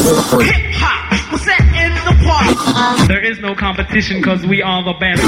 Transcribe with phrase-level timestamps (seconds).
[0.00, 1.38] Hip hop, we're
[2.08, 3.08] the park.
[3.08, 5.22] There is no competition because we are the best.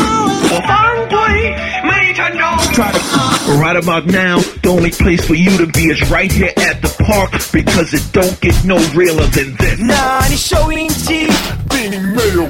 [3.61, 6.89] Right about now, the only place for you to be is right here at the
[7.05, 9.79] park because it don't get no realer than this.
[9.79, 11.29] Nah, 아니 쇼인지
[11.69, 12.49] 빈이 매력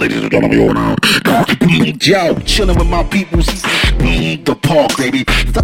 [0.00, 0.96] Ladies and gentlemen, you're now
[2.00, 3.40] Yo, chilling with my people.
[3.40, 5.24] The park, baby.
[5.24, 5.62] The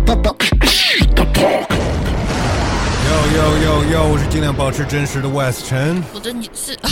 [1.35, 1.86] park.
[3.07, 4.05] 哟哟哟哟！
[4.09, 6.03] 我是尽量保持真实的 West 陈。
[6.13, 6.77] 我的你是，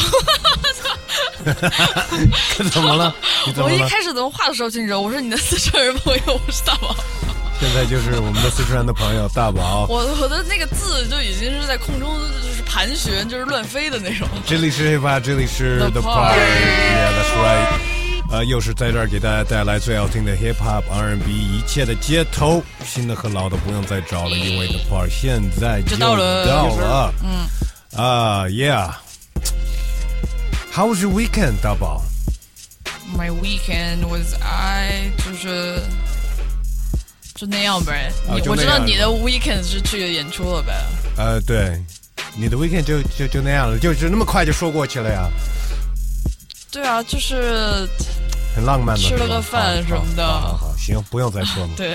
[2.70, 3.14] 怎么了？
[3.46, 3.74] 你怎么了？
[3.74, 5.02] 我一开始怎么话都说不清楚。
[5.02, 6.94] 我说你的四川人朋友，我是大宝。
[7.60, 9.86] 现在就是我们的四川的朋友大宝。
[9.88, 14.28] 我我的那个字就已经是在空中就是盘旋，就是乱飞的那种。
[14.46, 17.66] 这里是 hiphop，这里是 The The Park Park，Yeah that's right。
[18.34, 27.14] 呃，又是在这儿给大家带来最好听的 hip hop R&B，一切的街头，新的和老的不用再找了，因为 The Park 现在就就到了到了。
[27.22, 27.46] 嗯，
[27.96, 28.90] 啊，Yeah。
[30.72, 32.02] How was your weekend，大宝
[33.16, 35.80] ？My weekend was I 就是
[37.36, 38.10] 就那样呗。
[38.28, 40.74] 啊样知道你的 weekend 是去演出了呗。
[41.16, 41.80] 呃，对，
[42.36, 45.30] 你的 weekend 就就就那样了，就就那么快就说过去了呀，
[46.74, 47.88] 对啊，就是
[48.52, 49.02] 很浪漫的。
[49.02, 51.70] 吃了个饭什么的好好好，行，不用再说了。
[51.78, 51.94] 对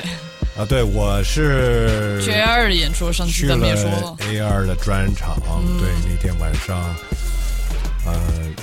[0.58, 4.16] 啊，对，我是去 A 二的演出，上去次咱们也了说了。
[4.20, 6.78] A 二的专场，嗯对，那天晚上，
[8.06, 8.14] 呃，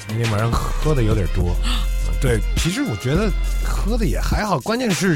[0.09, 1.55] 那天晚上喝的有点多，
[2.19, 3.31] 对，其实我觉得
[3.63, 5.15] 喝的也还好，关键是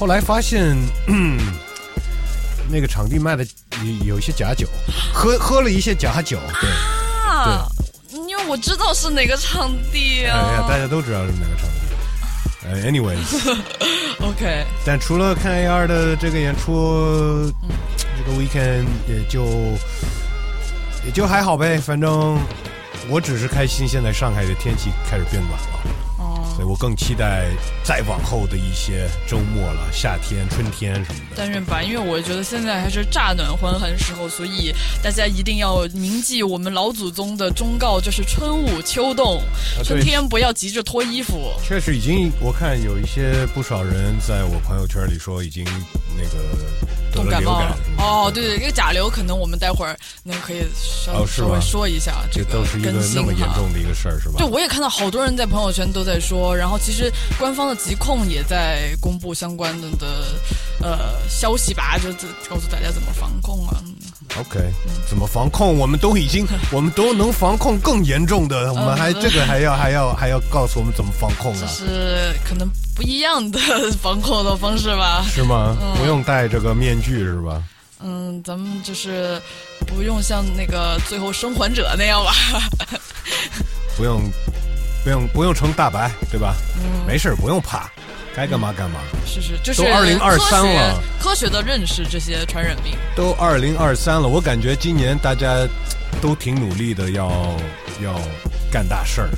[0.00, 0.74] 后来发现，
[1.08, 1.38] 嗯，
[2.72, 3.46] 那个场地卖的
[4.00, 4.66] 有有一些假酒，
[5.12, 6.70] 喝喝了一些假酒，对，
[7.28, 7.81] 啊，因
[8.42, 10.78] 为我知道是哪个场地啊哎呀，大啊。
[10.78, 11.78] 家都知道是哪个场地。
[12.64, 17.52] 呃，anyways，OK， 但除了看 AR 的这个演出，
[18.16, 19.44] 这个 weekend 也就
[21.04, 22.38] 也就还好呗，反正
[23.08, 25.80] 我只是开心，现在上海的天气开始变暖了，哦，
[26.62, 27.48] 所以我更期待
[27.82, 31.34] 再往后的一些周末了，夏天、春天什么的。
[31.34, 34.72] 但愿吧，因为我觉得现在还是乍暖还寒时候，所以
[35.02, 39.42] 大家一定要铭记我们老祖宗的忠告，就是春捂秋冻，
[39.76, 41.52] 啊春天不要急着脱衣服。
[41.66, 45.64] 确实已经，我看有一些不少人在我朋友圈里说已经
[46.16, 46.38] 那个
[46.86, 54.34] 得冻感感冒了哦，对对，这个甲流可能我们待会儿那可以稍、哦稍微说一下这个都是一个更新那么严重的一个事儿，是吧？
[54.38, 60.06] 对，我也看到好多人在朋友圈都在说，然后其实官方的疾控也在公布相关的的
[60.80, 62.16] 呃消息吧，就是
[62.48, 63.82] 告诉大家怎么防控啊。
[64.38, 64.58] OK，
[65.06, 65.76] 怎么防控？
[65.76, 71.68] 我们都已经，我们都能防控更严重的，我们还这个还要还要还要告诉我们怎么防控这啊？
[71.68, 73.58] 是可能不一样的
[74.00, 75.24] 防控的方式吧。
[75.28, 75.76] 是吗？
[75.96, 77.62] 不用戴这个面具是吧？
[78.04, 79.40] 嗯，咱们就是
[79.86, 82.32] 不用像那个最后生还者那样吧。
[83.96, 84.22] 不用
[85.04, 86.54] 不用不用成大白对吧？
[86.76, 87.88] 嗯没事不用怕，
[88.34, 89.00] 该干嘛干嘛。
[89.24, 92.94] 是是，就是都2023科学了科学的认识这些传染病。
[93.14, 95.66] 都二零二三了，我感觉今年大家
[96.20, 97.30] 都挺努力的，要
[98.02, 98.20] 要
[98.70, 99.30] 干大事儿，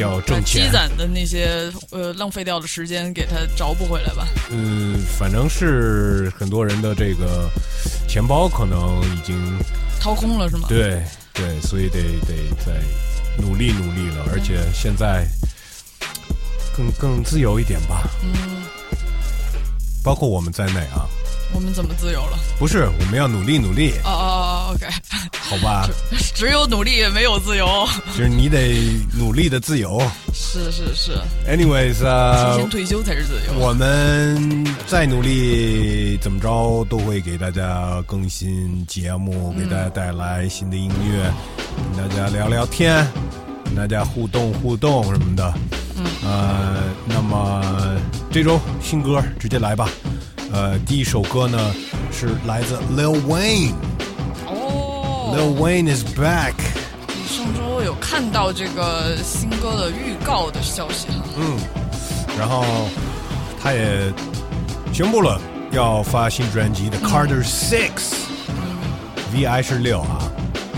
[0.00, 0.64] 要把挣钱。
[0.64, 4.26] 积攒的那些呃浪费掉的时间给它找补回来吧。
[4.50, 7.48] 嗯，反正是很多人的这个
[8.08, 9.58] 钱包可能已经
[10.00, 10.66] 掏空了是吗？
[10.68, 11.02] 对
[11.32, 12.34] 对，所以得得
[12.64, 12.72] 再
[13.38, 15.26] 努力努力了，而且现在
[16.76, 18.64] 更更自由一点吧，嗯，
[20.02, 21.08] 包括我们在内啊。
[21.52, 22.38] 我们怎么自由了？
[22.58, 24.24] 不是，我们要努力努力，哦哦
[24.70, 24.86] 哦，OK，
[25.32, 25.88] 好吧？
[26.34, 27.86] 只有努力没有自由。
[28.16, 28.76] 就是你得
[29.18, 30.00] 努力的自由。
[30.32, 31.12] 是是是
[31.46, 33.58] ，Anyways 啊提啊、前退休才是自由。
[33.58, 41.32] 我们再努力，怎么着都会给大家更新节目，给大家带来新的音乐，
[41.96, 43.06] 跟大家聊聊天，
[43.64, 45.54] 跟大家互动互动什么的。
[45.96, 47.62] 嗯，呃，那么
[48.30, 49.88] 这周新歌直接来吧。
[50.52, 51.72] 呃，第一首歌呢
[52.12, 53.72] 是来自 Lil Wayne。
[54.46, 56.54] 哦 Lil Wayne is back。
[57.28, 61.24] 上周有看到这个新歌的预告的消息哈。
[61.38, 61.56] 嗯，
[62.36, 62.64] 然后
[63.62, 64.12] 他也
[64.92, 65.40] 宣布了
[65.70, 67.90] 要发新专辑的《Carter Six》
[69.32, 70.18] ，VI 是六啊，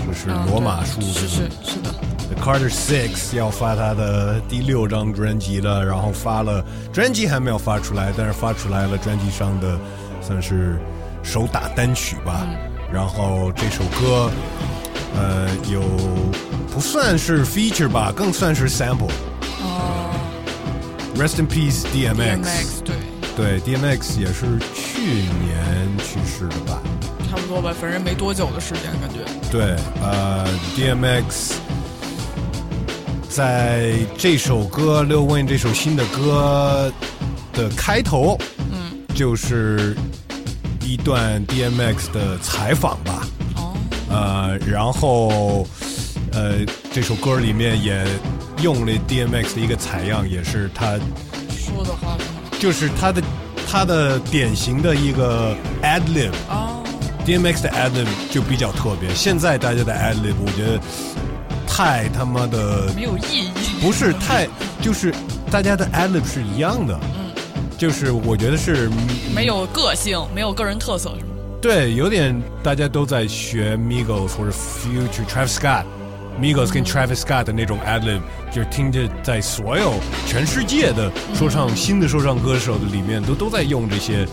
[0.05, 1.27] 这是嗯罗马数字。
[1.27, 1.91] 是是的，
[2.29, 9.77] The Carter Six 要发他的第六张专辑了，然后发了专辑还没有发出来，但是发出来了专辑上的
[10.21, 10.79] 算是
[11.21, 12.47] 首打单曲吧。
[12.91, 14.29] 然后这首歌，
[15.15, 15.81] 呃，有
[16.73, 19.09] 不算是 feature 吧，更算是 sample。
[19.61, 20.11] 哦
[21.15, 22.41] Rest in peace DMX。
[22.41, 22.95] ，DMX 对，
[23.35, 26.81] 对，DMX 也是去年去世的吧？
[27.29, 29.23] 差不多吧，反正没多久的时间，感觉。
[29.51, 31.53] 对，呃，DMX
[33.33, 36.93] 在这首歌《Lil Wayne》这首新的歌
[37.51, 38.37] 的开头，
[38.71, 39.97] 嗯，就是
[40.83, 43.27] 一段 DMX 的采访吧。
[43.55, 43.73] 哦，
[44.11, 45.67] 呃，然后
[46.31, 46.57] 呃，
[46.93, 48.05] 这首歌里面也
[48.61, 50.99] 用了 DMX 的一个采样，也是他
[51.49, 52.19] 说的话吗？
[52.59, 53.19] 就是他的
[53.67, 56.29] 他的典型的一个 ad lib。
[56.49, 56.83] 哦
[57.25, 60.79] ，DMX 的 ad lib 就比较特别，现在大家的 ad lib 我觉得
[61.75, 63.49] 太他妈的没有意义。
[63.81, 64.47] 不是太，
[64.79, 65.11] 就是
[65.49, 67.31] 大家的 ad lib 是一样的，嗯，
[67.79, 68.91] 就是我觉得是
[69.33, 71.31] 没有个性，没有个人特色，是吗？
[71.59, 75.85] 对，有点大家都在学 Migos 或者 Future Travis Scott。
[76.39, 78.21] Migos 跟 Travis Scott 的那种 ad lib，
[78.51, 79.95] 就是听着在所有
[80.27, 84.27] 全世界的说唱、新的说唱歌手的里面都都在用这些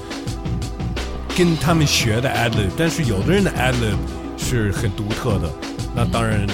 [1.34, 3.96] 跟他们学的 ad lib，但是有的人的 ad lib
[4.36, 5.50] 是很独特的。
[5.96, 6.46] 那当然，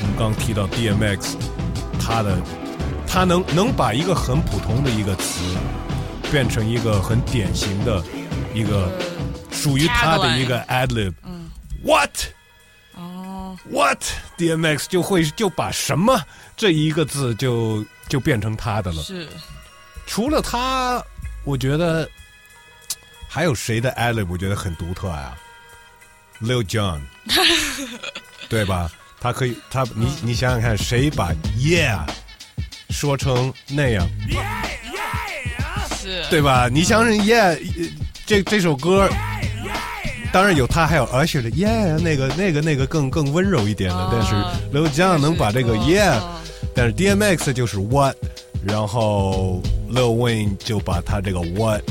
[0.00, 1.34] 我们刚提到 DMX，
[2.00, 2.36] 他的
[3.06, 5.42] 他能能把一个很普通的一个词
[6.30, 8.02] 变成一个很典型的
[8.54, 8.90] 一个
[9.50, 11.14] 属于他的一个 ad lib。
[11.24, 11.50] 嗯
[11.82, 12.10] ，What？
[12.94, 14.02] 哦，What
[14.38, 16.20] DMX 就会就把什么
[16.56, 19.02] 这一个字就就变成他的了。
[19.02, 19.28] 是
[20.06, 21.02] 除了他，
[21.44, 22.08] 我觉得
[23.28, 25.36] 还有谁的 adlib 我觉得很独特啊
[26.40, 27.00] ？Lil Jon，
[28.48, 28.90] 对吧？
[29.26, 31.98] 他可以，他你你想想看，谁把 Yeah
[32.90, 34.08] 说成那样，
[36.00, 36.68] 是，对吧？
[36.72, 37.88] 你想想 Yeah 呃
[38.24, 39.08] 这这首歌。
[40.32, 44.34] 当然有他，还有 Usher 的 Yeah，那个、那个、那个更更温柔一点的，啊但是
[44.76, 46.34] Lil Jon 能把这个是 Yeah，嗯
[46.74, 48.16] 但是 DMX 就是 What，
[48.62, 51.82] 然后 Lil Wayne 就把他这个 What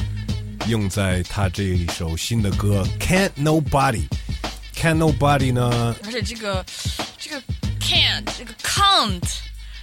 [0.68, 4.04] 用在他这一首新的歌 Can't Nobody。
[4.76, 5.96] Can't Nobody 呢？
[6.06, 6.64] 而且这个
[7.28, 7.42] 这个
[7.80, 9.20] can't 这个 can't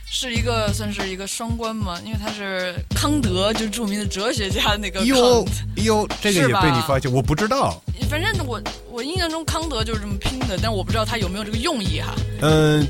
[0.09, 5.83] 是一个算是一个双关嘛，因为他是康德，就著名的哲学家那个哟 Kant。
[5.83, 7.83] 哟，这个也被你发现，我不知道。
[8.09, 8.63] 反正我
[8.93, 12.15] 我印象中康德就是这么拼的，但我不知道他有没有这个用意哈。
[12.43, 12.87] 嗯，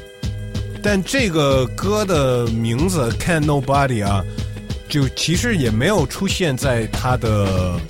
[0.82, 4.22] 但这个歌的名字 Can't Nobody 啊，
[4.86, 7.80] 就其实也没有出现在他的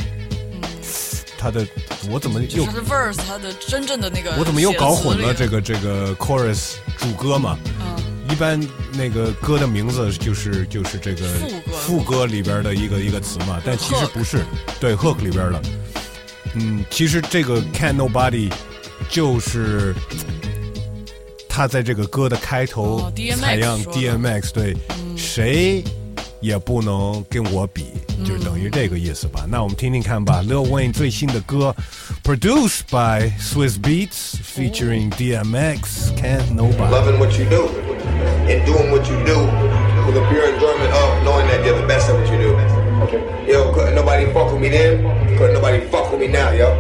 [1.43, 1.67] 他的，
[2.09, 5.61] 我怎么又就是他的 verse，他的真正的那个我怎么又搞混了这个？
[5.61, 7.59] 这个 chorus 主歌嘛？
[7.81, 8.61] 嗯，一般
[8.93, 14.45] 那个歌的名字就是就是这个副歌副歌里边的一个一个词嘛，但其实不是，
[14.79, 15.63] 对 hook 里边的。
[16.55, 18.53] 嗯，其实这个 Can Nobody
[19.09, 19.95] 就是
[21.49, 23.11] 他在这个歌的开头
[23.41, 24.77] 采样 DMX 对，
[25.17, 25.83] 谁
[26.42, 27.86] 也不能跟我比，
[28.26, 29.46] 就等于这个意思吧。
[29.48, 31.76] 那我们听听看吧，Lil Wayne 最新的歌，
[32.24, 36.92] produced by Swiss Beats featuring DMX Can't Nobody。
[36.92, 37.70] loving what you do
[38.48, 39.48] and doing what you do
[40.06, 42.58] with a pure enjoyment of knowing that you're the best at what you do.
[43.52, 45.04] Yo, couldn't nobody fuck with me then?
[45.38, 46.76] Couldn't nobody fuck with me now, yo?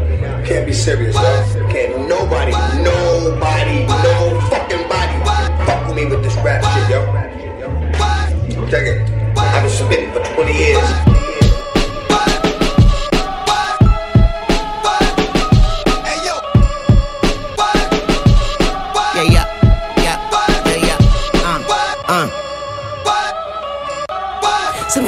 [0.46, 1.22] Can't be serious, yo.
[1.70, 2.52] Can't nobody,
[2.84, 5.18] nobody, no fucking body
[5.66, 7.02] fuck with me with this rap shit, yo.
[8.70, 9.21] Check it.
[9.53, 11.22] I've been submitting for 20 years.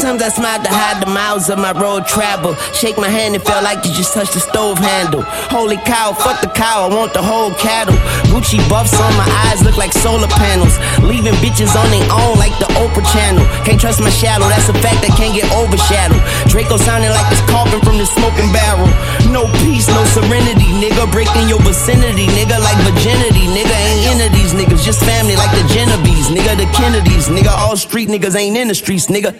[0.04, 2.52] Sometimes I smile to hide the miles of my road travel.
[2.76, 5.24] Shake my hand, it felt like you just touched the stove handle.
[5.48, 7.96] Holy cow, fuck the cow, I want the whole cattle.
[8.28, 10.76] Gucci buffs on my eyes look like solar panels.
[11.00, 13.48] Leaving bitches on their own like the Oprah channel.
[13.64, 16.20] Can't trust my shadow, that's a fact that can't get overshadowed.
[16.52, 18.84] Draco sounding like it's coughing from the smoking barrel.
[19.32, 21.08] No peace, no serenity, nigga.
[21.16, 23.48] Breaking your vicinity, nigga, like virginity.
[23.56, 27.32] Nigga ain't into these niggas, just family like the Genovese, nigga, the Kennedys.
[27.32, 29.32] Nigga, all street niggas ain't in the streets, nigga.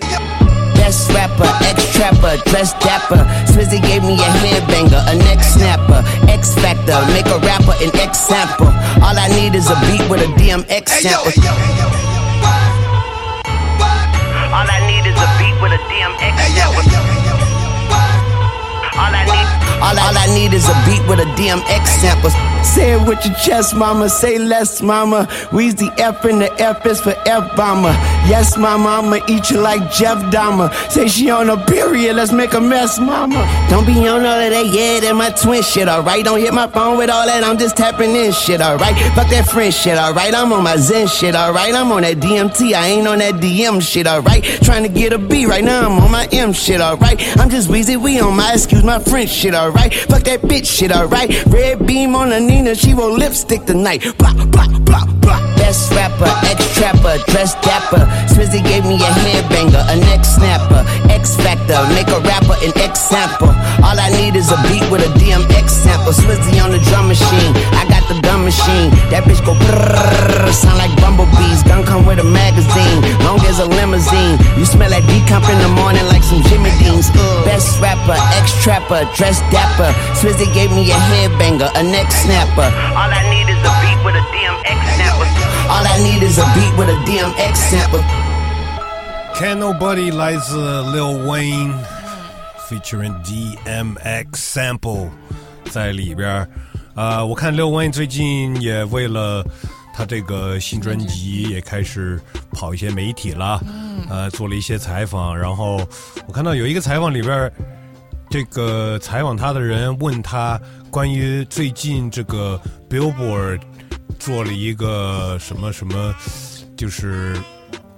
[0.84, 3.24] Best rapper, ex trapper, dress dapper.
[3.48, 8.18] Swizzy gave me a headbanger, a neck snapper, X Factor, make a rapper an X
[8.20, 8.66] sample.
[9.00, 11.32] All I need is a beat with a DMX sample.
[14.52, 16.84] All I need is a beat with a DMX sample.
[19.00, 22.30] All I need, all, all I need is a beat with a DMX sample.
[22.64, 24.08] Say it with your chest, mama.
[24.08, 25.28] Say less, mama.
[25.52, 27.94] We's the F and the F is for F bomber.
[28.26, 30.72] Yes, my mama, I'ma eat you like Jeff Dahmer.
[30.90, 33.46] Say she on a period, let's make a mess, mama.
[33.68, 36.24] Don't be on all of that, yeah, that my twin shit, alright.
[36.24, 38.96] Don't hit my phone with all that, I'm just tapping in shit, alright.
[39.14, 40.34] Fuck that friend shit, alright.
[40.34, 41.74] I'm on my Zen shit, alright.
[41.74, 44.42] I'm on that DMT, I ain't on that DM shit, alright.
[44.62, 47.20] Trying to get a B right now, I'm on my M shit, alright.
[47.38, 49.73] I'm just Weezy, we on my excuse my French shit, alright.
[49.74, 49.94] Alright.
[49.94, 51.30] Fuck that bitch shit, alright.
[51.46, 54.02] Red beam on the Nina, she roll lipstick tonight.
[54.18, 55.56] Blah, blah, blah, blah.
[55.56, 58.04] Best rapper, ex trapper, dress dapper.
[58.32, 60.84] Swizzy gave me a headbanger, a neck snapper.
[61.10, 63.48] X Factor, make a rapper an X sample.
[63.82, 66.12] All I need is a beat with a DMX sample.
[66.64, 68.88] On the drum machine, I got the gun machine.
[69.10, 71.64] That bitch go brrrr, sound like bumblebees.
[71.64, 74.36] Gun come with a magazine, long as a limousine.
[74.56, 77.10] You smell like decomp in the morning like some Jimmy Deans.
[77.44, 79.90] Best rapper, ex trapper, dress dapper.
[80.54, 82.68] Gave me a headbanger, a neck snapper.
[82.94, 85.26] All I need is a beat with a DMX sample.
[85.66, 88.04] All I need is a beat with a DMX sample.
[89.34, 91.74] Can Nobody 来自 uh, Lil Wayne
[92.68, 95.08] featuring DMX sample
[95.70, 96.48] 在里边儿。
[96.94, 99.44] 呃，我看 Lil Wayne 最近也为了
[99.92, 102.20] 他这个新专辑也开始
[102.52, 103.60] 跑一些媒体了，
[104.08, 105.36] 呃，做了一些采访。
[105.36, 105.80] 然后
[106.26, 107.52] 我看到有一个采访里边儿，
[108.30, 113.60] 这个采访他的人问他关于最近这个 Billboard
[114.18, 116.14] 做了一个什么什么，
[116.76, 117.36] 就是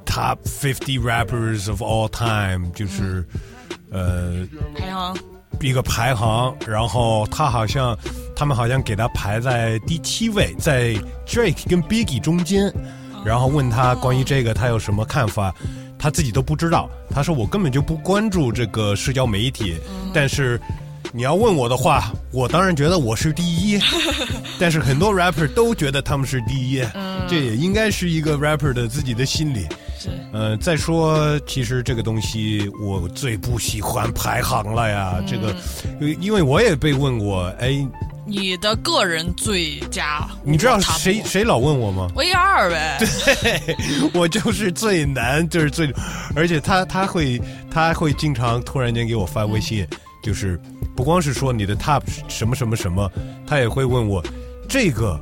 [0.06, 3.26] Top Fifty Rappers of All Time，就是、
[3.90, 5.16] 呃排行
[5.60, 7.96] 一个排行，然后他好像
[8.34, 10.94] 他们好像给他排在第七位，在
[11.26, 12.72] Drake 跟 Biggie 中间，
[13.24, 15.54] 然后问他关于这个他有什么看法，
[15.98, 16.90] 他自己都不知道。
[17.10, 19.78] 他说我根本就不关注这个社交媒体，
[20.12, 20.60] 但是
[21.12, 23.80] 你要问我的话，我当然觉得我是第一，
[24.60, 26.82] 但是很多 rapper 都觉得他们是第一，
[27.26, 29.66] 这也应该是一个 rapper 的自己的心理。
[30.32, 35.22] 呃，再说，其实这个东西我最不喜欢排行了呀。
[35.26, 35.54] 这个，
[36.00, 37.86] 因因为我也被问过，哎，
[38.26, 42.98] 你的个人最佳，你知道谁谁老问我吗？V 二呗？
[43.42, 43.76] 对
[44.12, 45.92] 我就是最难，就是最，
[46.34, 49.86] 而且他他会他会经常突然间给我发微信，
[50.22, 50.60] 就是
[50.94, 53.10] 不光是说你的 top 什么什么什么，
[53.46, 54.22] 他也会问我
[54.68, 55.18] 这个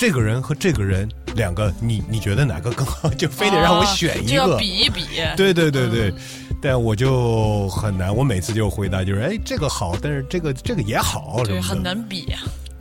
[0.00, 3.06] 这个人和这个人两个，你你觉得哪个更好？
[3.10, 4.56] 就非得让我选一哦就要个。
[4.56, 5.02] 比一比。
[5.36, 6.10] 对对对对，
[6.58, 11.82] 但我就很难，我每次就回答就是，哎，这个好，但是这个这个也好，对，很。
[11.82, 12.32] 难比。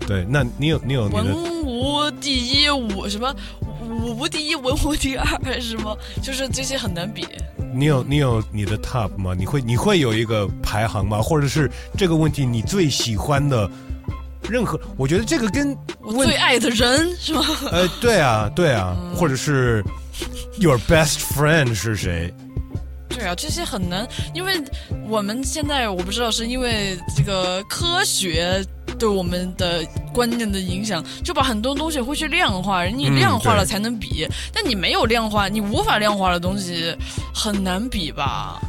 [0.07, 3.35] 对，那你有你有你文无第一，武什么
[3.81, 7.27] 武无第一，文无第二，什么就是这些很难比。
[7.73, 9.35] 你有你有你的 top 吗？
[9.37, 11.21] 你会你会有一个排行吗？
[11.21, 13.69] 或者是这个问题你最喜欢的
[14.47, 14.79] 任何？
[14.97, 17.43] 我觉得这个跟我最爱的人是吗？
[17.71, 19.83] 呃，对啊对啊，或者是
[20.59, 22.33] your best friend 是谁？
[23.09, 24.53] 对啊，这些很难，因为
[25.07, 28.63] 我们现在我不知道是因为这个科学
[28.97, 36.95] 对我们的观念的影响，就把很多东西会去量化，你量化了才能比，但你没有量化，你无法量化的东西
[37.33, 38.61] 很难比吧？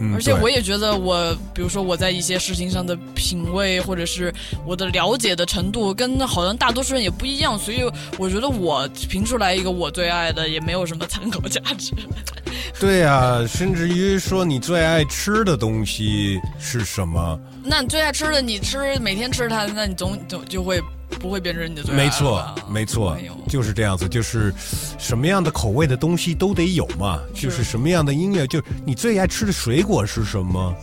[0.00, 4.32] 嗯，而且我也觉得我，比如说我在一些事情上的品味，或者是
[4.64, 7.80] 我的了解的程度，跟好像大多数人也不一样，所以
[8.16, 11.92] 我觉得我评出来一个我最爱的，也没有什么参考价值。
[12.78, 17.38] 对啊，甚至于说你最爱吃的东西是什么？
[17.64, 20.80] 那你最爱吃的，你吃每天吃它，那你总总就会
[21.20, 23.16] 不会变成你的最爱没错，没错
[23.48, 24.52] 就是这样子，就是
[24.98, 30.74] 什么样的口味的东西都得有嘛，就是什么样的音乐，就你最爱吃的水果是什么？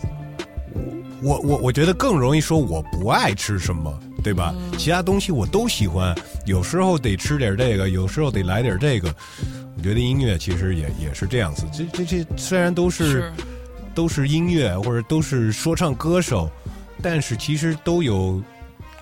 [1.21, 4.53] 我我我觉得更容易说我不爱吃什么，对吧？
[4.55, 6.13] 嗯其他东西我都喜欢，
[6.45, 9.13] 有时候得吃点这个，有时候得来点这个。
[9.77, 13.33] 我觉得音乐其实也也是这样子，这这这虽然都是是
[13.93, 16.49] 都是音乐或者都是说唱歌手，
[17.01, 18.41] 但是其实都有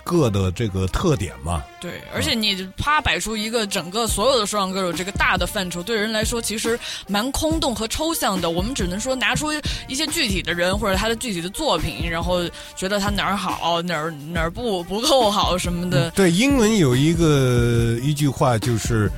[0.03, 1.63] 各的这个特点嘛。
[1.79, 8.49] 对，而且你啪摆出一个整个所有的说唱歌手这个大的范畴，对人来说其实蛮空洞和抽象的。
[8.49, 9.51] 我们只能说拿出
[9.87, 16.09] 一些具体的人或者他的具体的作品，然后觉得他哪儿好，哪儿哪儿不不够好什么的。
[16.11, 19.11] 对，英文有一个一句话，就是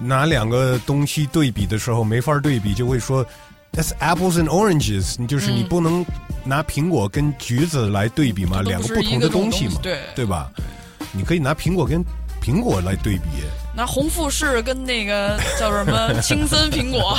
[0.00, 3.24] 拿两个东西对比的时候没法对比，就会说
[3.72, 6.04] "That's apples and oranges"，你就是你不能
[6.44, 9.98] 拿苹果跟橘子来对比嘛，嗯两个不同的东西嘛，对。
[10.14, 10.50] 对吧？
[11.12, 12.04] 你可以拿苹果跟
[12.42, 13.22] 苹果来对比，
[13.76, 17.16] 拿红富士跟那个叫什么 青森苹果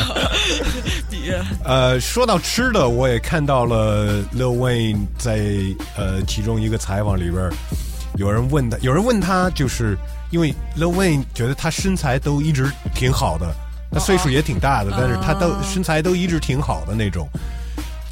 [1.10, 1.32] 比，
[1.64, 5.40] 呃，说到吃的，我也看到了 Lil Wayne 在
[5.96, 7.50] 呃其中一个采访里边，
[8.18, 9.98] 有人问他，有人问他，就是
[10.32, 13.54] 因为 Lil Wayne 觉得他身材都一直挺好的，
[13.94, 17.30] 他岁数也挺大的，但是他都身材都一直挺好的那种。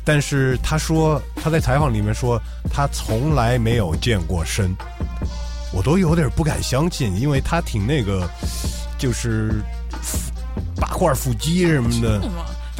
[0.03, 4.75] 但是他说他在采访里面说他从来没有健过身，
[5.73, 8.29] 我都有点不敢相信，因为他挺那个，
[8.97, 9.61] 就是
[10.75, 12.21] 八块腹肌什么的。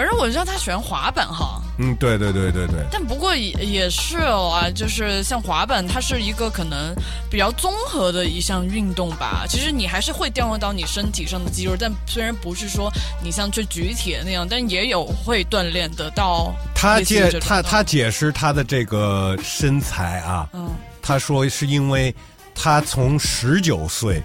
[0.02, 6.92] 反正我知道他喜欢滑板哈，嗯，对对对对对，但不过也也是啊，就是像滑板，它是一个可能
[7.30, 9.46] 比较综合的一项运动吧。
[9.48, 12.92] 其实你还是会调用到你身体上的肌肉，但虽然不是说
[13.24, 16.52] 你像去举铁那样，但也有会锻炼得到。
[16.74, 20.68] 他解他他解释他的这个身材啊，嗯
[21.00, 22.12] 他说是因为
[22.56, 24.20] 他从十九岁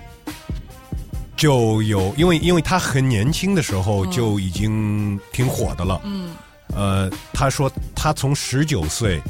[1.37, 6.01] 就有，因为因为他很年轻的时候就已经挺火的了。
[6.05, 6.31] 嗯
[6.75, 9.23] 呃，他说他从十九岁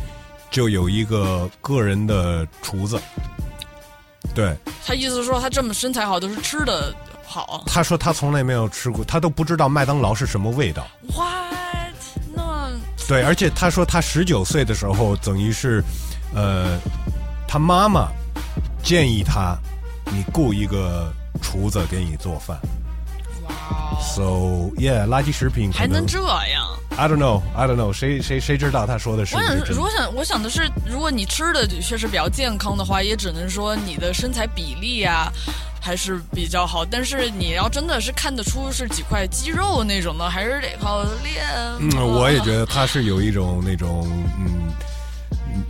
[0.50, 2.98] 就有一个个人的厨子，
[4.34, 6.94] 对，他意思说他这么身材好都是吃的
[7.26, 7.62] 好。
[7.66, 10.86] 他说他从来没有吃过，他都不知道麦当劳是什么味道。
[11.14, 11.52] What？
[12.34, 12.70] 那
[13.06, 15.84] 对，而且他说他十九岁的时候，等于是，
[16.34, 16.78] 呃，
[17.46, 18.08] 他妈妈
[18.82, 19.56] 建议他，
[20.06, 22.58] 你雇一个厨子给你做饭。
[24.00, 26.66] ，So yeah，垃圾食品可还能这样
[26.96, 29.56] ？I don't know，I don't know，谁谁谁知道他说的是我想？
[29.66, 35.32] 如果想，我想的是，如果你吃的确实比较健康的话，也只能说你的身材比例啊、
[35.80, 36.84] 还是比较好。
[36.84, 41.44] 但是你要真的是看得出是几块肌肉那种的，还是得靠练。
[41.78, 44.72] 嗯，我也觉得他是有一种那种嗯
[45.54, 45.64] 嗯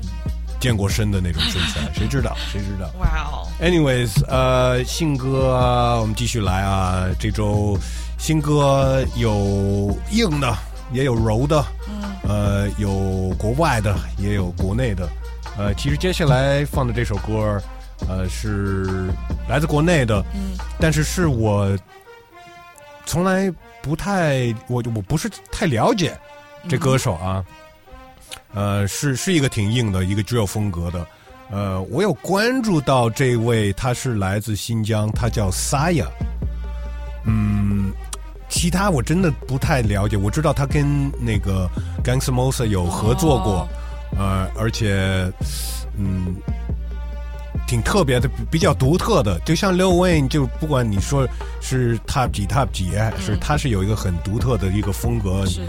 [0.66, 2.36] 健过身的那种身材， 谁知道？
[2.50, 2.90] 谁知道？
[2.98, 7.06] 哇哦，Anyways，呃，新歌啊，我们继续来啊。
[7.20, 7.78] 这周
[8.18, 10.52] 新歌有硬的，
[10.92, 11.64] 也有柔的，
[12.24, 15.08] 呃，有国外的，也有国内的。
[15.56, 17.62] 呃，其实接下来放的这首歌，
[18.08, 19.08] 呃，是
[19.48, 21.78] 来自国内的，嗯但是是我
[23.04, 23.48] 从来
[23.80, 26.18] 不太，我我不是太了解
[26.68, 27.44] 这歌手啊。
[28.56, 31.06] 呃，是是一个挺硬的一个 drill 风格的。
[31.50, 36.06] 呃，我有关注到这位，他是来自新疆，他叫 Saya。
[37.26, 37.92] 嗯，
[38.48, 40.16] 其他我真的不太了解。
[40.16, 41.68] 我知道他跟那个
[42.02, 43.68] Gangsta Mosa 有合作过，
[44.16, 45.30] 呃，而且
[45.98, 46.34] 嗯，
[47.68, 49.38] 挺特别的，比比较独特的。
[49.40, 51.28] 就像 Lil Wayne，就不管你说
[51.60, 55.44] 是 Top 几 Top 几，还是他是有一个很独特的一个风格。
[55.44, 55.60] 是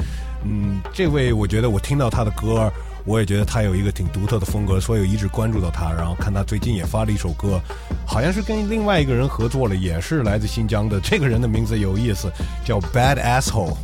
[0.44, 2.72] 嗯，这位我觉得我听到他的歌，
[3.06, 5.92] 我也觉得他有一个挺独特的风格，所以我一直关注到他。
[5.92, 7.60] 然后看他最近也发了一首歌，
[8.06, 11.00] 好像是跟另外一个人合作了，也是来自新疆的。
[11.02, 12.32] 这个人的名字有意思，
[12.64, 13.76] 叫 Bad Asshole。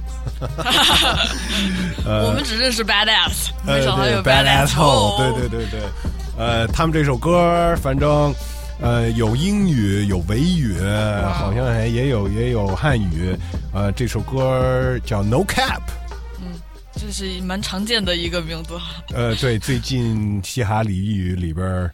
[2.06, 5.82] 我们只认识 badass，没想到有 Bad Asshole 对对对对。
[6.38, 8.34] 呃，他们这首歌反正
[8.82, 10.78] 呃有英语有维语，
[11.34, 13.36] 好像还也有也有汉语。
[13.74, 15.82] 呃，这首歌叫 No Cap。
[16.96, 18.80] 这是蛮常见的一个名字。
[19.14, 21.94] 呃，对，最近嘻哈俚语里边儿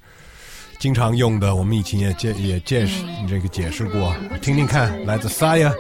[0.80, 5.72] 经常用的，我们以前也见也解释这个解释过，听听看，来自 Saya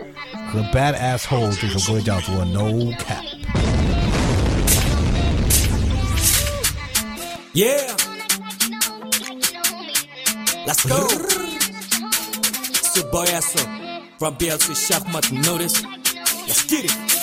[0.51, 3.23] 和 Bad Asshole 这首歌叫做 No Cap。
[7.53, 7.95] Yeah.
[10.65, 11.07] Let's go.
[13.11, 13.59] Asso
[14.19, 15.81] from BLC Shachmat Notice.
[16.47, 17.18] Let's get it.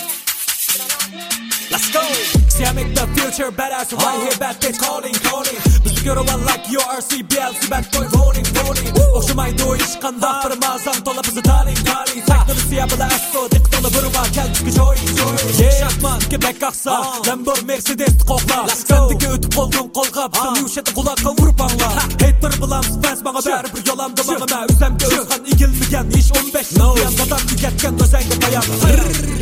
[1.71, 2.01] Let's go.
[2.49, 5.59] See, I make the future better, so right here, bad bitch calling, calling.
[5.85, 8.99] Bizi görü like yo RCBL, si bad boy voting, voting.
[9.15, 12.27] Okşamaydı o iş kanda, fırma zam dola bizi darling, darling.
[12.27, 15.71] Teknolojisi yapıla esso, dik dolu vurma, kel çünkü joy, joy.
[15.81, 18.67] Şakman, kebek aksa, Lambo, Mercedes, kokla.
[18.69, 21.97] Sendeki ötüp oldun kolga, bizi yuşadı kulakka vurup anla.
[21.97, 24.67] Hater bulamız, fans bana beri bir yolamdı bana.
[24.71, 26.97] Üzemde özkan igilmeyen, iş 15 yıl.
[26.97, 28.63] Yandadan tüketken özengi bayan.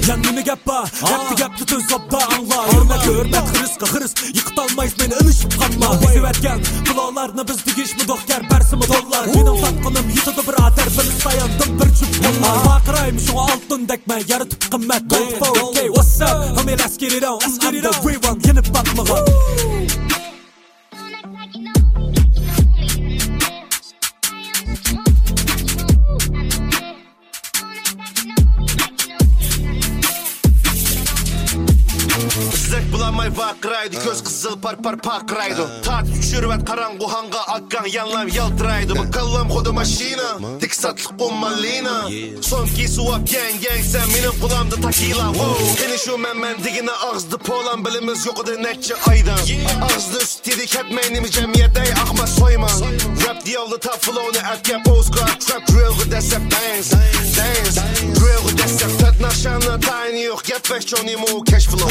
[0.08, 2.13] Yanını gappa, rapti gaplı tün soppa.
[2.14, 8.86] taanglar hurmat hurmat hirisga hiris yiqitolmaysiz meni ilishib qolma sevatgan quloqlarni biz digishmi do'xkar barsimi
[8.92, 9.24] dollar?
[9.36, 15.02] Mening satqinim yutadi birodar bir sayandim bir jup qo'llar baqiraymi shunga oltindakman yaratib qimmat
[15.64, 16.36] okay what's up.
[16.58, 17.38] Homie let's get it on.
[17.44, 17.96] Let's get it on.
[18.06, 20.13] rewind
[32.34, 38.28] Qizak bilan may vaqraydi ko'z qizil par par paqraydi tartib tushirvat qorong'u xonga oqqan yanlam
[38.38, 40.28] yaltiraydi mukallam xuddi mashina
[40.62, 41.96] teksatliq o'n malina
[42.48, 45.26] so'mki suvab gang gang san meni qulamda takila.
[45.80, 49.42] Qani shu man man digina og'zida polan bilimiz yo'q edi necha oydan
[49.86, 51.90] og'zida sut yedik ketmay nima jamiyat ey
[52.38, 52.78] soyman
[53.22, 56.88] rap diyalı diyovli top flowni atgan postcard trap drillg'i desa bangs
[57.36, 57.78] dance
[58.18, 61.90] drillg'i desa tat naqshani tayini yo'q gap va shonimu cash flow.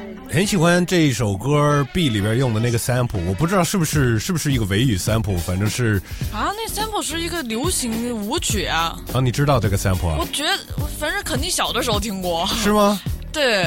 [0.31, 10.27] 很喜欢这一首歌 B 里边用的那个 sample，我不知道是不是是不是一个维语 sample，反正是啊，那 sample 是一个流行舞曲啊，啊，你知道这个 sample 啊我？
[10.31, 10.57] 觉得
[10.97, 12.97] 反正肯定小的时候听过，是吗？
[13.33, 13.65] 对，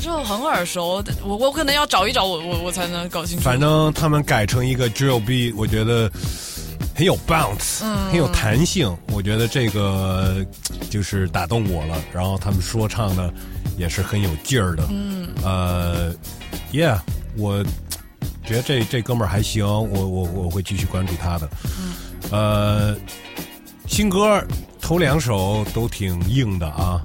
[0.00, 1.02] 就很耳熟。
[1.24, 3.42] 我我可能要找一找我我我才能搞清楚。
[3.42, 6.08] 反正他们改成一个 drill beat，我觉得
[6.96, 8.96] 很有 bounce，、很有弹性。
[9.12, 10.42] 我觉得这个
[10.88, 12.02] 就是打动我了。
[12.10, 13.30] 然后他们说唱的
[13.76, 14.86] 也是很有劲儿的。
[14.90, 16.14] 嗯，呃
[16.72, 16.98] ，Yeah，
[17.36, 17.62] 我
[18.46, 21.50] 觉得这这哥们儿还行，我我我会继续关注他的。
[22.30, 22.96] 呃，
[23.86, 24.42] 新歌
[24.80, 27.04] 头两首都挺硬的啊。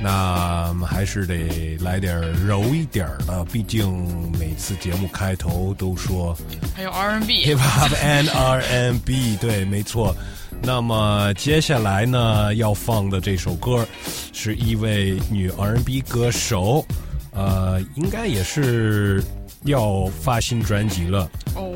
[0.00, 6.36] 那还是得来点柔一点儿的，毕竟每次节目开头都说
[6.74, 10.14] 还有 R&B，hip hop and R&B，对，没错。
[10.62, 13.86] 那么接下来呢，要放的这首歌
[14.32, 16.84] 是一位女 R N B 歌手，
[17.32, 19.22] 呃，应该也是
[19.62, 21.30] 要发新专辑了。
[21.54, 21.72] 哦，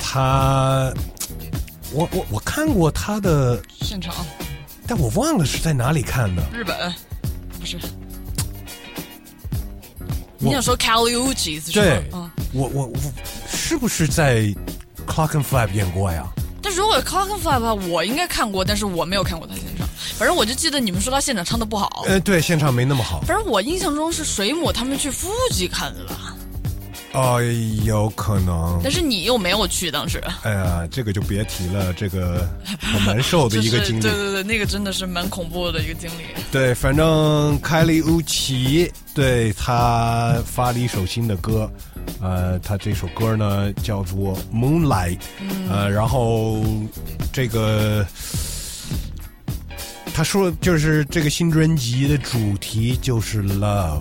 [0.00, 0.92] 她，
[1.92, 4.14] 我我我看过她的，现场
[4.94, 6.42] 但我忘了是在哪里看的。
[6.52, 6.76] 日本
[7.58, 7.78] 不是。
[10.36, 11.72] 你想说 Uchi 是吧？
[11.72, 12.30] 对，嗯。
[12.52, 12.98] 我我我
[13.48, 14.54] 是不是在
[15.06, 16.30] Clock and Flap 演过呀？
[16.60, 19.88] 但如果 Clock and Flap 的话，我应该看过，但是我没有看过他现场。
[20.18, 22.04] 反正我就记得你们说他现场唱的不好。
[22.06, 23.22] 呃，对，现场没那么好。
[23.22, 26.36] 反正我印象中是水母他们去富集看的吧，
[27.12, 27.40] 哦，
[27.84, 28.80] 有可能。
[28.82, 30.22] 但是你又没有去当时。
[30.42, 32.48] 哎呀，这个就别提了，这个
[32.80, 34.00] 很难受的一个 经历。
[34.00, 36.22] 就是、对对对，那个真的是蛮恐怖的一个经历。
[36.50, 41.70] 对，反正凯利乌奇对他发了一首新的歌，
[42.20, 45.18] 呃，他这首歌呢叫做《Moonlight》，
[45.70, 46.64] 呃，然后
[47.32, 48.06] 这个
[50.14, 54.00] 他说就是这个新专辑的主题就是 love。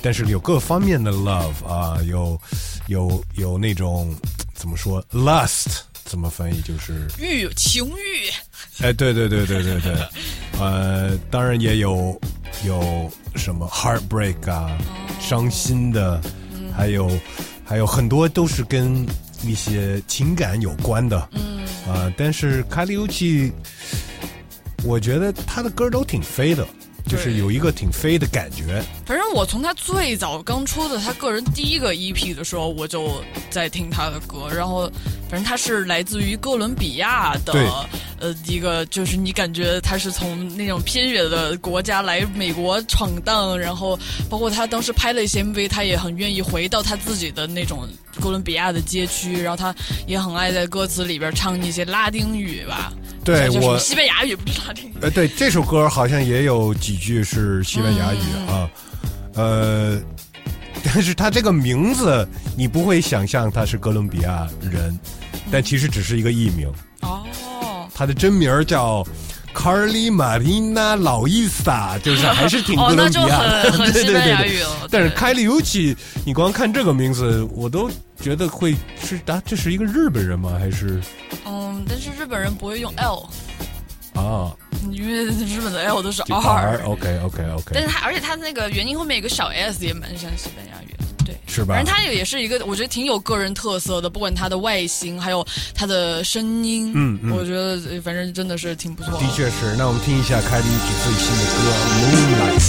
[0.00, 2.40] 哦，但是有各方面的 love 啊，有
[2.88, 4.14] 有有那种
[4.54, 9.94] 怎么说 lust 怎么翻译就是欲情欲，哎，对对对对对对，
[10.58, 12.20] 呃，当然也有
[12.64, 14.76] 有什么 heartbreak 啊，
[15.20, 16.20] 伤心的，
[16.76, 17.10] 还有
[17.64, 19.06] 还有很多都是跟
[19.44, 23.52] 一些情感有关的，嗯，啊、但是卡里欧奇，
[24.82, 26.66] 我觉得他的歌都挺飞的，
[27.10, 33.20] 就是有一个挺飞的感觉，反正我从他最早刚出的他个人第一个 EP 的时候，我就
[33.50, 34.88] 在听他的歌，然后
[35.28, 37.52] 反正他是来自于哥伦比亚的，
[38.20, 47.88] 呃，一个就是你感觉他是从那种偏远的国家来美国闯荡，然后包括他当时拍了一些 MV，他也很愿意回到他自己的那种
[48.20, 49.74] 哥伦比亚的街区，然后他
[50.06, 52.92] 也很爱在歌词里边唱一些拉丁语吧，
[53.24, 54.94] 对我西班牙语不是拉丁语。
[55.00, 58.70] 呃，对，这首歌好像也有几句是西班牙语啊，
[59.34, 60.00] 呃，
[60.84, 64.98] 但是他这个名字你不会想象他是哥伦比亚人，
[65.50, 67.24] 但其实只是一个艺名，哦，
[67.94, 69.06] 他的真名叫。
[69.52, 74.66] 卡尔里马丽娜劳伊萨，就是还是挺哥哦，那就伦比亚的，很很对对对对。
[74.90, 80.56] 但是凯里尤奇，你光看这个名字，我都觉得会是啊，这是一个日本人吗？
[80.58, 81.00] 还是
[81.46, 83.28] 嗯，但是日本人不会用 L，
[84.14, 84.52] 啊
[84.90, 86.80] 因为日本的 L 都是就 R。
[86.84, 91.19] ？OK OK OK，但是它，而且它那个元音后面有个小 s，也蛮像西班牙语的，对。
[91.50, 91.74] 是吧？
[91.74, 97.36] 反正他也是一个，我觉得挺有个人特色的，不管他的外形，还有他的声音，嗯嗯。
[97.36, 99.26] 我觉得呃反正真的是挺不错的。
[99.34, 99.74] 确是。
[99.76, 101.58] 那我们听一下凯里尤奇最新的歌
[102.14, 102.60] 《Moonlight》。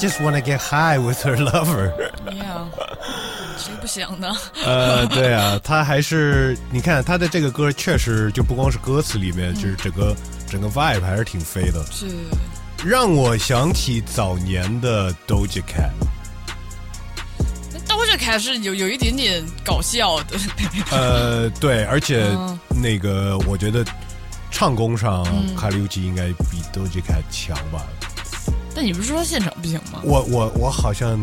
[0.00, 1.92] Just wanna get high with her lover。
[2.26, 2.64] Yeah，
[3.58, 4.34] 谁不想呢？
[4.64, 10.16] 呃，对啊，他还是你看他的这个歌，确实就不光是歌词里面，就是整个
[10.48, 12.06] 整个 vibe 还是挺飞的，是
[12.82, 15.92] 让我想起早年的 Doja Cat。
[17.86, 20.38] Doja Cat 是有有一点点搞笑的，
[20.90, 23.84] 呃，对，而且嗯那个我觉得
[24.50, 27.84] 唱功上，嗯凯莉乌奇应该比 Doja Cat 强吧。
[28.80, 30.00] 那你不是说现场不行吗？
[30.04, 31.22] 我我我好像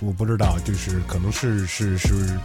[0.00, 2.36] 我不知道，就是可能是是是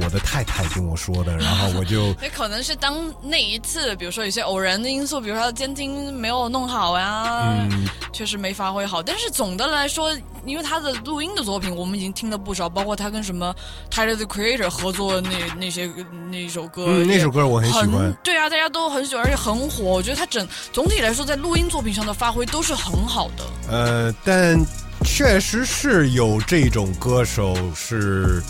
[0.00, 9.02] 我的太太跟我说的，然后 我就也可能是当那一次，比如说有些偶然的因素，比如说他的监听没有弄好呀，嗯确实没发挥好。
[9.02, 13.54] 但是总的来说，因为他的录音的作品我们已经听了不少，包括他跟什么
[13.90, 15.90] Tyler the Creator 合作的那那些
[16.30, 19.84] 那首歌，嗯那首歌我很喜欢对啊，大家都很喜欢，而且很火。
[19.84, 23.44] 我觉得他整总体来说在录音作品上的发挥都是很好的。
[23.70, 24.58] 呃，但
[25.04, 28.42] 确实是有这种歌手是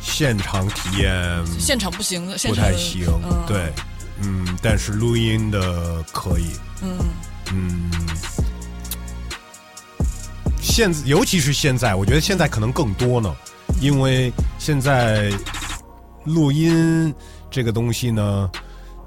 [0.00, 3.72] 现场体验现场不行的，现场不太行，嗯、，对，
[4.22, 6.46] 嗯，但是录音的可以，
[6.82, 6.98] 嗯，
[7.52, 7.90] 嗯，
[10.60, 13.34] 现尤其是现在，我觉得现在可能更多呢，
[13.80, 15.30] 因为现在
[16.24, 17.14] 录音
[17.50, 18.50] 这个东西呢，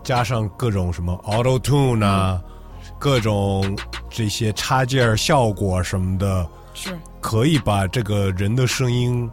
[0.03, 2.41] 加上各种什么 Auto Tune 啊，
[2.99, 3.77] 各种
[4.09, 6.97] 这些插件儿效果什么的，是。
[7.21, 9.29] 可以把这个人的声音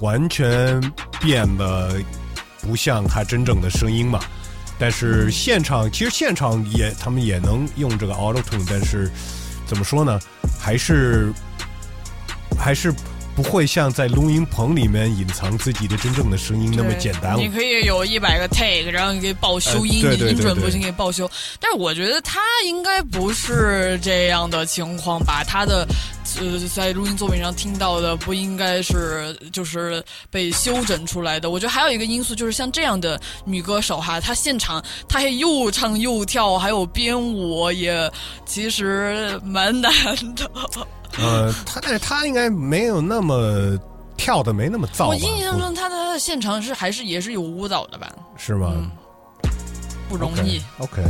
[0.00, 0.80] 完全
[1.20, 2.02] 变得
[2.60, 4.20] 不像他真正的声音嘛。
[4.78, 9.10] 但是现场其实现场也他们也能用这个 Auto Tune，但是
[9.66, 10.18] 怎么说呢，
[10.58, 11.32] 还是
[12.58, 12.92] 还是
[13.40, 17.38] 不会像在录音棚里面隐藏自己的真正的声音那么简单了。
[17.38, 21.30] 你可以有一百个 take，然后你可以报修音，呃对对对对你音准不行可以报修。
[21.58, 25.42] 但是我觉得他应该不是这样的情况吧？
[25.42, 25.86] 他的
[26.38, 31.48] 呃，在录音作品上听到的不应该是就是被修整出来的。
[31.48, 38.12] 我觉得还有一个因素就是像这样的女歌手哈，她现场她还又唱又跳，还有编舞，也
[38.44, 39.92] 其实蛮难
[40.36, 40.50] 的。
[41.18, 43.78] 呃，他但是他应该没有那么
[44.16, 45.06] 跳的没那么燥吧？
[45.08, 48.10] 我印象中他的现场是还是也是有舞蹈的吧？
[48.36, 48.72] 是吗？
[50.08, 50.60] 不容易。
[50.78, 51.02] OK，,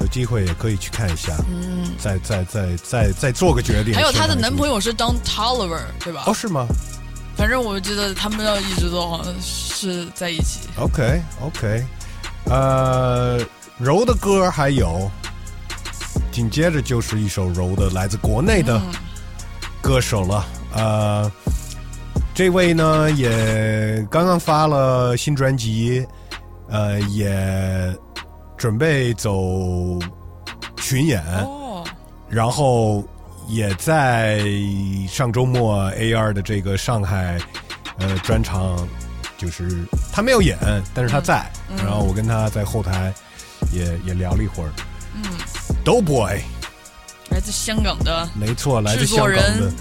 [0.00, 3.94] 有机会也可以去看一下，嗯，再再再再再做个决定。
[3.94, 6.24] 还有她的男朋友友是 Don Toliver，对吧？
[6.26, 6.66] 哦，是吗
[7.36, 10.60] 反正我记得他们要一直都好像是在一起。
[10.78, 11.84] ？OK OK，
[12.46, 13.38] 呃，
[13.78, 15.10] 柔的歌还有，
[16.32, 18.92] 紧接着就是一首柔的，来自国内的嗯
[19.86, 20.44] 歌手了。
[20.74, 21.30] 呃，
[22.34, 26.04] 这位呢也刚刚发了新专辑，
[26.68, 27.96] 呃，也
[28.56, 29.96] 准备走
[30.76, 31.22] 巡演。
[31.44, 31.84] 哦，
[32.28, 33.04] 然后
[33.46, 34.44] 也在
[35.08, 37.38] 上周末 A 二的这个上海
[37.98, 38.76] 呃专场，
[39.38, 40.58] 就是他没有演，
[40.92, 43.14] 但是他在，嗯然后我跟他在后台
[43.72, 44.70] 也也聊了一会儿。
[45.14, 45.22] 嗯
[45.84, 46.40] ，Doughboy，
[47.30, 49.72] 来自香港的没错，来自香港的人，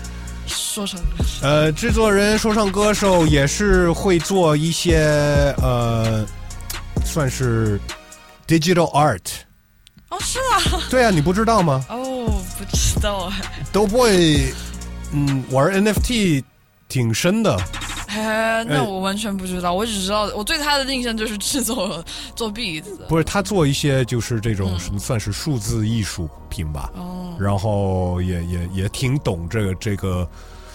[0.47, 1.47] 说唱歌手。
[1.47, 4.97] 呃，制作人、说唱歌手也是会做一些
[5.61, 6.25] 呃，
[7.05, 7.79] 算是
[8.47, 9.21] digital art。
[10.09, 10.81] 哦，是啊。
[10.89, 11.83] 对啊，你不知道吗？
[11.89, 13.41] 哦，不知道哎。
[13.73, 14.53] Doughboy，
[15.11, 16.43] 嗯，玩 NFT
[16.87, 17.57] 挺深的。
[18.15, 22.03] 哎，那我完全不知道，我只知道我对他的印象就是制作
[22.35, 22.83] 做 beat。
[23.07, 30.27] 不是他做一些就是这种什么算是数字艺术品吧，哦，然后也也也挺懂这个这个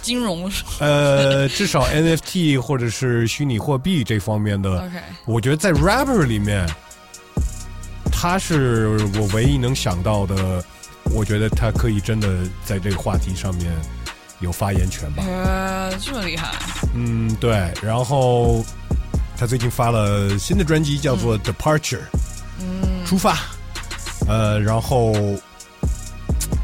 [0.02, 6.66] 金融呃，至少 NFT 或者是虚拟货币这方面的 OK 我觉得在 rapper 里面，
[8.12, 10.64] 他是我唯一能想到的，
[11.14, 12.28] 我觉得他可以真的
[12.64, 13.72] 在这个话题上面
[14.40, 15.22] 有发言权吧。
[15.26, 16.54] 呃，这么厉害，
[16.94, 17.72] 嗯，对。
[17.82, 18.64] 然后
[19.36, 21.98] 他最近发了新的专辑，叫做《Departure》，
[22.58, 23.38] 嗯，出发。
[24.28, 25.12] 呃，然后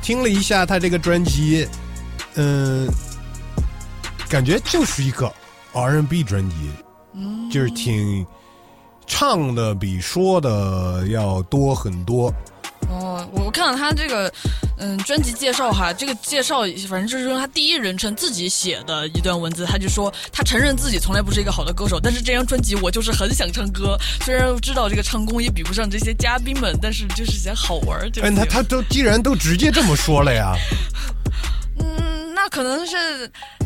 [0.03, 1.67] 听了一下他这个专辑，
[2.35, 2.89] 嗯、
[4.29, 5.33] 感觉就是一个
[5.73, 6.57] R&B 专辑，
[7.15, 8.25] 嗯，就是挺
[9.07, 12.33] 唱的比说的要多很多。
[12.89, 14.33] 哦，我看到他这个
[14.79, 30.55] 嗯专辑介绍哈，这个介绍反正就是用他第一人称自己写的一段文字，他就说他承认自己从来不是一个好的歌手，但是这张专辑我就是很想唱歌，虽然知道这个唱功也比不上这些嘉宾们，但是就是想好玩儿就哎，他他都既然都直接这么说了呀，
[31.81, 32.97] 嗯，那可能是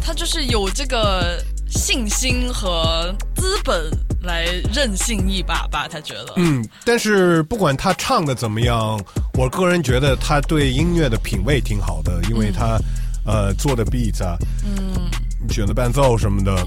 [0.02, 3.90] 他就是有这个信心和资本
[4.22, 6.34] 来任性一把吧，他觉得。
[6.36, 9.00] 嗯，但是不管他唱的怎么样，
[9.34, 12.78] 我个人觉得他对音乐的品味挺好的，因为他、
[13.24, 15.10] 呃做的 beat 啊，嗯
[15.48, 16.64] 选的伴奏什么的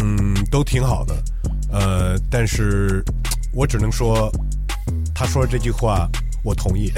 [0.00, 1.14] 嗯，都挺好的。
[1.72, 3.04] 呃，但是
[3.52, 4.30] 我只能说，
[5.14, 6.08] 他说这句话
[6.44, 6.92] 我同意。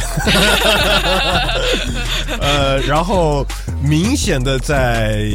[2.41, 3.47] 呃，然后
[3.83, 5.31] 明显的在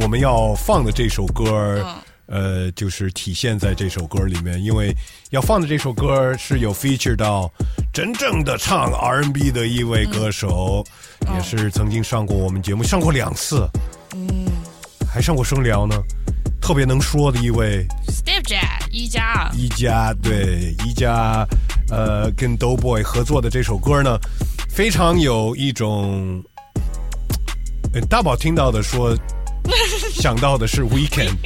[0.00, 1.84] 我们要放的这首歌，
[2.28, 4.94] 呃，就是体现在这首歌里面，因为
[5.30, 7.50] 要放的这首歌是有 feature 到
[7.92, 10.84] 真正的唱 R&B 的一位歌手，
[11.34, 13.68] 也是曾经上过我们节目，上过两次，
[14.14, 14.46] 嗯。
[15.10, 15.96] 还上过声聊呢，
[16.60, 17.82] 特别能说的一位。
[18.08, 21.46] ，Steve Jazz 一加啊，一加对一加，
[21.90, 24.18] 呃，跟 Doughboy 合作的这首歌呢，
[24.68, 26.44] 非常有一种，
[27.94, 29.16] 呃大宝听到的说，
[30.10, 31.36] 想到的是 Weekend，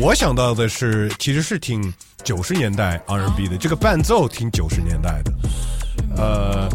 [0.00, 1.92] 我想到的是其实是挺
[2.24, 5.32] 九十年代 R&B 的，这个伴奏挺九十年代的，
[6.16, 6.68] 呃，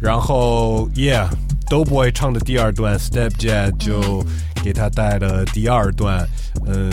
[0.00, 4.24] 然后 Yeah，Doughboy 唱的第二段 Step Jazz 就
[4.62, 6.26] 给他带了第二段，
[6.66, 6.90] 嗯、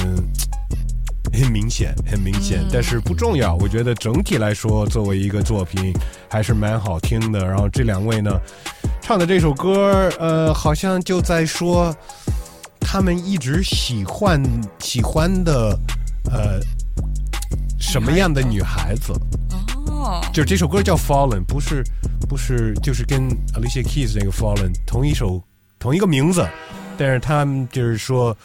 [1.34, 3.56] 很明显，很明显，但是不重要。
[3.56, 5.94] 我觉得整体来说，作为一个作品，
[6.30, 7.46] 还是蛮好听的。
[7.46, 8.32] 然后这两位呢，
[9.02, 11.96] 唱的这首歌，呃，好像就在说
[12.92, 14.42] 他们一直喜欢
[14.80, 15.80] 喜欢的，
[16.32, 16.60] 呃，
[17.80, 19.14] 什么样的女孩子？
[19.86, 21.84] 哦，就这首歌叫《Fallen》，不是
[22.28, 25.40] 不是，就是跟 Alicia Keys 那个《Fallen》同一首
[25.78, 26.44] 同一个名字，
[26.98, 28.36] 但是他们就是说，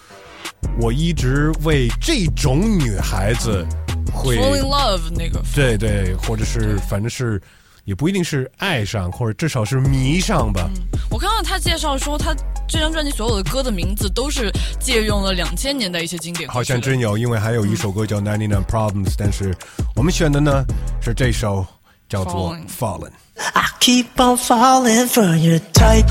[0.79, 3.67] 我一直为这种女孩子
[4.13, 7.41] 会 Fall in Love 那个，对对，或者是反正是
[7.85, 10.69] 也不一定是爱上，或者至少是迷上吧。
[11.11, 12.35] 我看到他介绍说，他
[12.67, 19.55] 这张专辑所有的歌的名字都是借用了两千年代一些经典好像真有，因为还有一首歌叫《Ninety Nine Problems》，但是
[19.95, 20.65] 我们选的呢
[21.01, 21.67] 是这首
[22.09, 23.11] 叫做《Fallen。
[23.53, 26.09] I keep on falling for your type.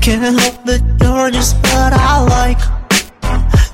[0.00, 0.54] Can't help
[0.98, 2.58] you're just what I like.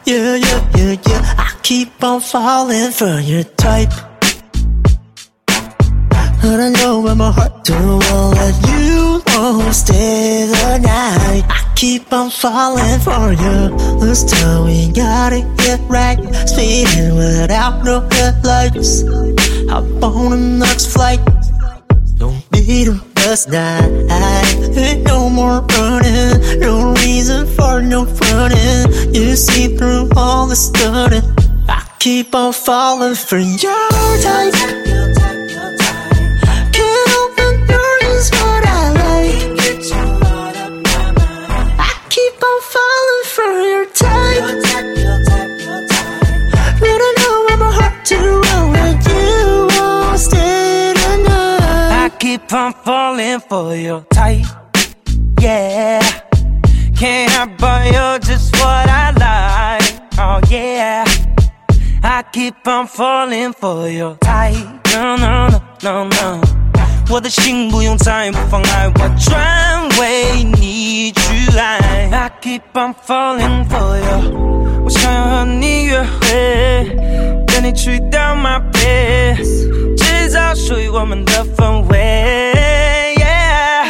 [0.04, 1.34] Yeah, yeah, yeah, yeah.
[1.38, 3.92] I keep on falling for your type.
[6.48, 11.44] And I know in my heart well that you won't stay the night.
[11.50, 13.76] I keep on falling for you.
[13.98, 16.18] This time we gotta get right.
[16.46, 19.02] Speeding without no headlights.
[19.68, 21.18] Hop on the next flight.
[22.16, 23.90] Don't be the best night.
[24.78, 26.60] Ain't no more running.
[26.60, 29.12] No reason for no running.
[29.12, 31.24] You see through all the stunning.
[31.68, 33.90] I keep on falling for your
[34.22, 35.35] type.
[42.72, 44.44] Falling for your type.
[46.88, 52.04] And I know in my heart too well that you won't stay the night.
[52.04, 54.46] I keep on falling for your type.
[55.40, 56.00] Yeah.
[56.96, 59.86] Can't help but you're just what I like.
[60.18, 61.04] Oh yeah.
[62.02, 64.66] I keep on falling for your type.
[64.92, 66.65] No, no, no, no, no.
[67.08, 71.78] 我的心不用再妨碍，我专为你去爱。
[72.10, 74.82] I keep on falling for you。
[74.84, 76.96] 我想要和你约会，
[77.46, 83.14] 跟你去掉 my base，制造属于我们的氛围。
[83.16, 83.86] Yeah，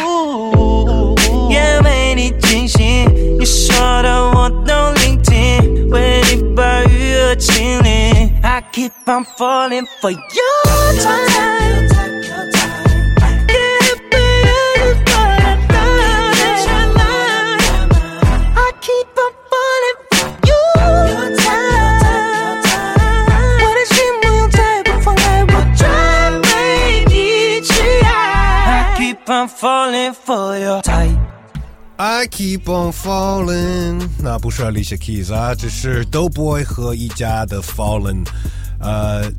[1.49, 3.09] 也为你惊心，
[3.39, 5.89] 你说的我都聆听。
[5.89, 10.17] 为你把雨儿清淋，I keep on falling for you。
[29.56, 31.18] falling for your type.
[31.96, 38.26] I keep on falling，那不是 Alicia Keys 啊，这是 Doughboy 和一家的 Fallen，
[38.80, 39.30] 呃，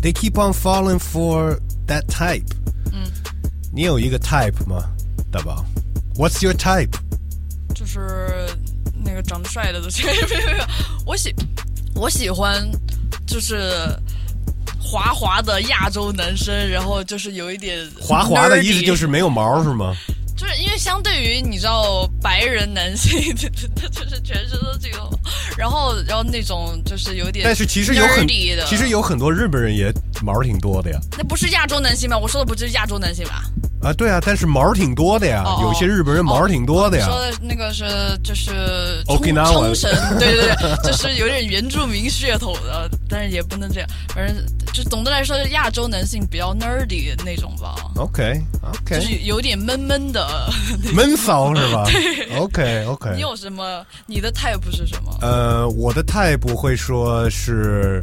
[0.00, 2.46] They keep on falling for that type。
[2.92, 3.10] 嗯，
[3.72, 4.90] 你有一个 type 吗，
[5.32, 5.64] 大宝？
[6.14, 6.94] What's your type？
[7.74, 8.48] 就是
[9.04, 10.06] 那个长得帅的都行。
[11.04, 11.34] 我喜
[11.94, 12.70] 我喜欢
[13.26, 13.98] 就是
[14.83, 19.95] 滑滑的亚洲男生，然后就是有一点滑滑的意思就是没有毛是吗？
[20.35, 23.33] 就是因为相对于你知道白人男性，
[23.75, 25.07] 他 就是全身都这个，
[25.55, 30.99] 然后然后那种就是有点，但是其实有很，的，其实有很多日本人也毛挺多的呀。
[31.17, 32.17] 那不是亚洲男性吗？
[32.17, 33.43] 我说的不就是亚洲男性吧？
[33.83, 37.05] 啊，对啊，但是毛挺多的呀，哦有些日本人毛挺多的呀。
[37.05, 37.85] 说的那个是
[38.23, 44.35] 就是冲冲绳，对对对，就是有点原住民血统的，但是也不能这样，反正
[44.73, 47.75] 就总的来说，亚洲男性比较 nerdy 那种吧。
[47.97, 50.49] OK OK，就是有点闷闷的，
[50.93, 53.09] 闷骚是吧对？OK OK。
[53.15, 53.85] 你有什么？
[54.05, 55.11] 你的 type 是什么？
[55.21, 57.99] 呃，我的 type 会说是，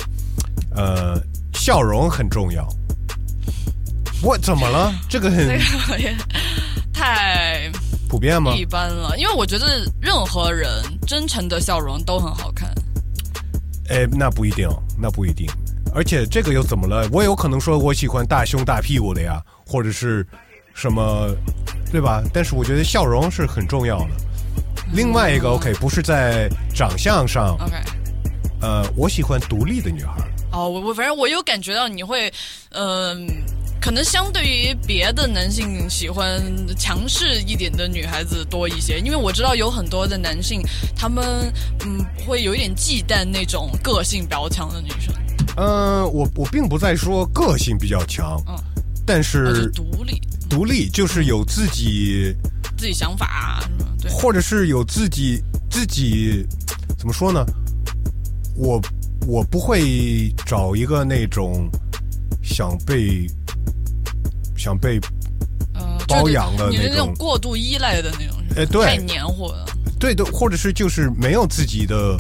[0.77, 1.19] 呃，
[1.55, 2.69] 笑容很重要。
[4.23, 4.93] 我怎么了？
[5.09, 6.15] 这个很 这个也
[6.93, 7.71] 太
[8.09, 8.53] 普遍吗？
[8.55, 10.69] 一般了，因为我觉得任何人
[11.07, 12.71] 真诚的笑容都很好看。
[13.89, 14.69] 哎，那不一定，
[14.99, 15.47] 那不一定。
[15.95, 17.09] 而且这个又怎么了？
[17.11, 20.25] 我有可能说我喜欢大胸大屁股的呀，或者是
[20.75, 21.29] 什么，
[21.91, 22.23] 对吧？
[22.33, 24.11] 但是我觉得笑容是很重要的。
[24.93, 27.75] 另外一个 OK，不是在长相上，OK，
[28.61, 30.15] 呃，我喜欢独立的女孩。
[30.53, 32.33] 哦，我我反正我有感觉到你会，
[32.71, 33.27] 嗯、
[33.81, 36.41] 可能相对于别的男性喜欢
[36.77, 40.63] 强势一点的女孩子多一些，因为我知道有很多的男性，
[40.95, 41.53] 他们
[41.85, 45.15] 嗯会有一点忌惮那种个性比较强的女生，
[45.57, 48.55] 呃，我我并不在说个性比较强，嗯，
[49.07, 52.37] 但是是独立，独立就是有自己，
[52.77, 56.47] 自己想法啊什么，对，或者是有自己自己
[56.99, 57.45] 怎么说呢？
[58.55, 58.81] 我
[59.27, 61.67] 我不会找一个那种
[62.43, 63.27] 想被
[64.61, 65.01] 想被
[65.75, 68.85] 呃，包养的你的那种那种过度依赖的那种人，哎对。
[68.85, 69.65] 太黏糊了，
[69.99, 72.17] 对对，或者是就是没有自己的，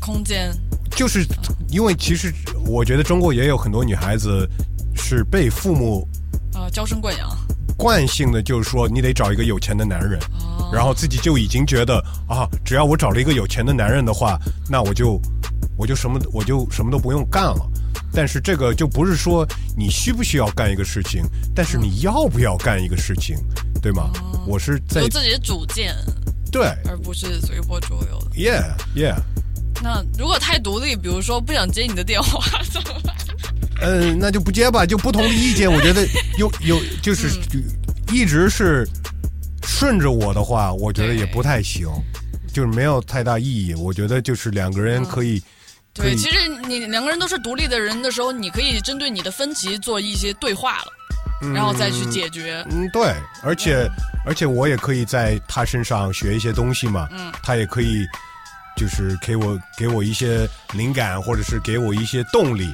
[0.00, 0.50] 空间，
[0.96, 1.26] 就是
[1.68, 2.32] 因为其实
[2.66, 4.48] 我觉得中国也有很多女孩子
[4.96, 6.08] 是被父母
[6.54, 7.28] 呃，娇生惯养，
[7.76, 10.70] 惯性的就是说你得找一个有钱的男人，哦。
[10.72, 11.98] 然后自己就已经觉得
[12.28, 15.20] 啊，只要我找了一个有钱的男人的话，那我就
[15.76, 17.70] 我就什么我就什么都不用干了。
[18.12, 19.46] 但是这个就不是说
[19.76, 21.22] 你需不需要干一个事情，
[21.54, 23.36] 但是你要不要干一个事情，
[23.80, 24.10] 对吗？
[24.46, 25.94] 我是在有自己的主见，
[26.50, 28.30] 对而不是随波逐流的。
[28.36, 29.16] ，yeah yeah，
[29.82, 32.40] 那如果太独立，比如说不想接你的电话
[32.72, 33.14] 怎么办？
[33.82, 36.06] 嗯，那就不接吧，就不同的意见，我觉得
[36.36, 37.28] 有有就是
[38.12, 38.86] 一直是
[39.62, 41.88] 顺着我的话，我觉得也不太行，
[42.52, 43.74] 就是没有太大意义。
[43.74, 45.38] 我觉得就是两个人可以。
[45.38, 45.44] 可
[45.92, 52.64] 对，其实你两个人都是独立的人的时候，你可以针对你的分歧做一些对话了，然后再去解决。
[52.70, 53.86] 嗯，对，而且、
[54.24, 58.06] 而且我也可以在他身上学一些东西嘛，嗯他也可以
[58.76, 62.72] 就是给我给我一些灵感，或者是给我一些动力。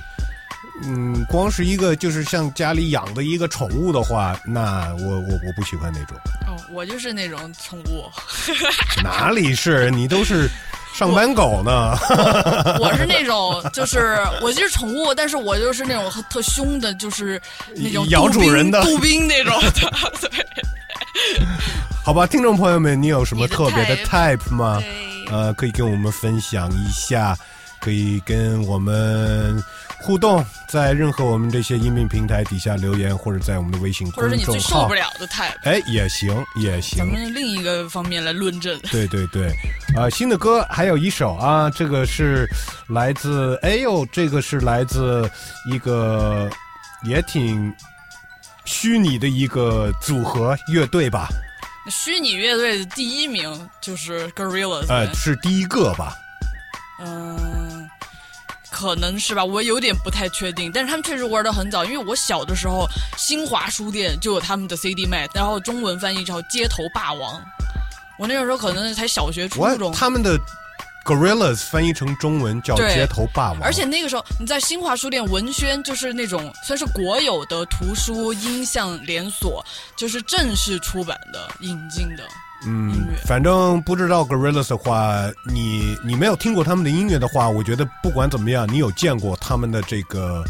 [0.84, 6.16] 嗯，光是一个就是像家里养的一个宠物的话，那我我我不喜欢那种。
[6.46, 8.04] 哦，我就是那种宠物，
[9.02, 10.50] 哪里是你都是
[10.96, 11.94] 上班狗呢？
[12.80, 17.40] 我是那种就是我就是宠物，但是我就是那种特凶的，就是
[17.74, 19.70] 那种咬主人的杜宾那种的。
[20.30, 20.46] 对，
[22.02, 24.82] 好吧，听众朋友们，你有什么特别的 type，type 吗？
[25.30, 27.36] 呃，可以跟我们分享一下，
[27.78, 29.62] 可以跟我们
[30.00, 34.70] 互动，在任何我们这些音频平台底下留言，或者在我们的微信或者是你公众号。
[34.70, 36.98] 最受不，了的 type，哎，也行，也行。
[36.98, 37.06] 咱。
[37.06, 38.78] 们另一个方面来论证。
[38.90, 39.48] 对对对，
[39.96, 42.48] 啊、新的歌还有一首啊，这个是
[42.88, 45.28] 来自，哎呦，这个是来自
[45.72, 46.48] 一个
[47.04, 47.74] 也挺
[48.64, 51.28] 虚拟的一个组合乐队吧，
[51.90, 56.14] 虚拟乐队的第一名就是 Gorillaz，呃，是第一个吧，
[57.00, 57.75] 嗯，
[58.76, 67.40] 可能是吧，我有点不太确定，但是他们确实玩的很早，因为我小的时候，新华书店就有他们的 CD 卖，然后中文翻译叫《街头霸王》，
[68.18, 70.38] 我那个时候可能才小学初中，他们的
[71.06, 79.64] Gorillas 翻译成中文叫街头霸王，而且那个时候你在新华书店文轩，就是那种算是国有的图书音像连锁，
[79.96, 82.24] 就是正式出版的引进的。
[82.64, 90.44] 嗯，反正不知道 Gorillas 的话，你你没有听过他们的音乐的话，我觉得不管怎么样，你有见过他们的这个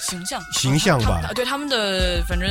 [0.00, 2.48] 形象形象吧对他们的反正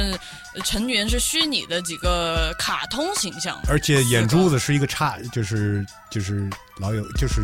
[0.56, 6.50] 呃成员是虚拟的几个卡通形象，而且眼珠子是一个叉，就是就是
[6.80, 7.42] 老有就是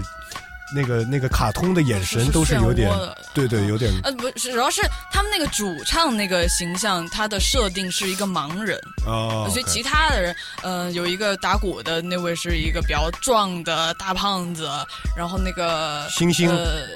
[0.73, 2.91] 那个那个卡通的眼神都是有点
[3.33, 14.69] 对对，有点呃，不是，主要是他们那个主唱那个形象，他的设定是一个盲人，哦所以其他的人，呃，有一个打鼓的那位是一个比较壮的大胖子，
[15.15, 16.87] 然后那个星星呃，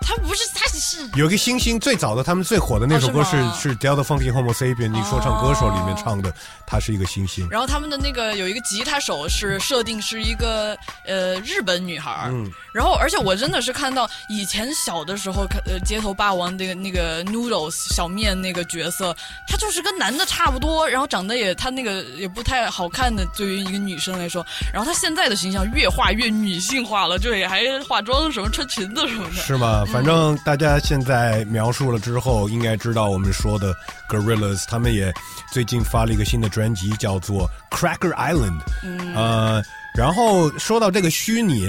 [0.00, 6.32] 他不是，他是有一个星星最早的他们最火的那首歌是、哦是 Delta Funky Homo Sapien，你说唱歌手里面唱的，
[6.66, 7.46] 他是一个星星。
[7.50, 10.76] 然后他们的那个有一个吉他手是设定是一个
[11.06, 12.50] 呃日本女孩儿，嗯。
[12.72, 19.14] 然后而且我真的是看到以前小的时候看呃街头霸王那个那个 Noodles 小面那个角色，
[19.46, 29.84] 他就是跟男的差不多，然后长得也他那个也不太好看的，对于一个女生来说，然后他现在的形象越画越女性化了，就也还化妆什么穿裙子什么的，是吗？
[29.92, 33.74] 反正大家现在描述了之后，应该知道我们说的
[34.08, 35.12] Gorillas，他们也
[35.52, 38.60] 最近发了一个新的专辑，叫做 Cracker Island。
[38.84, 39.62] 嗯呃，
[39.94, 41.66] 然后说到这个虚拟，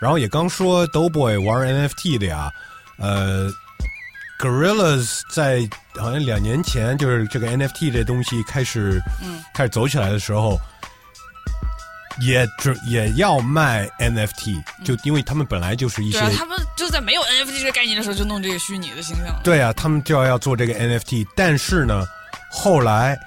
[0.00, 2.50] 然后也刚说 Doughboy 玩 NFT 的呀，
[2.96, 3.50] 呃
[4.40, 10.58] ，Gorillas 在好像两年前，就是这个 NFT 这东西开始，嗯开始走起来的时候。
[12.20, 22.06] 也准也要卖 NFT，就因为他们本来就是一些对啊，他们就在没有 NFT 这个概念的时候就弄这个虚拟的形象，对啊，他们就要要做这个 NFT，但是呢，
[22.50, 23.18] 后来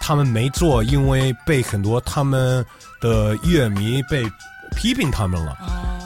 [0.00, 2.64] 他们没做，因为被很多他们
[3.00, 4.24] 的乐迷被
[4.74, 5.56] 批评他们了，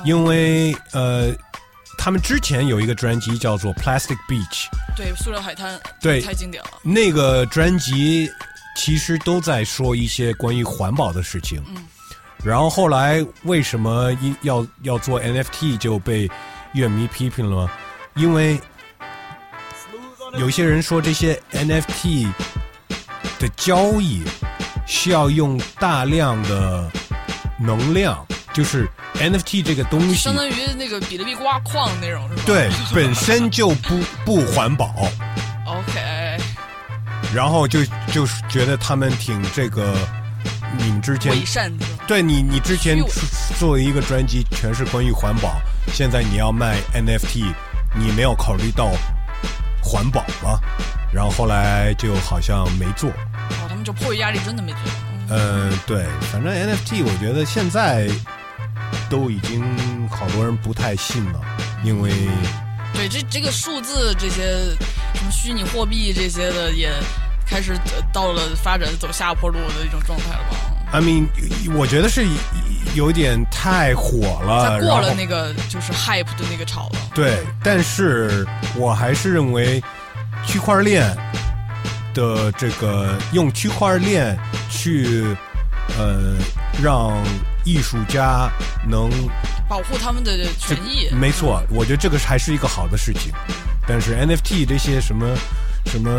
[0.05, 1.33] 因为呃，
[1.97, 4.67] 他们之前有一个专辑叫做 Plastic Beach，
[4.97, 6.71] 对，塑料海滩对太经典了。
[6.83, 8.31] 那个专辑
[8.77, 11.63] 其实都在说一些关于环保的事情。
[11.69, 11.77] 嗯。
[12.45, 16.31] 然后后来为什么一要要做 NFT 就被
[16.75, 17.71] 乐迷批评了？
[18.17, 18.61] 因为
[20.39, 22.29] 有一些人说这些 NFT
[23.39, 24.23] 的交易
[24.87, 26.91] 需要用大量的
[27.59, 32.43] 能量，就是 NFT 这个东西相当于那个比特币挖矿那种是吧？
[32.45, 34.93] 对本身就不不环保。
[35.67, 36.39] OK，
[37.35, 39.97] 然后就就是觉得他们挺这个，
[40.79, 41.33] 你们之前
[42.07, 45.61] 对你你之前虚伪做做一个专辑全是关于环保，
[45.93, 47.45] 现在你要卖 NFT，
[47.95, 48.91] 你没有考虑到
[49.83, 50.59] 环保吗？
[51.13, 53.11] 然后后来就好像没做。
[53.11, 54.81] 哦，他们就迫于压力真的没做。
[55.29, 58.09] 呃，对，反正 NFT 我觉得现在
[59.09, 61.41] 都已经好多人不太信了，
[61.83, 62.11] 因为
[62.93, 64.43] 对，这这个数字这些
[65.15, 66.93] 什么虚拟货币这些的也
[67.47, 70.57] 开始呃到了发展走下坡路的一种状态了吧
[70.93, 71.29] ？I mean，
[71.75, 72.27] 我觉得是
[72.95, 76.99] 有点太火了，它过了那个就是 hype 的那个潮了。
[77.15, 79.83] 对，但是我还是认为
[80.47, 81.17] 区块链
[82.13, 84.39] 的这个用区块链
[84.71, 85.25] 去
[85.99, 86.37] 呃
[86.83, 87.21] 让
[87.65, 88.49] 艺术家
[88.89, 89.11] 能
[89.69, 91.09] 保护他们的权益。
[91.11, 93.33] 没错，我觉得这个还是一个好的事情。
[93.87, 95.27] 但是 NFT 这些什么
[95.87, 96.11] 什么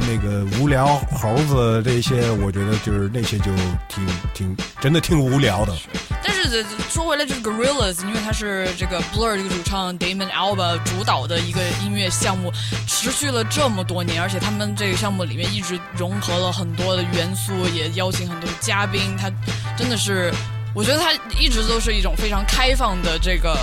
[0.00, 3.50] 那个无聊猴子这些，我觉得就是那些就
[3.88, 5.74] 挺挺真的挺无聊的。
[6.22, 12.52] 但是呃说回来，这个 Gorillas，因为它是这个 Blur 这个主唱 Damon Alba 主导的一个音乐项目，
[12.86, 19.30] 持续了这么多年，而且他们这个项目里面一直融合了很多的元素，也邀请很多的嘉宾，他
[19.76, 20.32] 真的是，
[20.74, 23.56] 我觉得他一直都是一种非常开放的这个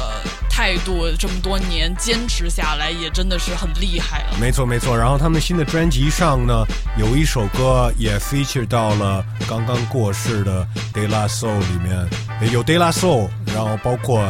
[0.50, 4.38] 态度，这么多年坚持下来，也真的是很厉害了。
[4.40, 6.66] 没错没错，然后他们新的专辑上呢，
[6.98, 12.08] 有一首歌也 feature 到了刚刚过世的 De La Soul 里面，
[12.50, 14.24] 有 De La Soul，然后包括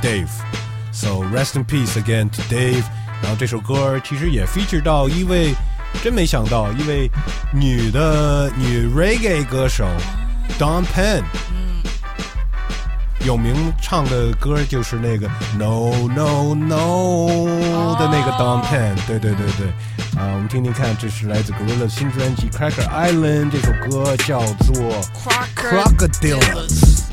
[0.00, 2.84] Dave，so rest in peace again to Dave。
[3.20, 5.52] 然后这首歌其实也 feature 到一位，
[6.04, 7.10] 真没想到一位
[7.52, 9.84] 女的女 reggae 歌手
[10.60, 11.24] Don Penn。
[13.26, 19.66] 有名唱的歌就是那个 No No No 的那个 Don Penn，、对对对对，
[20.20, 24.74] 啊，我们听听看，这是来自 Gorilla 新专辑 Cracker Island，这首歌叫做
[25.54, 27.07] Crocodiles。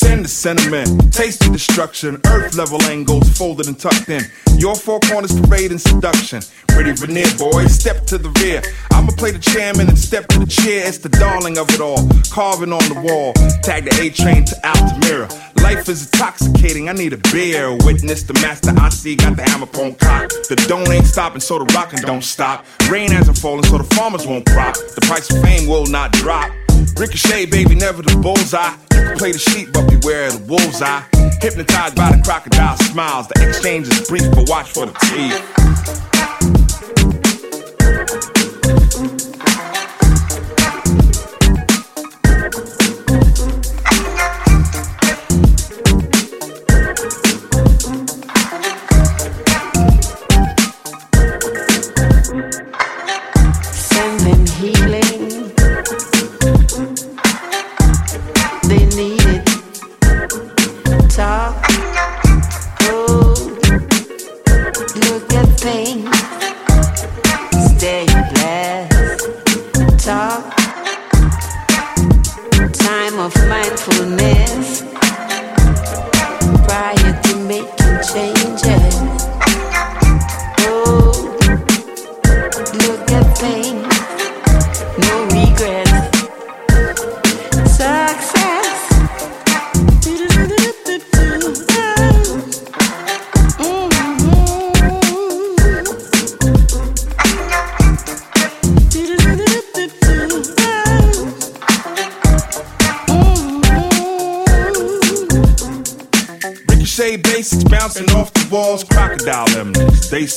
[0.00, 4.22] Say the sentiment, tasty destruction, earth level angles folded and tucked in.
[4.56, 6.40] Your four corners parade and seduction.
[6.68, 8.62] Pretty veneer, boy, step to the rear.
[8.92, 10.88] I'ma play the chairman and step to the chair.
[10.88, 13.34] It's the darling of it all, carving on the wall.
[13.62, 15.28] Tag the A train to Altamira.
[15.62, 17.76] Life is intoxicating, I need a beer.
[17.84, 20.30] Witness the master I see, got the hammer on cock.
[20.48, 22.64] The don't ain't stopping, so the rockin' don't stop.
[22.88, 24.76] Rain hasn't fallen, so the farmers won't crop.
[24.76, 26.50] The price of fame will not drop.
[26.96, 28.74] Ricochet, baby, never the bullseye.
[28.92, 31.04] You can play the sheep, but beware of the wolf's eye.
[31.40, 33.28] Hypnotized by the crocodile smiles.
[33.28, 35.70] The exchange is brief, but watch for the teeth.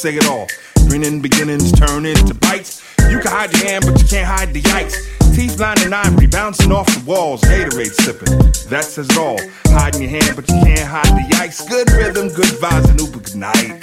[0.03, 0.47] Say it all.
[0.89, 2.83] Grinning beginnings turn into bites.
[3.09, 4.95] You can hide your hand, but you can't hide the yikes.
[5.33, 7.39] Teeth lined in ivory, bouncing off the walls.
[7.39, 8.37] Gatorade sipping.
[8.69, 9.39] That says it all.
[9.67, 11.69] Hiding your hand, but you can't hide the yikes.
[11.69, 13.79] Good rhythm, good vibes, and Uber good night.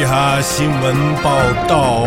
[0.00, 2.06] 嘻哈新闻报道。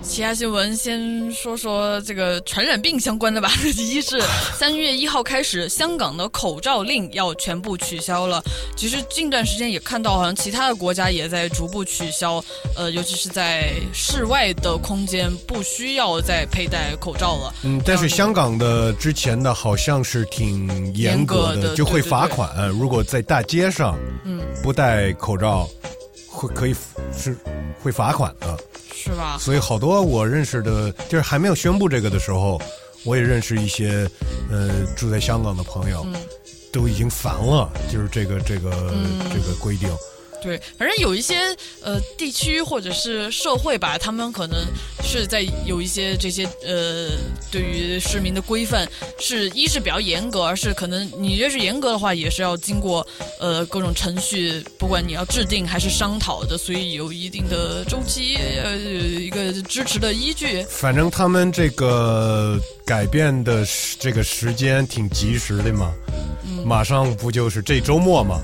[0.00, 3.50] 其他新闻先说说这个传染病相关的吧。
[3.76, 4.22] 一是
[4.56, 8.40] 三月一号开始，香港的口罩令要全部取消了。
[8.76, 12.40] 其实近段时间也看到，好像其他的国家也在逐步取消，
[12.76, 17.52] 呃，尤其是在室外的空间不需要再佩戴口罩了。
[17.64, 22.68] 嗯，但是香港的之前的好像是挺严格的就会对对罚款。
[22.68, 25.68] 如果在大街上嗯不戴口罩，
[26.34, 26.74] 会可以
[27.16, 27.36] 是
[27.82, 28.58] 会罚款的。
[28.92, 29.36] 是吧？
[29.38, 32.60] 所以好多我认识的，就是还没有宣布这个的时候，
[33.04, 34.08] 我也认识一些
[34.50, 36.14] 呃住在香港的朋友，嗯
[36.72, 39.88] 都已经烦了，就是这个这个、嗯这个规定。
[40.44, 41.36] 对，反正有一些
[41.82, 44.58] 呃地区或者是社会吧，他们可能
[45.02, 47.08] 是在有一些这些呃
[47.50, 48.86] 对于市民的规范，
[49.18, 53.06] 是一是比较严格，而是可能你越是严格的话，也是要经过
[53.40, 60.62] 呃各种程序，不管你要制定还是商讨的，所以有一定的周期，呃一个支持的依据。
[60.68, 65.90] 反正他们这个改变的时这个时间挺及时的嘛，
[66.46, 68.42] 嗯马上不就是这周末嘛？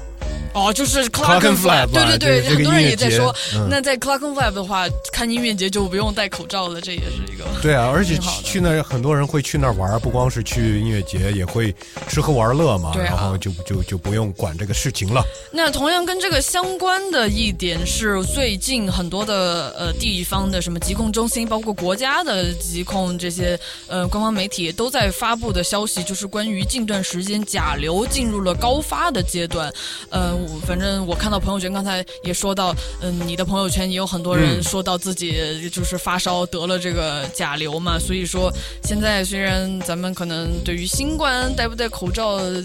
[0.52, 11.74] 哦，就是 Clacken Flap，对对对，很多人也在说，嗯那在 Clacken Flap 的话，看音乐节就不用戴口罩了，这也是一个对啊，而且去那儿很多人会去那儿玩，不光是去音乐节，也会
[12.08, 15.22] 吃喝玩乐嘛，然后就就就不用管这个事情了。
[15.52, 29.72] 那同样跟这个相关的一点是，最近很多的呃地方的什么疾控中心，包括国家的疾控这些呃官方媒体都在发布的消息，就是关于近段时间甲流进入了高发的阶段。
[30.10, 38.52] 呃，我反正我看到朋友圈，刚才也说到，嗯、你的朋友圈也有很多人嗯说到自己就是发烧得了这个甲流嘛，所以说
[38.84, 42.62] 现在虽然咱们可能对于新冠戴不戴口罩，呃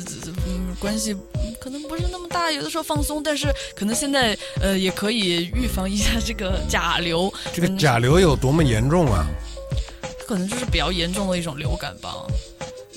[0.48, 1.16] 嗯，关系
[1.60, 9.28] 可能不是那么大，有的时候放松，但是可能现在呃也可以预防一下这个甲流，这个甲流有多么严重啊？
[10.28, 12.26] 可能就是比较严重的一种流感吧。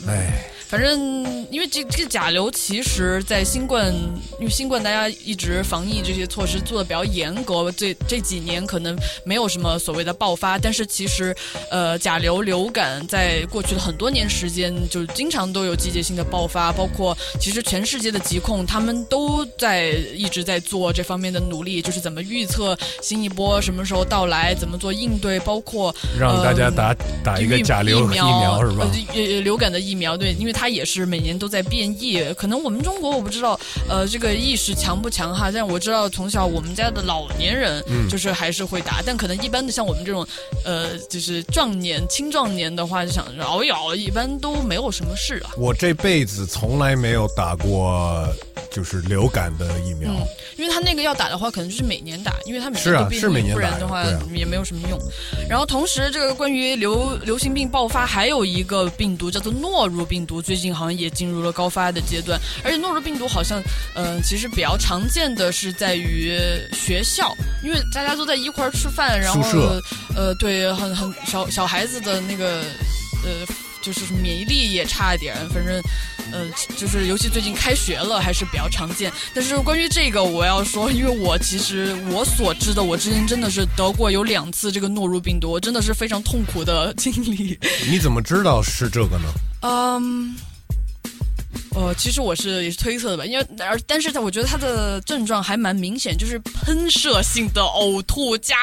[0.07, 3.91] 哎，反正因为这这个甲流，其实，在新冠，
[4.39, 8.95] 因为新冠大家一直防疫这些措施做的比较严格，这这几年可能
[9.25, 11.35] 没有什么所谓的爆发，但是其实，
[11.71, 26.95] 呃，甲流流感在过去的很多年时间，就经常都有季节性的爆发，包括其实全世界的疾控他们都在一直在做这方面的努力，就是怎么预测新一波什么时候到来，怎么做应对，包括让大家呃打
[27.25, 28.87] 打一个疫甲流疫疫苗是吧？
[29.15, 32.21] 呃，呃流感的疫苗，对，因为它也是每年都在变异。
[32.37, 35.53] 可能我们中国我不知道，呃，这个意识强不强哈？
[35.53, 40.27] 但我知道从小我们家的老年人嗯就是还是会打，但可能一般的像我们这种，
[40.65, 45.53] 呃，就是壮年、青壮年的话，就想着熬一熬，一般都没有什么事啊。
[45.57, 48.27] 我这辈子从来没有打过
[48.71, 50.11] 就是流感的疫苗。
[50.11, 54.99] 嗯，因为他那个要打的话，可能就是每年打，因为他每年都变异，是每不然的话啊也没有什么用。
[55.49, 62.41] 然后同时，这个关于流流行病爆发，还有一个病毒叫做诺如病毒，最近好像也进入了高发的阶段。
[62.65, 63.63] 而且诺如病毒好像，
[63.95, 66.33] 嗯、其实比较常见的是在于
[66.73, 69.43] 学校，因为大家都在一块儿吃饭，然后
[70.17, 72.63] 呃，对，很很小小孩子的那个
[73.23, 73.45] 呃，
[73.83, 75.83] 就是免疫力也差一点，反正。
[76.33, 79.13] 呃，就是尤其最近开学了，还是比较常见。
[79.35, 87.59] 但是关于这个，我要说，因为我其实我所知的，我之前真的是得过有两次这个诺如病毒，我真的是非常痛苦的 经历。
[87.91, 89.25] 你怎么知道是这个呢？
[89.63, 90.37] 嗯，
[91.75, 98.57] 呃，其实我是也是推测的吧，因为而但是我觉得它的症状还蛮明显，就是喷射性的呕吐加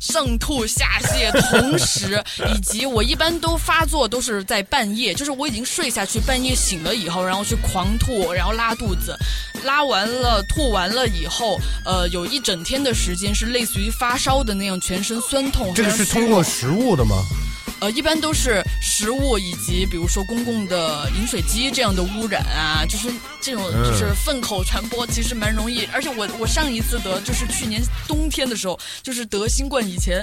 [0.00, 2.22] 上吐下泻，同时
[2.54, 9.16] 以及我一般都发作都是在半夜，就是我已经睡下去，半夜醒了以后，然后去狂吐，然后拉肚子，
[9.64, 15.72] 拉完了吐完了以后，呃，有一整天的时间是类似于发烧的那样，全身酸痛。
[15.74, 17.16] 这个是通过食物的吗？
[17.80, 23.08] 呃，一般都是食物以及比如说公共的饮水机这样的污染啊，就是
[23.40, 25.86] 这种嗯就是粪口传播，其实蛮容易。
[25.92, 30.22] 而且我我上一次得就是去年冬天的时候，就是得新冠以前，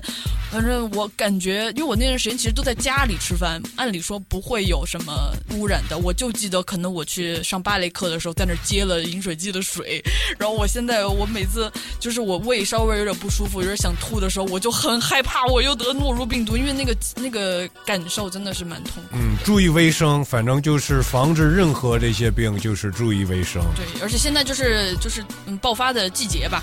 [0.52, 5.98] 反正我感觉，因为我那段时间其实都在家里吃饭，按理说不会有什么污染的。
[5.98, 10.04] 我就记得可能我去上芭蕾课的时候，在那儿接了饮水机的水，
[10.38, 17.47] 然后我现在我每次就是我胃稍微有点不舒服，有点想吐的时候，我就很害怕我又得诺如病毒，因为那个那个
[17.86, 19.10] 感受真的是蛮痛苦。
[19.14, 23.62] 嗯，注意卫生，反正就是防止任何这些病，就是注意卫生。
[23.76, 26.62] 对，而且现在就是就是嗯爆发的季节吧。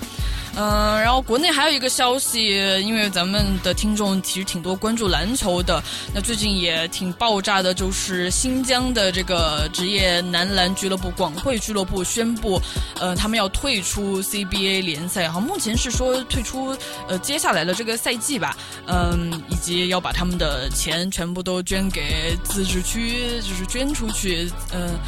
[0.57, 2.47] 嗯、然后国内还有一个消息，
[2.81, 5.83] 因为咱们的听众其实挺多关注篮球的，
[6.15, 12.63] 那最近也挺爆炸的，就是新疆的这个职业男篮俱乐部广汇俱乐部宣布，
[13.01, 16.77] 呃，他们要退出 CBA 联赛，好目前是说退出
[17.09, 18.57] 呃接下来的这个赛季吧，
[18.87, 24.99] 嗯，以及要把他们的钱全部都捐给自治区，就是捐出去，嗯、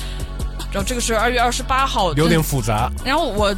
[0.72, 2.90] 然后这个是二月二十八号，有点复杂。
[3.04, 3.54] 然后我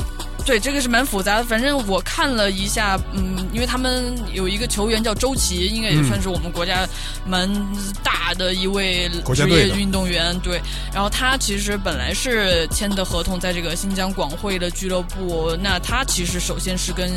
[0.48, 6.88] 对这个是蛮复杂的，反正我看了一下，嗯，因为他们有一个球员叫周琦，应该也算是我们国家
[7.26, 7.46] 蛮
[8.02, 10.58] 大的一位职业运动员，对。
[10.90, 17.12] 然后他其实本来是签的合同在这个新疆广汇的俱乐部，那他其实首先是跟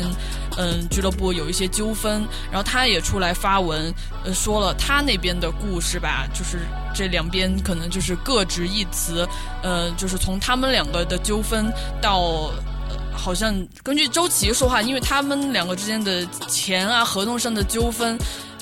[0.58, 3.90] 嗯俱乐部有一些纠纷，然后他也出来发文，
[4.24, 6.58] 呃，说了他那边的故事吧，就是
[6.94, 9.26] 这两边可能就是各执一词，
[9.62, 12.52] 呃，就是从他们两个的纠纷到。
[13.12, 18.18] 呃好像根据周琦说话，因为他们两个之间的钱啊、合同上的纠纷，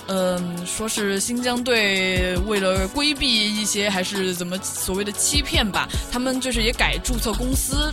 [0.09, 7.93] 嗯、说是新疆队为了规避一些还是怎么所谓的欺骗吧，他们就是也改注册公司。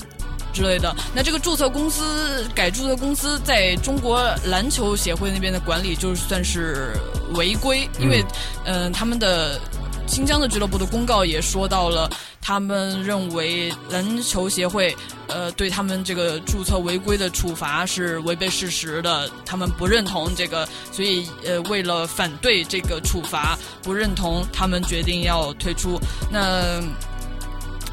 [0.53, 6.97] 之类的，那这个注册公司改注册公司，在中国篮球协会那边的管理就算是
[7.35, 8.25] 违规，因为，
[8.65, 9.61] 嗯、他们的
[10.07, 12.09] 新疆的俱乐部的公告也说到了，
[12.41, 14.95] 他们认为篮球协会
[15.27, 25.99] 呃对他们这个注册违规的处罚是违背事实的，他们不认同这个，所以呃为了反对这个处罚，不认同，他们决定要退出。
[26.31, 26.81] 那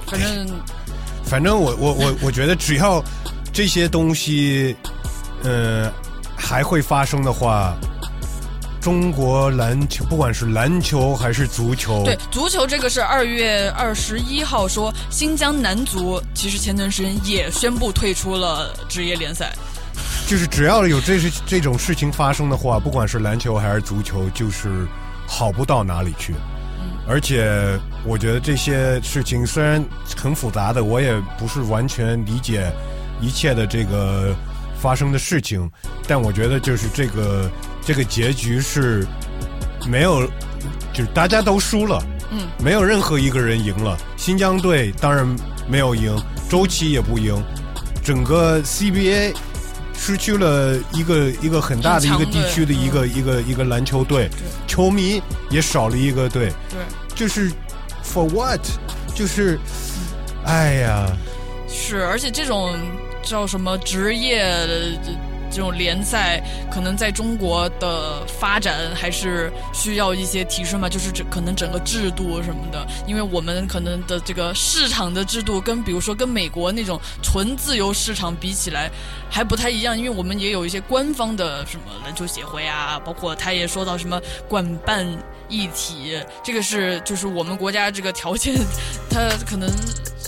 [0.07, 0.49] 反正
[1.25, 3.03] 反正我我我我觉得，只要
[3.53, 4.75] 这些东西，
[5.43, 5.93] 呃，
[6.37, 7.75] 还会发生的话，
[8.85, 19.55] 中国篮球，不管是篮球还是足球，对足球这个是二月二十一号说，新疆男足其实前段时间也宣布退出了职业联赛。
[20.27, 24.87] 就是只要有这是这种事情发生的话，不管是篮球还是足球，就是
[25.27, 26.35] 好不到哪里去。
[27.09, 29.83] 而且我觉得这些事情虽然
[30.15, 32.71] 很复杂的，我也不是完全理解
[33.19, 34.37] 一切的这个
[34.79, 35.71] 发生的事情，
[36.07, 37.51] 但我觉得就是这个
[37.85, 39.07] 这个结局是
[39.87, 40.27] 没有，
[40.93, 43.97] 就是大家都输了，嗯，没有任何一个人赢了。
[44.17, 45.27] 新疆队当然
[45.69, 46.17] 没有赢，
[46.49, 47.41] 周琦也不赢，
[48.03, 49.35] 整个 CBA
[49.97, 54.31] 失去了一个一个很大的一个地区的一个、一个一个篮球队，
[54.67, 56.81] 球迷也少了一个队，对，
[57.15, 57.51] 就是
[58.03, 58.61] for what？
[59.15, 59.59] 就是，
[60.45, 61.07] 哎呀，
[61.69, 62.75] 是，而且这种
[63.23, 64.45] 叫什么职业
[65.55, 78.91] 这种联赛可能在中国的发展还是需要一些提升嘛，就是这可能整个制度什么的，因为我们可能的这个市场的制度跟比如说跟美国那种纯自由市场比起来
[79.31, 85.07] 还不太一样，因为我们也有一些官方的什么篮球协会啊，包括他也说到什么管办
[85.49, 88.55] 一体，这个是就是我们国家这个条件，
[89.09, 89.71] 它可能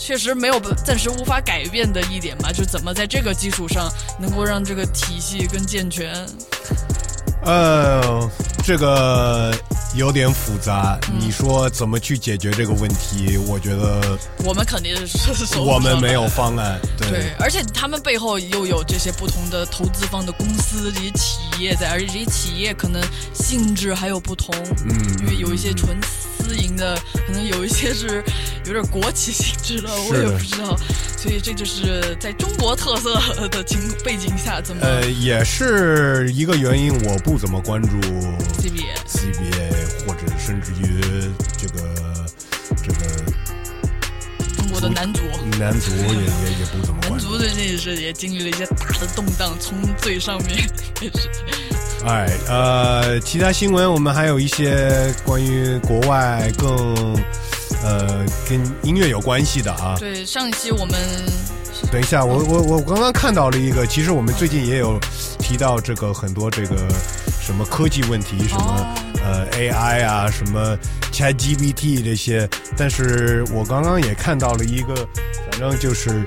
[0.07, 6.15] 确实没有暂时无法改变的一点吧，就怎么在这个基础上能够让这个体系更健全。
[7.43, 8.31] 呃，
[8.65, 9.53] 这个
[9.97, 10.99] 有点复杂。
[11.19, 13.39] 你说怎么去解决这个问题？
[13.49, 16.79] 我觉得我们肯定是我们没有方案。
[16.99, 23.03] 对，对，而且他们背后又有这些不同的投资方的公司、这些企业在，而且这些企业可能
[23.35, 24.55] 性质还有不同。
[24.85, 26.95] 嗯，因为有一些纯私营的，
[27.27, 28.23] 可能有一些是
[28.67, 30.77] 有点国企性质的，我也不知道。
[31.17, 33.19] 所以这就是在中国特色
[33.49, 37.89] 的情背景下怎么呃，也是一个原因，我不怎么关注
[38.61, 39.86] CBA CBA，
[40.47, 41.01] 甚至于
[41.59, 41.83] 这个
[42.81, 43.01] 这个
[44.57, 45.21] 中国的男足，
[45.59, 47.27] 男足也也也不怎么关注。
[47.27, 50.57] 男足最近也是也经历了一些大的动荡，从最上面
[51.01, 51.29] 也是。
[52.05, 56.95] 哎，呃，其他新闻我们还有一些关于国外更
[57.83, 59.97] 呃跟音乐有关系的啊。
[59.99, 60.95] 对，上一期我们
[61.91, 64.97] 等一下，我我我刚刚看到了一个，其实我们最近也有
[65.41, 66.77] 提到这个很多这个
[67.47, 70.77] 什么科技问题，什么、呃 AI 啊，什么
[71.13, 75.09] ChatGPT 这些，但是我刚刚也看到了一个，
[75.49, 76.25] 反正就是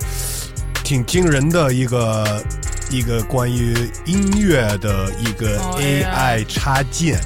[0.81, 2.41] 挺惊人的一个
[2.89, 7.19] 一个关于音乐的一个哦 AI 插件。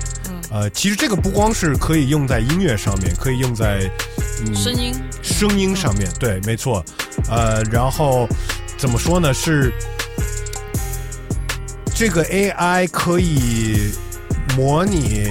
[0.50, 3.90] 呃，其实这个不光是可以用在音乐上面，可以用在
[4.44, 6.84] 嗯声音声音上面，对，没错。
[7.30, 8.28] 呃，然后
[8.76, 9.32] 怎么说呢？
[9.32, 9.72] 是
[11.96, 13.92] 这个 AI 可以
[14.58, 15.28] 模拟。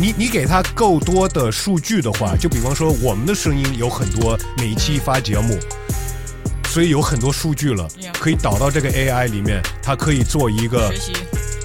[0.00, 5.58] 你你给它够多的数据的话，就比方说我们的声音有很多，每一期发节目，
[6.68, 7.88] 所以有很多数据了，
[8.20, 10.92] 可以导到这个 AI 里面，它可以做一个。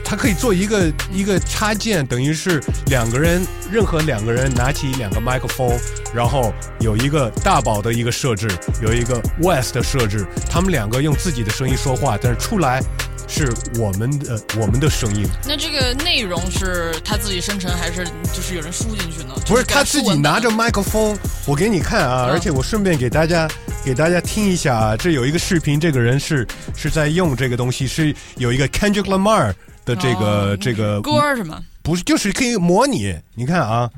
[0.05, 3.41] 它可以做一个一个插件，等于是两个人，
[3.71, 5.75] 任何两个人拿起两个麦克风，
[6.13, 8.47] 然后有一个大宝的一个设置，
[8.79, 12.79] 有一个 West 的设置，他们两个用自己的声音说话，但是出来
[13.27, 19.33] 是我们的我们的声音，那这个内容是他自己生成，还是就是有人输进去呢？
[19.47, 21.17] 不是他他自己拿着麦克风，
[21.47, 23.49] 我给你看啊，而且我顺便给大家
[23.83, 29.53] 给大家听一下啊，这有一个视频，这个人是是在用这个东西，是有一个 Kendrick Lamar
[29.85, 31.63] 的这个、哦这个歌是吗？
[31.81, 33.15] 不是，就是可以模拟。
[33.33, 33.89] 你看啊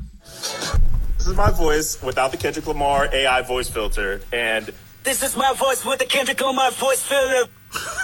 [1.18, 4.72] ，This is my voice without the Kendrick Lamar AI voice filter, and
[5.06, 7.46] This is my voice with the Kendrick Lamar voice filler.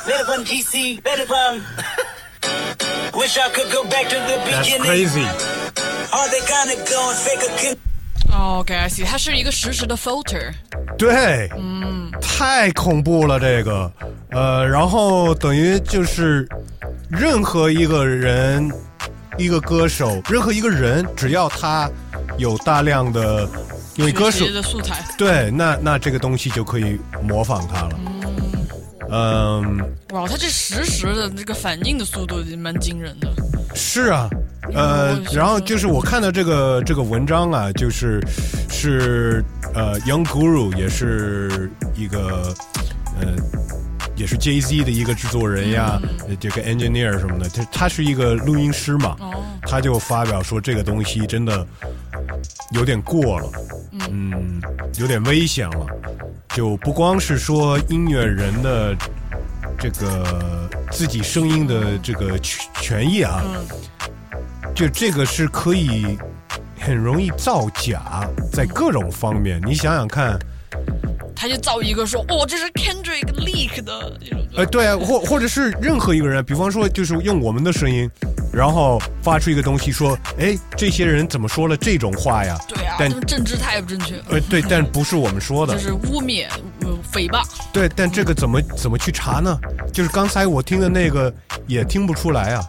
[0.07, 1.63] Let it run GC, let it run.
[3.15, 4.85] Wish I could go back to the beginning.
[4.85, 5.27] crazy.
[6.13, 7.77] Are they gonna go and fake a kid?
[8.33, 10.53] 哦，OK，I see，它是一个实时的 filter。
[10.97, 13.93] 对，嗯，太恐怖了这个，
[14.31, 16.49] 呃，然后等于就是
[17.11, 18.71] 任何一个人，
[19.37, 21.91] 一个歌手，任何一个人，只要他
[22.39, 23.47] 有大量的，
[23.97, 25.05] 因为歌手的素材。
[25.19, 27.99] 对，那那这个东西就可以模仿他了。
[28.07, 28.22] 嗯，
[29.13, 33.29] 哇，他这实时的这个反应的速度也蛮惊人的。
[33.75, 34.29] 是啊，
[34.75, 38.21] 呃，然后就是我看到这个这个文章啊，就是
[38.71, 39.45] 是
[39.75, 42.55] 呃，Young Guru 也是一个
[43.19, 43.35] 呃，
[44.15, 49.17] 也是 Jay Z 的一个制作人呀，呃这个 engineer 什么的，他他是一个录音师嘛，
[49.63, 51.67] 他就发表说这个东西真的
[52.73, 53.51] 有点过了，
[54.11, 54.61] 嗯，
[54.99, 55.87] 有点危险了，
[56.55, 58.97] 就不光是说音乐人的
[59.79, 63.43] 这个自己声音的这个权权益啊，
[64.75, 66.19] 就这个是可以
[66.81, 70.39] 很容易造假，在各种方面，你想想看，
[71.43, 74.47] 他就造一个说，哦，这是 Kendrick leak 的这种。
[74.55, 78.09] 呃，对啊，或或者是任何一个人，比方说就是用我们的声音，
[78.53, 82.57] 然后发出一个东西说，哎，这些人怎么说了这种话呀？
[82.69, 84.25] 对啊，但政治太不正确了。
[84.29, 86.47] 呃，对，但不是我们说的就，是污蔑、
[86.83, 87.45] 呃诽谤。
[87.73, 89.59] 对，但这个怎么怎么去查呢？
[89.93, 91.35] 就是刚才我听的那个
[91.67, 92.65] 也听不出来啊。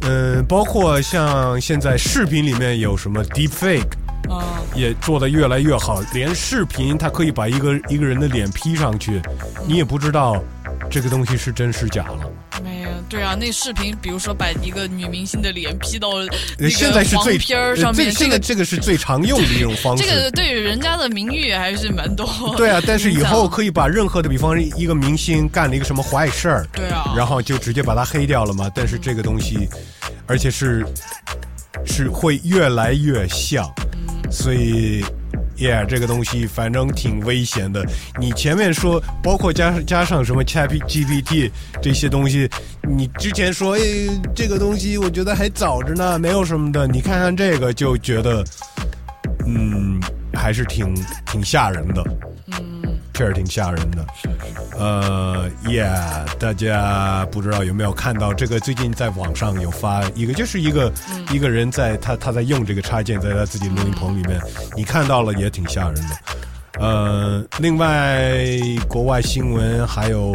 [0.00, 3.84] 嗯，包括像现在视频里面有什么 deepfake，
[4.28, 9.20] 啊，也做得越来越好，连视频它可以把一个一个人的脸 P 上去，
[9.66, 10.42] 你也不知道
[10.90, 12.30] 这个东西是真是假了。
[12.62, 16.08] 没有，嗯，对啊，那视频，比如说把一个女明星的脸 P 到
[16.56, 20.04] 那现个黄在是最片儿上面，这个这个是最常用的一种方式。
[20.04, 22.26] 这个对于人家的名誉还是蛮多。
[22.56, 28.70] 对啊，但是以后可以把任何的，比方一个明星干了一个什么坏事儿，对啊然后就直接把他黑掉了嘛。
[28.74, 29.68] 但是这个东西，
[30.26, 30.86] 而且是
[31.84, 33.68] 是会越来越像，
[34.34, 35.02] 所以。
[35.56, 37.86] Yeah，这个东西反正挺危险的。
[38.18, 41.48] 你前面说，包括加加上什么 Chat GPT
[41.80, 42.50] 这些东西，
[42.82, 43.80] 你之前说，哎，
[44.34, 46.88] 这个东西我觉得还早着呢，没有什么的。
[46.88, 48.44] 你看看这个，就觉得，
[49.46, 50.00] 嗯，
[50.32, 50.92] 还是挺
[51.30, 52.02] 挺吓人的。
[53.14, 54.04] 嗯，确实挺吓人的。
[54.76, 58.58] 呃，Yeah，大家不知道有没有看到这个？
[58.60, 60.92] 最近在网上有发一个，就是一个、
[61.30, 64.40] 一个人在他他在用这个插件，在他自己录音棚里面，
[64.76, 66.16] 你看到了也挺吓人的。
[66.80, 68.36] 呃，另外
[68.88, 70.34] 国外新闻还有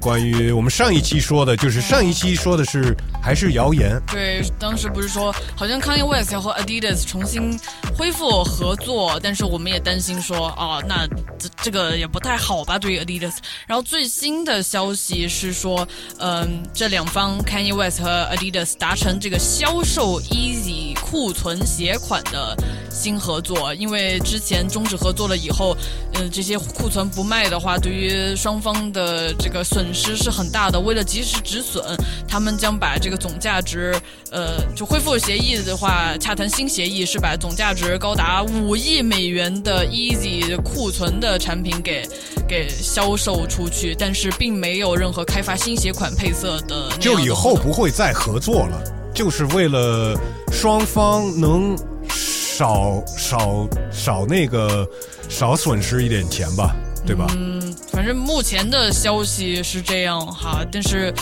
[0.00, 7.58] 关于我们上一期说的，就是上一期说的是还是谣言，对，当时不是说好像 Kanye West 要和 Adidas 重新
[7.96, 11.06] 恢复合作，但是我们也担心说啊，那
[11.38, 13.36] 这这个也不太好吧，对于 Adidas。
[13.66, 15.86] 然后最新的消息是说，
[16.18, 22.54] 嗯，这两方 Kanye West 和 Adidas 达成这个销售 Easy 库存鞋款的
[22.90, 25.69] 新合作，因为之前终止合作了以后，
[26.14, 30.78] 嗯、这些库存不卖的话，对于双方的这个损失是很大的。
[30.78, 31.84] 为了及时止损，
[32.26, 33.94] 他们将把这个总价值，
[34.30, 42.08] 呃，就恢复协议的话，洽谈新协议是把总价值高达五亿美元的 Easy 库存的产品给
[42.48, 48.82] 给销售出去，但是并没有任何开发新鞋款配色的的就以后不会再合作了，
[49.14, 50.18] 就是为了
[50.52, 51.76] 双方能
[52.08, 54.86] 少少少那个
[55.30, 56.74] 少损失一点钱吧，
[57.06, 57.26] 对吧？
[57.38, 61.14] 嗯，反正目前的消息是这样哈，但是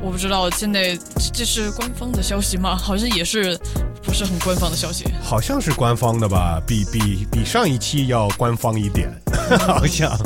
[0.00, 2.76] 我不知道现在这这是官方的消息吗？
[2.76, 3.58] 好像也是
[4.02, 5.04] 不是很官方的消息。
[5.20, 9.10] 好像是官方的吧，比比比上一期要官方一点，
[9.66, 10.16] 好像。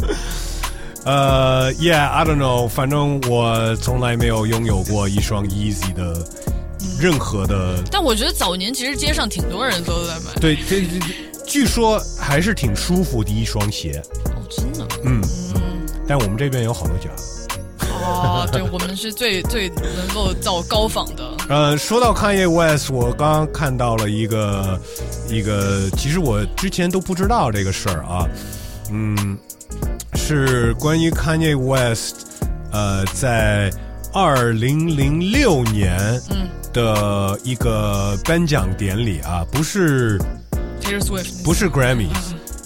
[1.05, 6.23] 呃、y e a h i don't know，反正我从来没有拥有过一双 Easy 的
[7.01, 10.35] 任何的，但我觉得早年其实街上挺多人都在买。
[10.39, 10.99] 对，这这
[11.49, 14.03] 据说还是挺舒服的一双鞋。
[14.27, 14.87] 哦，真的。
[15.03, 15.21] 嗯，
[16.07, 17.09] 但我们这边有好多家。
[17.91, 21.25] 哦，对，我们是最最能够造高仿的。
[21.49, 24.79] 呃，说到 Kanye West，我刚刚看到了一个
[25.29, 28.29] 一个，其实我之前都不知道这个事儿啊，
[28.91, 29.37] 嗯，
[30.15, 32.27] 是关于 Kanye West，
[32.73, 33.73] 呃，在
[34.13, 35.99] 二零零六年
[36.31, 40.19] 嗯的一个颁奖典礼啊，不是
[40.89, 42.09] Taylor Swift 不是 Grammy，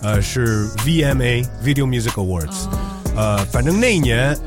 [0.01, 2.68] 呃，是 VMA Video Music Awards，、
[3.16, 4.39] 呃，反正那一年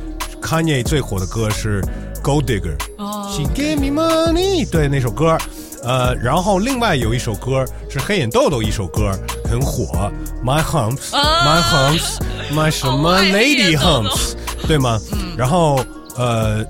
[0.41, 1.81] Kanye 最火的歌是
[2.23, 2.77] Gold Digger。
[2.97, 5.37] 哦 She gave me money，对那首歌，
[5.83, 9.11] 呃，然后另外有一首歌是黑眼豆豆一首歌
[9.43, 10.09] 很火
[10.41, 14.35] ，My Humps，My、啊 Humps，My 什么 Lady Humps，
[14.69, 14.97] 对吗？
[15.35, 15.83] 然后
[16.15, 16.65] 呃，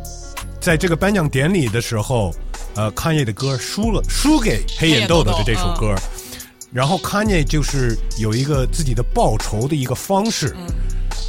[0.60, 2.34] 在这个颁奖典礼的时候，
[2.76, 5.94] 呃，Kanye 的歌输了，输给黑眼豆豆的这首歌，
[6.76, 10.54] 然后 Kanye 就是有一个自己的报仇的一个方式。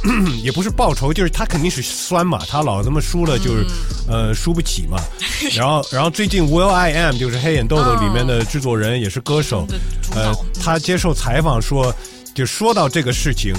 [0.43, 3.65] 也不是报仇，就是他肯定是酸嘛，他老这么输了，就是、
[4.07, 4.97] 呃输不起嘛。
[5.55, 9.65] 然后，然后最近 Will I Am 就是黑眼豆豆里面的制作人，也是歌手，
[10.13, 10.31] 呃，
[10.61, 11.93] 他接受采访说，
[12.35, 13.55] 就说到这个事情，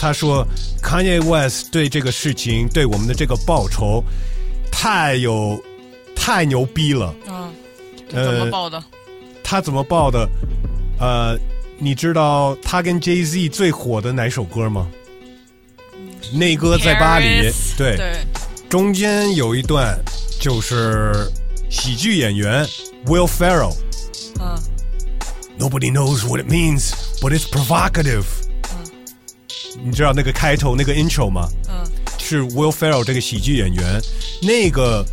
[0.00, 0.46] 他说
[0.82, 4.02] Kanye West 对这个事情，对我们的这个报仇，
[4.70, 5.62] 太有
[6.16, 7.14] 太牛逼了。
[7.28, 7.52] 嗯，
[8.08, 8.82] 怎么报的？
[9.44, 10.26] 他怎么报的？
[11.02, 11.36] 呃，
[11.78, 14.86] 你知道他跟 Jay Z 最火的哪首歌吗？
[16.32, 18.12] 那歌在巴黎对，对
[18.68, 19.98] 中间有一段
[20.40, 21.12] 就是
[21.68, 22.64] 喜剧演员
[23.06, 23.74] Will Ferrell。
[24.38, 24.56] 嗯
[25.58, 28.22] Nobody knows what it means, but it's provocative。
[28.70, 29.10] 嗯
[29.84, 31.48] 你知道那个开头那个 intro 吗？
[31.68, 31.84] 嗯，
[32.16, 34.00] 是 Will Ferrell 这个喜剧演员，
[34.40, 35.04] 那个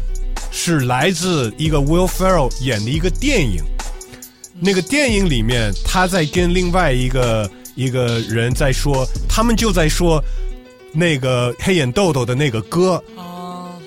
[0.52, 3.64] 是来自一个 Will Ferrell 演的一个电影。
[4.60, 10.24] 那个电影里面，他在跟另外一个一个人在说，他们就在说
[10.92, 13.02] 那个黑眼豆豆的那个歌。
[13.16, 13.36] 哦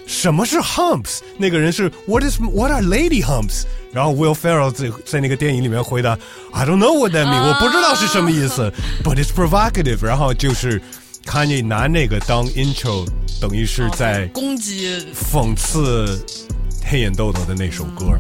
[0.05, 1.21] 什么是 humps？
[1.39, 3.63] 那个人是 What is What are lady humps？
[3.93, 6.19] 然后 Will Ferrell 在在那个电影里面回答
[6.53, 8.71] I don't know what that means，、我不知道是什么意思
[9.05, 10.05] ，but it's provocative。
[10.05, 10.83] 然后就是
[11.25, 13.07] Kanye 拿那个当 intro，
[13.41, 16.21] 等于是在攻击讽刺
[16.85, 18.19] 黑眼豆豆的那首歌，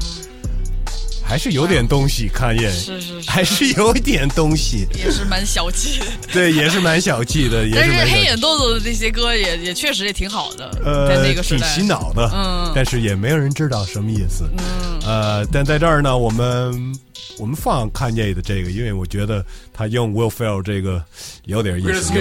[1.32, 3.30] 还是有点东西，看耶，是是是。
[3.30, 5.98] 还是有点东西，也是蛮小气。
[6.00, 6.04] 的。
[6.30, 11.66] 对，也是蛮小气的， 也但是黑眼豆豆的这些歌也也确实也挺好的，在呃那个，时挺。
[11.66, 12.70] 洗脑的，嗯。
[12.74, 16.94] 但是也没有人知道什么意思，嗯，呃，但在这儿呢，我们
[17.38, 21.02] 我们放 Kanye 的这个，因为我觉得他用 Will Ferrell 这个
[21.46, 22.12] 有点意思。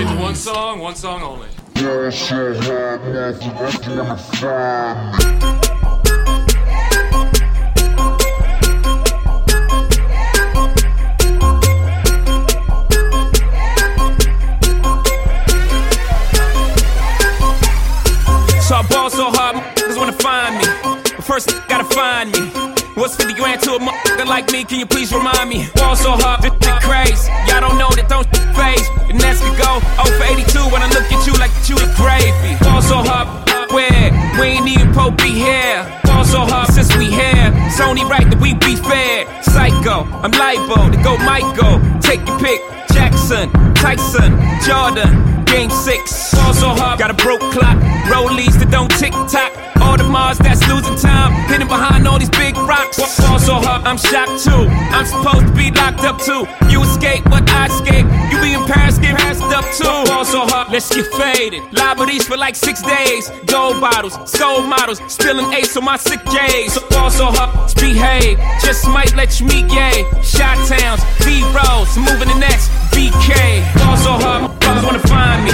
[19.11, 20.63] So hard, motherfuckers wanna find me.
[21.03, 22.47] But first, gotta find me.
[22.95, 24.63] What's 50 grand to a motherfucker like me?
[24.63, 25.67] Can you please remind me?
[25.75, 27.27] Ball so hard, this shit crazy.
[27.45, 28.23] Y'all don't know that don't
[28.55, 28.87] phase.
[29.11, 31.91] And that's to go 0 for 82 when I look at you like you the
[31.99, 32.55] gravy.
[32.63, 33.27] Ball so hard,
[33.75, 34.15] where?
[34.39, 35.83] We ain't even Pope be here.
[36.07, 37.51] Ball so hard since we here.
[37.67, 39.27] It's only right that we be fair.
[39.43, 41.83] Psycho, I'm libo to go Michael.
[41.99, 42.80] Take your pick.
[42.93, 45.43] Jackson, Tyson, Jordan.
[45.45, 47.75] Game six, ball so hard, got a broke clock.
[48.07, 49.51] Rollies that don't tick tock.
[49.81, 52.95] All the Mars that's losing time, hidden behind all these big rocks.
[53.19, 54.63] Ball so hard, I'm shocked too.
[54.95, 56.47] I'm supposed to be locked up too.
[56.71, 58.07] You escape, but I escape.
[58.31, 60.07] You be in Paris, get passed up too.
[60.07, 61.63] Ball so hard, let's get faded.
[61.73, 63.27] Liberties for like six days.
[63.45, 66.79] Gold bottles, soul models, spilling ace on my sick days.
[66.79, 68.39] So ball so hard, behave.
[68.63, 70.07] Just might let you meet gay.
[70.23, 73.63] Shot towns, B rolls, moving the next BK.
[73.79, 75.51] Ball so hard, motherfuckers wanna find me.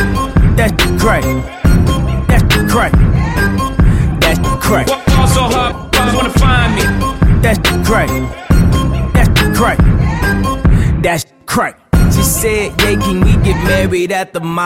[0.55, 1.23] That's great.
[2.27, 2.93] That's great.
[4.21, 4.87] That's great.
[4.87, 6.83] Ball so hard, motherfuckers wanna find me.
[7.41, 8.09] That's great.
[9.13, 9.79] That's great.
[11.01, 11.86] That's great.
[12.11, 14.63] She said, Yeah, can we get married at the mall?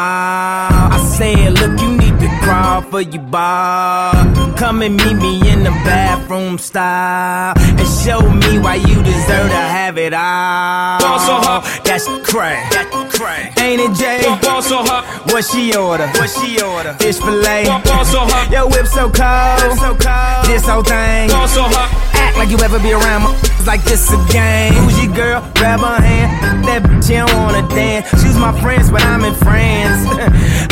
[0.72, 4.14] I said, Look, you need to crawl for your bar.
[4.58, 9.64] Come and meet me in the bathroom style and show me why you deserve to
[9.78, 11.00] have it all.
[11.00, 11.64] Ball so hard.
[11.86, 12.72] That's crack.
[12.72, 13.58] That's crack.
[13.60, 14.22] Ain't it, Jay?
[14.42, 16.08] Ball so hot, What she order?
[16.20, 16.94] What she order?
[17.00, 17.66] Fish fillet.
[17.66, 19.78] ball so hot, Yo, whip so cold.
[19.80, 20.46] so cold.
[20.46, 21.30] This whole thing.
[21.30, 21.89] ball so hot.
[22.14, 24.74] Act like you ever be around motherfuckers like this again.
[24.74, 25.42] Who's your girl?
[25.56, 26.30] Grab her hand.
[26.66, 28.09] That bitch, don't wanna dance.
[28.21, 30.07] She's my friends, but I'm in France.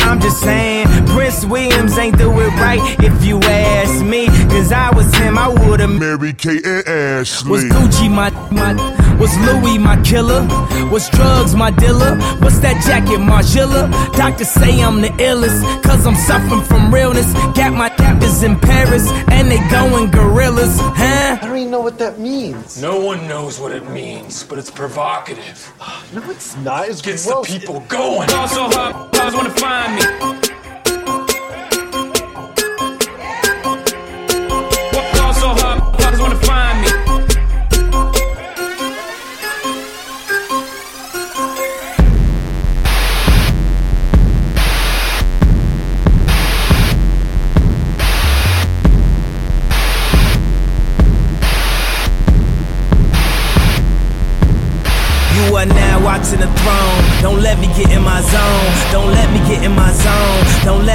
[0.00, 4.26] I'm just saying, Prince Williams ain't do it right if you ask me.
[4.48, 7.50] Cause I was him, I would've Mary Kate and Ashley.
[7.50, 8.72] was Gucci my my
[9.20, 10.46] was Louis my killer?
[10.90, 12.16] Was drugs my dealer?
[12.40, 13.90] What's that jacket, Margilla?
[14.16, 17.30] Doctors say I'm the illest, cause I'm suffering from realness.
[17.54, 21.38] Got my captors in Paris, and they going gorillas, huh?
[21.40, 22.80] I don't even know what that means.
[22.80, 25.70] No one knows what it means, but it's provocative.
[26.12, 26.88] No, it's not.
[26.88, 27.46] It's Gets gross.
[27.48, 28.28] the people going.
[57.50, 58.92] Let me get in my zone.
[58.92, 60.64] Don't let me get in my zone.
[60.64, 60.86] Don't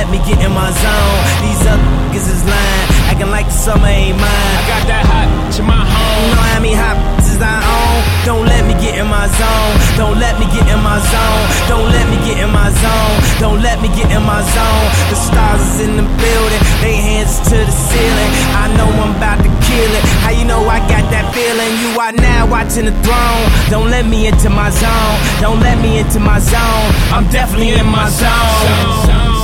[22.66, 23.46] watching the throne.
[23.70, 25.18] Don't let me into my zone.
[25.40, 26.92] Don't let me into my zone.
[27.12, 29.36] I'm definitely in my zone.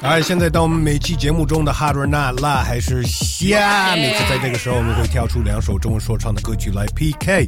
[0.00, 3.94] 哎，现在到我们每期节目中的 hard or not 辣还是虾。
[3.94, 7.46] 每次在这个时候，我们会挑出两首中文说唱的歌曲来 PK。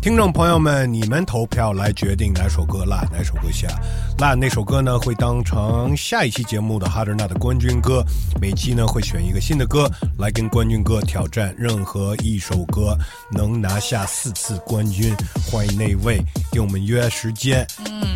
[0.00, 3.66] 听众朋友们，你们投票来决定哪首歌辣，哪首歌虾。
[4.18, 8.02] 辣那首歌呢，会当成下一期节目的 hard or not 的冠军歌。
[8.40, 12.96] 每期呢会选一个新的歌来跟冠军歌挑战，任何一首歌
[13.30, 15.14] 能拿下四次冠军。
[15.50, 16.18] 欢迎那位
[16.50, 17.66] 给我们约时间，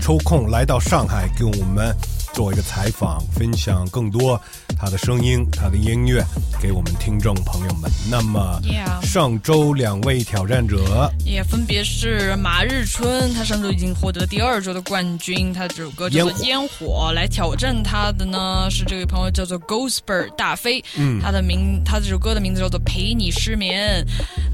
[0.01, 1.95] 抽空来到上海给我们。
[2.33, 4.41] 做一个采访，分享更多
[4.79, 6.25] 他的声音、他的音乐
[6.63, 7.91] 给我们听众朋友们。
[8.09, 8.61] 那么
[9.03, 24.05] 上周两位挑战者，也分别是马日春，他上周已经获得第二周的冠军，他这首歌叫做《烟火》，来挑战他的呢是这位朋友叫做 Ghostbird 大飞，嗯他的名，他这首歌的名字叫做《陪你失眠》，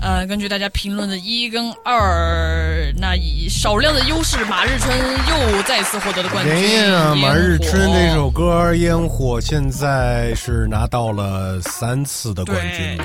[0.00, 4.96] 呃，根据大家评论的一跟二，那以少量的优势，马日春
[5.28, 6.54] 又再次获得了冠军。
[6.54, 13.04] 哎呀，马日春这首歌《烟火》现在是拿到了三次的冠军了。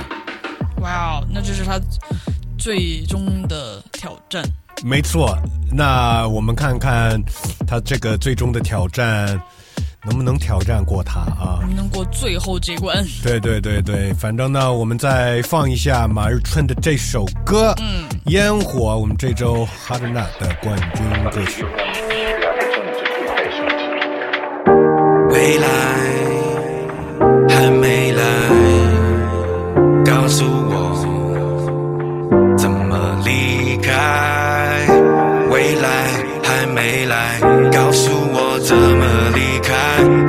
[0.81, 1.79] 哇哦，那这是他
[2.57, 4.43] 最终的挑战。
[4.83, 5.37] 没错，
[5.71, 7.21] 那我们看看
[7.67, 9.39] 他这个最终的挑战
[10.03, 11.59] 能不能挑战过他啊？
[11.61, 13.05] 能不能过最后这关？
[13.23, 21.63] 对对对对，反正呢，我们再放一下马日春的这首歌，嗯，《烟火》，我们这周 Hard n a 的冠军歌曲。
[25.29, 25.67] 未来
[27.47, 28.23] 还没来，
[30.03, 30.97] 告诉我
[32.57, 34.50] 怎么离开。
[37.91, 39.05] 告诉我怎么
[39.35, 39.75] 离开。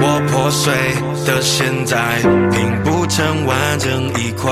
[0.02, 0.74] 我破碎
[1.24, 2.18] 的现在，
[2.50, 4.50] 拼不成完整一块。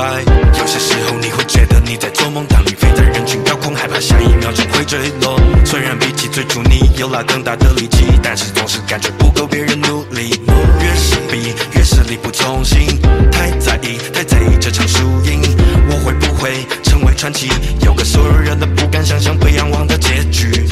[0.57, 5.37] 有些时候你会觉得你在做梦，当你飞在人群高空，害怕下一秒就会坠落。
[5.65, 10.41] 虽然比起最初你有了更大的力气，但是总是感觉不够别人努力。
[10.81, 12.97] 越是比，越是力不从心，
[13.33, 15.43] 太在意，太在意这场输赢。
[15.89, 17.51] 我会不会成为传奇？
[17.85, 20.69] 有个所有人都不敢想象、不仰望的结局。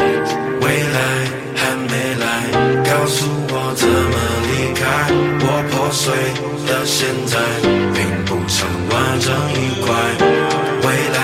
[3.08, 4.84] 告诉我怎么离开。
[5.40, 6.12] 我破碎
[6.66, 7.38] 的现在，
[7.94, 9.88] 并不成完整一块。
[10.82, 10.86] 未
[11.16, 11.18] 来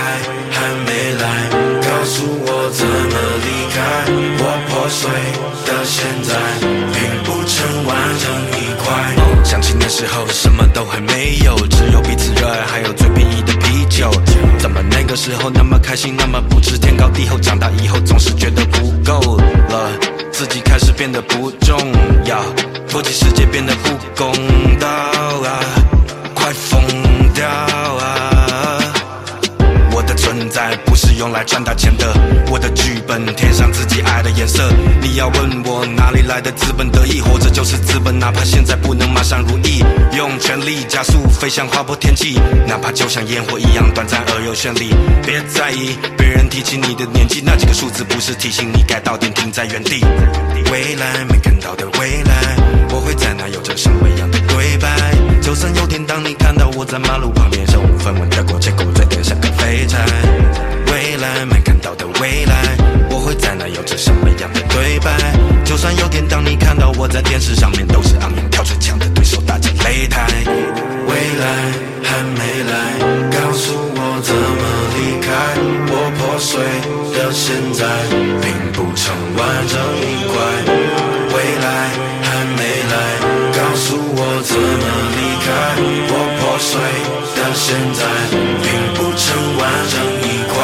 [0.49, 1.23] 还没来，
[1.85, 3.77] 告诉我怎么离开。
[4.41, 5.05] 我破碎
[5.67, 6.33] 的现在，
[6.89, 8.25] 并不成完整
[8.57, 8.85] 一块。
[9.43, 14.09] 想起那时候什么都还没有，只有彼此热爱，还有最便宜的啤酒。
[14.57, 17.37] 怎么那个时候那么开心，那么不知天高地厚？
[17.37, 19.37] 长大以后总是觉得不够
[19.69, 19.91] 了，
[20.37, 21.79] 自己开始变得不重
[22.25, 22.43] 要，
[22.91, 24.33] 国际世界变得不公
[24.77, 25.63] 道啊，
[26.33, 26.81] 快疯
[27.33, 28.81] 掉啊！
[29.93, 32.13] 我的存在不用来赚大钱的，
[32.49, 34.69] 我的剧本填上自己爱的颜色。
[35.01, 39.83] 你要问我哪里来的资本得意，活着就是资本，哪怕现在不能马上如意，
[40.15, 44.93] 用全力加速飞向划破天际，哪怕就像烟火一样短暂而又绚丽。
[45.25, 50.03] 别在意别人提起你的年纪，那几个数字不是提醒你该到点停在原地。
[50.71, 52.57] 未来没看到的未来，
[52.91, 54.89] 我会在那有着什么样的对白？
[55.41, 58.83] 就算有天当你看到我在马路旁边身无分文的过，结果
[65.75, 70.25] 就算有天当你看到我在电视上面都是昂扬跳水枪的对手打着擂台。
[71.05, 71.45] 未来
[72.01, 72.95] 还没来，
[73.29, 74.63] 告诉我怎么
[74.95, 75.27] 离开。
[75.91, 76.63] 我破碎
[77.11, 77.83] 的现在，
[78.39, 80.39] 拼不成完整一块。
[81.35, 81.67] 未来
[82.23, 82.95] 还没来，
[83.51, 85.75] 告诉我怎么离开。
[86.07, 86.79] 我破碎
[87.35, 87.99] 的现在，
[88.63, 89.27] 拼不成
[89.57, 90.55] 完整一块。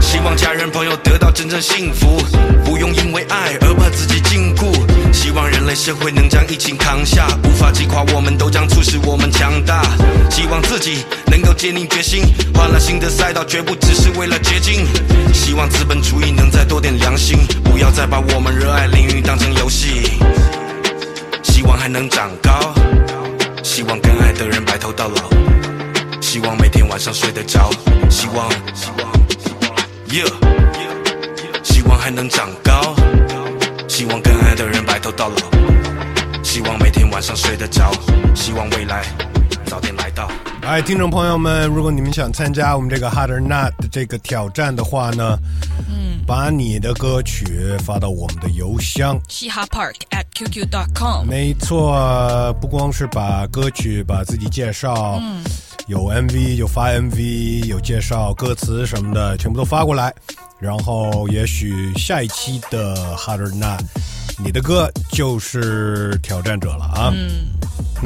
[0.00, 2.20] 希望家人朋友得到真正幸福，
[2.64, 3.65] 不用因为爱而。
[5.66, 9.82] 类社会能将疫情扛下，无法击垮我们，都将促使我们强大。
[10.30, 12.22] 希望自己能够坚定决心，
[12.54, 14.86] 换了新的赛道，绝不只是为了捷径。
[15.34, 20.18] 希望资本主义能再多点良心，不要再把我们热爱领域当成游戏。
[21.42, 22.74] 希望还能长高，
[23.62, 25.30] 希望跟爱的人白头到老，
[26.20, 27.70] 希望每天晚上睡得着，
[28.08, 29.12] 希望，希望
[30.08, 30.30] ，yeah，
[31.62, 32.95] 希望还能长高，
[33.96, 35.36] 希望跟爱的人白头到老，
[36.44, 37.90] 希望每天晚上睡得着，
[38.34, 39.02] 希望未来
[39.66, 40.30] 早点来到。
[40.62, 45.38] 哎，听众朋友们，如果你们想参加我们这个 Hard or Not 的这个挑战的话呢，
[45.88, 49.20] 嗯，把你的歌曲发到我们的邮箱。
[49.28, 51.24] 嘻哈 Park at qq.com。
[51.28, 55.44] 没错，不光是把歌曲、把自己介绍，嗯，
[55.86, 60.12] 有 MV 有发 MV，有介绍歌词什么的，全部都发过来。
[60.58, 63.82] 然后也许下一期的 Hard or Not，
[64.42, 67.12] 你的歌就是挑战者了啊。
[67.14, 67.46] 嗯。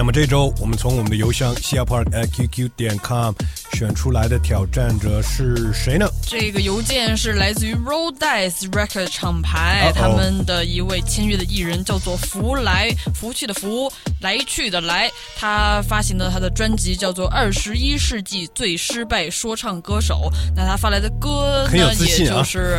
[0.01, 3.35] 那么这周我们从我们的邮箱西亚 park at qq 点 com
[3.75, 6.09] 选出来的挑战者是谁呢？
[6.27, 15.11] 这个邮件是来自于 Roll Dice Record 厂牌他们的一位签约的艺人叫做福来，福去的福，来去的来。
[15.37, 20.31] 他发行的他的专辑叫做《二十一世纪最失败说唱歌手》。
[20.57, 22.79] 那他发来的歌呢，也就是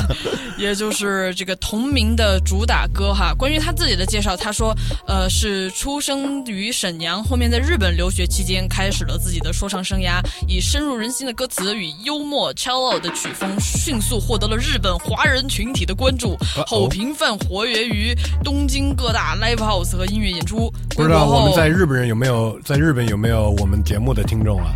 [0.58, 3.32] 也就是这个同名的主打歌哈。
[3.32, 4.76] 关于他自己的介绍，他说，
[5.06, 16.36] 呃，是出生于沈阳，后面在日本留学期间开始了自己的说唱生涯，以深入人心的歌词与幽默 cello 的曲风，迅速获得了日本华人群体的关注，
[16.66, 20.72] 好频繁活跃于东京各大 live house 和音乐演出。
[20.90, 24.74] 不知道我们在日本人有没有在日本有没有我们节目的听众啊？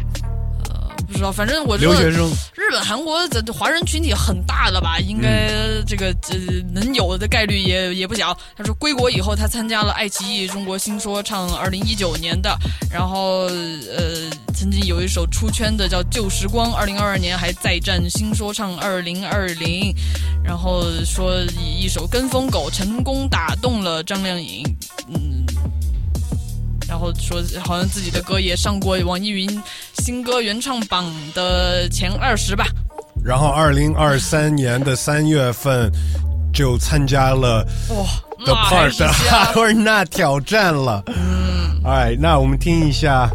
[1.12, 5.50] 不不知道，反正我知道留学生日本、韩国的华人群体很大的吧，应该
[5.86, 6.36] 这个呃
[6.74, 8.36] 能有的概率也也不小。
[8.56, 12.58] 他说归国以后，他参加了爱奇艺中国新说唱二零一九年的，
[12.90, 19.94] 然后呃曾经有一首出圈的叫《旧时光》，二零二二年还再战新说唱二零二零，
[20.42, 24.64] 然后说以一首《跟风狗》成功打动了张靓颖，
[25.08, 25.44] 嗯。
[26.92, 29.48] 然后说，好像自己的歌也上过网易云
[29.94, 32.66] 新歌原唱榜的前二十吧。
[33.24, 35.90] 然后二零二三年的三月份
[36.52, 41.02] 就参加了哇 The Part 的是瞎 Hard Not 挑战了。
[41.06, 43.30] 嗯，哎，那我们听一下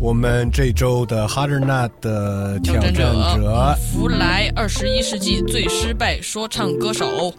[0.00, 3.76] 我们这周的 Hard Not 的挑战者。
[3.92, 7.32] 弗莱，二十一世纪最失败说唱歌手。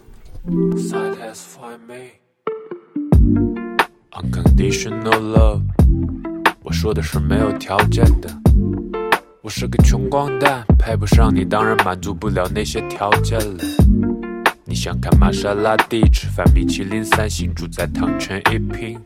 [4.17, 5.61] Unconditional love。
[6.63, 8.29] 我说的是没有条件的。
[9.41, 13.63] 我是个穷光蛋，配不上你，当然满足不了那些条件了。
[14.65, 18.99] 你想看玛莎拉蒂，吃饭米其林三星，住在汤臣一品。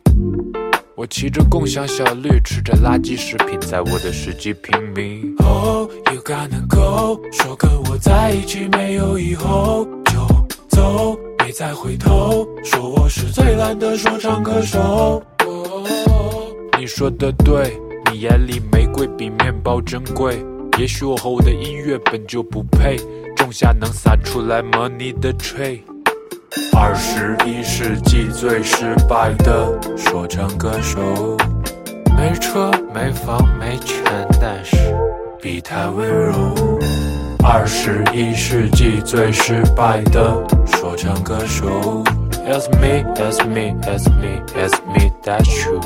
[0.96, 5.36] 我骑着共享小绿，吃着垃圾食品，在我的十几平米。
[5.40, 12.48] Oh, you gotta go，说跟我在一起没有以后，就走，别再回头。
[12.64, 15.22] 说我是最烂的说唱歌手。
[16.80, 17.78] 你说的对，
[18.12, 20.44] 你眼里玫瑰比面包珍贵。
[20.80, 22.98] 也许我和我的音乐本就不配
[23.36, 25.82] 种下能撒出来 money 的 tree。
[26.76, 31.38] 二十一世纪最失败的说唱歌手，
[32.18, 34.04] 没车没房没钱，
[34.40, 34.78] 但是
[35.42, 36.71] 比他温柔。
[37.44, 40.32] 二十一世纪最失败的
[40.68, 42.04] 说唱歌手
[42.46, 45.82] ，As me, as me, as me, as me, that's true。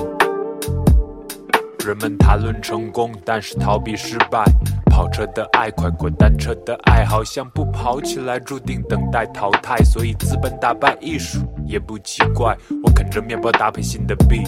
[1.85, 4.43] 人们谈论成功，但是逃避失败。
[4.91, 9.77] 跑车的爱，快过单车的爱，好像不跑起来注定等待淘汰。
[9.83, 12.55] 所以资本打败艺术也不奇怪。
[12.83, 14.43] 我啃着面包搭配新的币，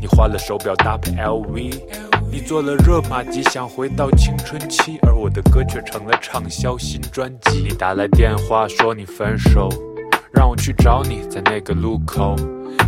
[0.00, 1.72] 你换了手表搭配 LV，
[2.34, 7.60] 你做了热玛吉，想回到青春期，而我的歌却成了畅销新专辑。
[7.60, 9.68] 你打来电话说你分手，
[10.32, 12.34] 让我去找你，在那个路口。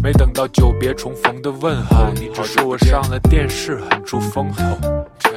[0.03, 4.65] 没等到久别重逢的问候，你只说我上了电视，很出风头。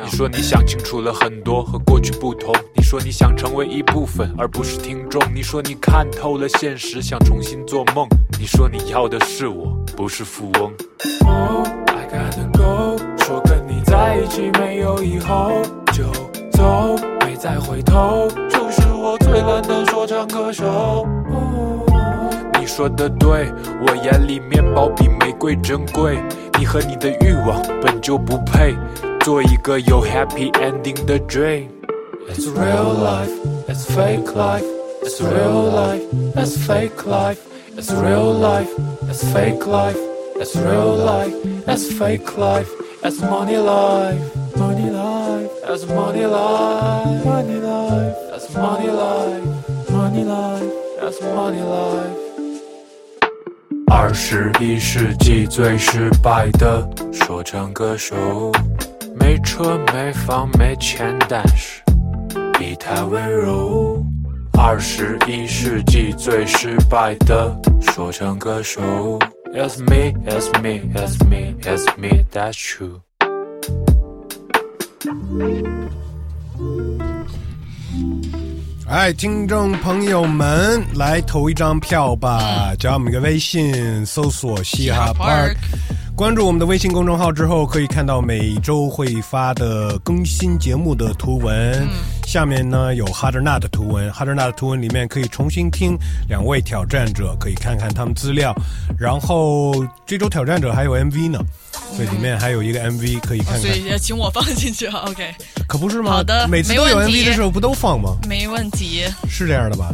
[0.03, 2.51] 你说你想清楚了很多，和过去不同。
[2.75, 5.21] 你说你想成为一部分，而不是听众。
[5.35, 8.07] 你说你看透了现实，想重新做梦。
[8.39, 10.73] 你说你要的是我，不是富翁。
[11.27, 13.58] Oh, I gotta go，说跟你
[13.99, 15.61] 在一起没有以后，
[15.91, 16.05] 就
[16.53, 18.29] 走，没再回头。
[18.49, 21.05] 就是我最烂的说唱歌手。
[22.57, 23.51] 你说的对，
[23.85, 26.17] 我眼里面包比玫瑰珍贵。
[26.57, 28.73] 你和你的欲望本就不配
[29.19, 31.67] 做一个有 happy ending 的 dream。
[32.29, 33.33] It's real life,
[33.67, 34.63] it's fake life.
[35.03, 36.03] It's real life,
[36.37, 37.37] it's fake life.
[37.75, 38.69] It's real life,
[39.09, 39.97] it's fake life.
[40.39, 41.35] It's real life,
[41.67, 42.69] it's fake life.
[43.01, 44.19] It's money life,
[44.57, 45.49] money life.
[45.63, 48.15] It's money life, money life.
[48.35, 50.71] It's money life, money life.
[51.01, 52.17] It's money life.
[53.87, 58.17] 二十一世纪最失败的说唱歌手，
[59.15, 61.81] 没车没房没钱，但是
[62.59, 64.03] 比他温柔。
[64.57, 68.81] 二十一世纪最失败的说唱歌手
[69.53, 73.01] ，As me, it's me, it's me, it's me, that's true。
[78.87, 82.73] 哎，听众朋友们，来投一张票吧！
[82.79, 85.55] 加我们一个微信，搜索“嘻哈 Park”，
[86.15, 91.87] 关注我们的微信公众号之后，可以看到每周会发的更新节目的图文。
[92.29, 95.97] 下面呢有 Harder Not 的图文，Harder Not 的图文里面可以重新听
[96.27, 98.53] 两位挑战者，可以看看他们资料。
[98.99, 99.73] 然后
[100.05, 101.39] 这周挑战者还有 MV 呢，
[101.95, 103.61] 所以里面还有一个 MV 可以看看。
[103.61, 105.33] 所以要请我放进去啊，OK，
[105.67, 106.11] 可不是吗？
[106.11, 108.15] 好的每次都有 MV 的时候不都放吗？
[108.27, 109.05] 没问题。
[109.27, 109.89] 是这样的吧？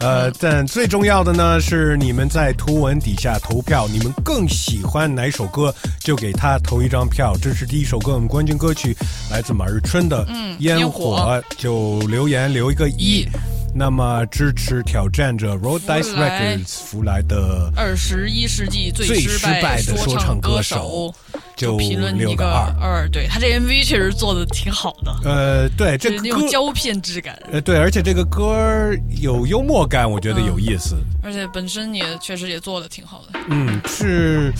[0.00, 7.36] 呃，但最重要的呢是你们在图文底下投票，你们更喜欢哪首歌就给他投一张票。
[7.40, 8.96] 这是第一首歌，我们冠军歌曲
[9.30, 13.28] 来自马日春的嗯《烟火》，就留言留一个一。
[13.72, 21.14] 那么支持挑战者 Road Dice Records 福来的二十一世纪最最失失败的说说唱歌歌手
[21.56, 22.74] 就评论一个六个二。
[22.80, 28.90] 二，对他这 MV 确实做的挺好的，呃，对，这歌那种胶片质感，呃对，而且这个歌
[29.20, 30.96] 有幽默感，我觉得有意思。
[31.22, 33.38] 而且本身也确实也做的挺好的。
[33.50, 34.52] 嗯，是，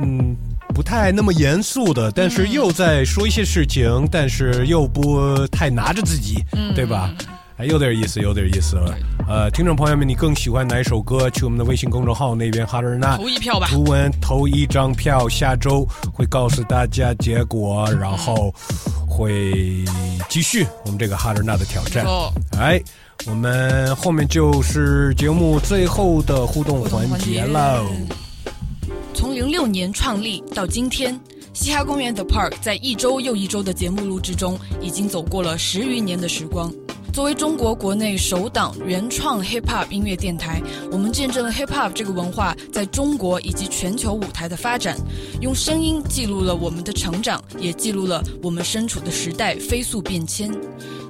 [0.00, 0.36] 嗯，
[0.74, 7.10] 不太那么严肃的，但是又在说一些事情，但是又不太拿着自己，嗯对吧？
[7.56, 8.96] 还有点意思，有点意思了。
[9.28, 11.30] 呃，听众朋友们，你更喜欢哪一首歌？
[11.30, 18.52] 去我们的微信公众号那边哈尔纳投一票吧图文投一张票，下周会告诉大家结果，然后
[19.06, 19.84] 会
[20.28, 22.04] 继续我们这个哈尔纳的挑战。
[22.58, 22.82] 哎，
[23.26, 27.86] 我们后面就是节目最后的互动环节喽。
[29.14, 31.18] 从零六年创立到今天，
[31.52, 36.72] 嘻哈公园 The Park 在一周又一周的节目录制中，已经走过了十余年的时光。
[37.12, 44.96] 作为中国国内首档原创 hip hop 音乐电台，我们见证了 hip hop 这个文化在中国以及全球舞台的发展，
[45.42, 50.50] 用声音记录了我们的成长，也记录了我们身处的时代飞速变迁。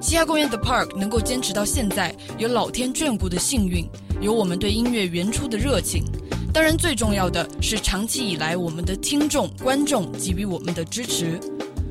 [0.01, 3.87] 嘻哈公园 The Park 能够坚持到现在，有老天眷顾的幸运，
[4.19, 6.03] 有我们对音乐原初的热情。
[6.51, 11.39] 当然，最重要的是长期以来我们的听众、观众给予我们的支持。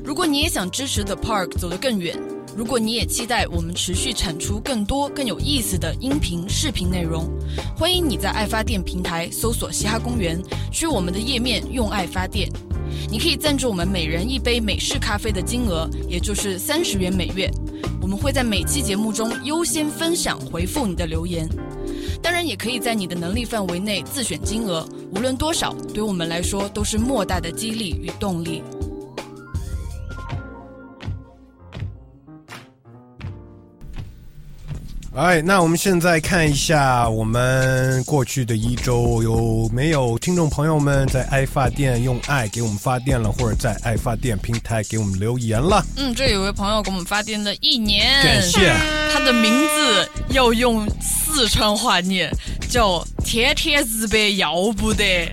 [0.05, 2.15] 如果你也想支持 The Park 走得更远，
[2.55, 7.27] 如果你也期待我们持续产出更多更有意思的音频、视频内容，
[7.75, 10.39] 欢迎你在爱发电平台搜索“嘻哈公园”，
[10.71, 12.47] 去我们的页面用爱发电。
[13.09, 17.49] 你可以赞助我们每人一杯美式咖啡的金额，也就是三十元每月。
[17.99, 21.49] 我们会在每期节目中优先分享回复你的留言。
[22.21, 28.61] 当然，也可以在你的能力范围内自选金额，无论多少，对我们来说都是莫大的激励与动力。
[35.15, 45.85] 哎，那我们现在看一下我们过去的一周有没有听众朋友们在爱发电用爱给我们发电了，或者在爱发电平台给我们留言了。
[45.97, 48.73] 嗯，这有位朋友给我们发电了一年，感谢
[49.13, 52.31] 他的名字要用四川话念，
[52.67, 55.31] 叫“天天日白要不得”，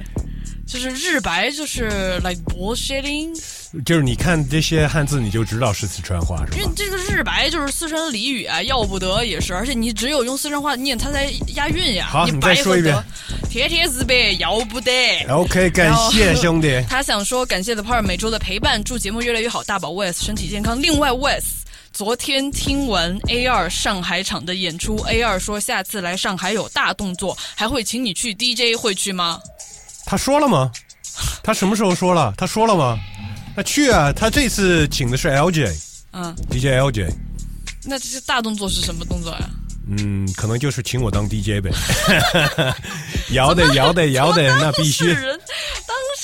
[0.68, 3.34] 就是日白就是 like bullshitting。
[3.84, 6.58] 就是你看这些汉字，你就知道是四川话是吧？
[6.58, 12.08] 因为这个日白就是四川俚语啊，要不得也是，而且你只有用四川话念，它才押韵呀。
[12.10, 13.04] 好你再白说一遍得，
[13.48, 14.92] 天天日白要不得。
[15.28, 20.80] OK，感谢兄弟 他想说感谢 The Part 每周的陪伴，祝节目越来越好，大宝 Wes 身体健康。
[20.80, 21.44] 另外 Wes。
[21.92, 29.40] 昨天听完 A 二上海场的演出，A 二说下次来上海有大动作，还会请你去 DJ，会去吗？
[30.06, 30.70] 他说了吗？
[31.42, 32.32] 他什么时候说了？
[32.36, 32.96] 他说了吗？
[33.60, 34.10] 那去啊！
[34.10, 35.70] 他这次请的是 LJ
[36.14, 37.12] 嗯，DJ LJ，
[37.84, 39.50] 那这些大动作是什么动作呀？
[39.86, 41.70] 嗯，可能就是请我当 DJ 呗。
[43.32, 45.14] 摇的摇的摇的，那必须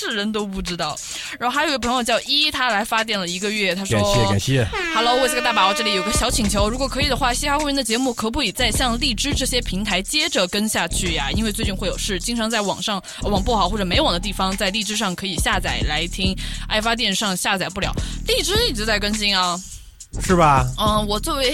[0.01, 0.17] 当事。
[0.17, 0.97] 人，都不知道。
[1.39, 4.67] 然后还有一个朋友叫一，他来发电了一个月，他说：感谢感谢。
[4.95, 11.29] Hello，我是个大宝，这里有个小请求，如果可以的话，嘻哈会员的节目可不可以再像荔枝这些平台接着跟下去呀？
[11.31, 16.35] 因为最近会有事，经常在网上、呃网不好或者没网的地方，在荔枝上可以下载来听，
[16.67, 17.93] 爱发电上下载不了，
[18.27, 19.59] 荔枝一直在更新啊。
[20.23, 20.65] 是吧？
[20.79, 21.53] 嗯，我作为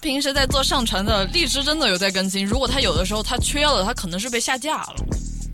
[0.00, 2.46] 平时在做上传的，荔枝真的有在更新。
[2.46, 4.94] 如果它有的时候它缺了，它可能是被下架了。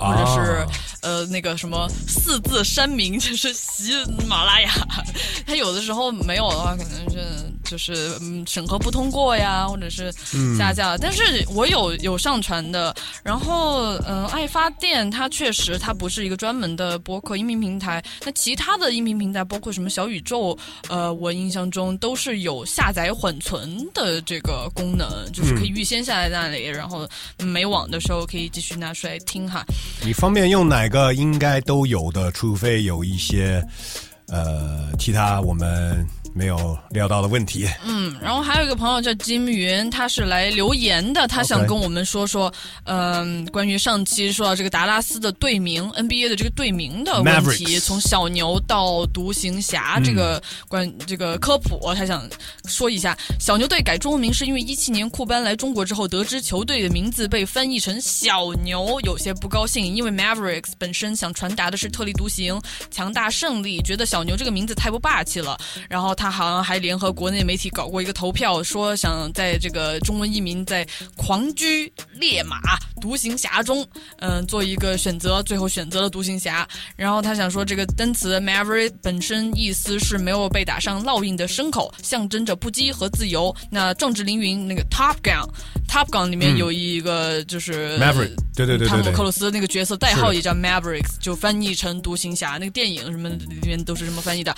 [0.05, 0.66] 或者是、啊
[1.05, 3.93] 呃那个什么四字山名，就是喜
[4.26, 4.70] 马拉雅，
[5.47, 7.26] 它有的时候没有的话，可能是
[7.62, 10.97] 就是嗯审核不通过呀，或者是嗯下架了。
[10.97, 20.56] 但是我有有上传的，然后嗯、呃爱发电它确实它不是一个专门的播客音频平台，那其他的音频平台包括什么小宇宙，
[20.89, 27.06] 呃，我印象中都是有下载缓存的这个功能，就是可以预先下在那里，然后
[27.40, 29.62] 没网的时候可以继续拿出来听哈。
[30.03, 31.12] 你方便用哪个？
[31.15, 33.62] 应该都有的，除非有一些
[34.29, 37.69] 呃其他我们没有料到的问题。
[37.85, 42.52] 嗯，然后还有一个朋友叫金云，他是来留言的，他想跟我们说说，
[42.85, 52.28] 嗯、关于上期说到这个达拉斯的队名 NBA 的这个队名的问题从小牛到独行侠这个关、这个科普，他想
[52.66, 65.56] 说一下，小牛队改中文名是因为一七年库班来中国之后，得知球队的名字被翻译成小牛，有些不高兴，因为 Mavericks 本身想传达的是特立独行、强大胜利，觉得小牛这个名字太不霸气了。
[65.89, 70.87] 然后他好像还联合国内媒体搞过一个投票，说想在这个中文译名在
[71.17, 72.59] 狂居烈马
[73.01, 73.87] 独行侠中，
[74.21, 76.67] 嗯、做一个选择，最后选择了独行侠。
[76.97, 83.55] 然后他想说，这个单词 Maverick 本身意思是没有被打上烙印的牲口，象征着不羁和自由。
[83.71, 92.53] 那壮志凌云那个 Top Gun，Top Gun 里面嗯有一个就是、Maverick 对对对对对汤姆克鲁斯那个角色代号也叫 Mavericks，就翻译成独行侠。
[92.53, 94.55] 那个电影什么里面都是这么翻译的。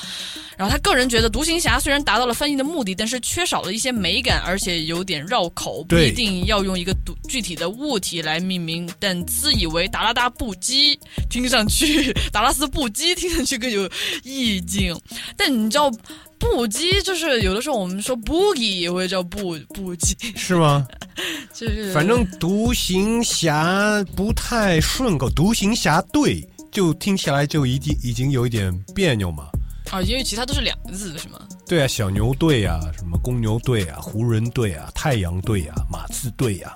[0.57, 8.89] 然后他个人觉得独行侠虽然达到了翻译的目的，但是缺少了一些美感，而且有点绕口，不对一定要用一个独具体的物体来命名。
[8.99, 13.89] 但自以为达拉达布基听上去，达拉斯布基听上去更有
[14.23, 14.99] 意境。
[15.37, 15.91] 但你知道，
[16.39, 20.87] 布基就是有的时候我们说 boogie 也会叫布布基，是吗？
[21.55, 29.49] 就是反正独行侠不太顺口，独行侠对就听起来就一定已经有一点别扭嘛。
[29.91, 31.41] 啊，因为其他都是两个字是吗？
[31.67, 36.73] 对啊，小牛队啊，什么公牛队啊，湖人队啊，太阳队啊，马刺队啊，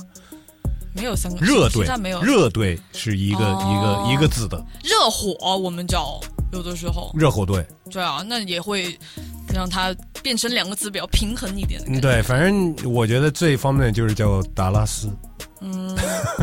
[0.95, 4.07] 没有三个热队没有，热队是一个、哦。
[4.09, 4.57] 一个一个字的。
[4.83, 6.21] 热火我们叫
[6.53, 7.13] 有的时候。
[7.15, 7.65] 热火队。
[7.91, 8.99] 对啊，那也会
[9.53, 15.09] 让它变成两个字比较平衡一点对，反正我觉得最方面就是叫达拉斯，
[15.61, 15.97] 嗯，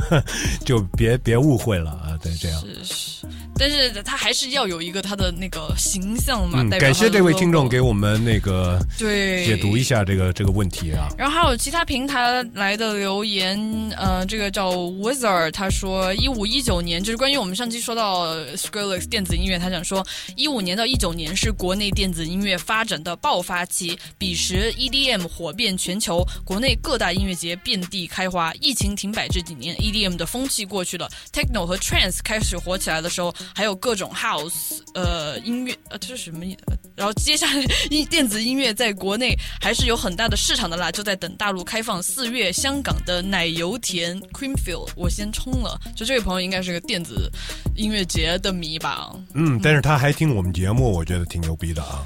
[0.65, 2.59] 就别别误会了啊，对，这样。
[2.61, 3.27] 是是，
[3.57, 6.63] 但是他还是要有一个他的那个形象嘛。
[6.77, 11.07] 感谢这位听众给我们那个对解读一下这个这个问题啊。
[11.17, 13.57] 然后还有其他平台来的留言，
[13.97, 20.05] 呃，这个叫 Wizard，他说一五一九年，就是关于我们上期说到 Skrillex 电子音乐，他想说
[20.35, 28.53] 一五年到一九年是国内电子音乐发展的爆发期，彼时 EDM 火遍全球，国内各大音乐节遍地开花。
[28.59, 36.53] 疫情停摆这几年，EDM 的风气过去了，Techno 和 Trance 开始火起来的时候，还有各种 House 呃音乐，呃这是什么意？
[36.53, 42.01] 思然后接下来音电子音乐在国内还是有很大的市场的啦，就在等大陆开放。
[42.01, 45.79] 四月香港的奶油田 Creamfield，我先冲了。
[45.95, 47.31] 就这位朋友应该是个电子
[47.75, 49.11] 音乐节的迷吧？
[49.35, 52.05] 嗯，但是他还听我们节目，我觉得挺牛逼的啊。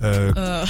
[0.00, 0.66] 呃呃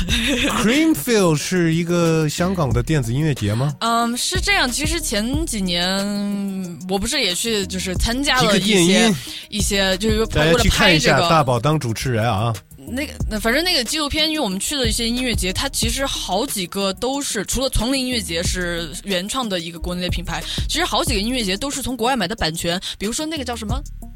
[0.63, 3.75] ，Creamfield 是一个香港的电子音乐节吗？
[3.81, 4.71] 嗯，是这样。
[4.71, 9.15] 其实前几年我不是也去就是参加了一些
[9.49, 12.55] 一些，就是为了家去看一下，拍这个大宝当主持人啊。
[12.89, 24.09] 那个，那反正那个纪录片，因为我们去的一些音乐节，它其实好几个都是除了丛林音乐节是原创的一个国内的品牌，其实好几个音乐节都是从国外买的版权，比如说那个叫什么，嗯，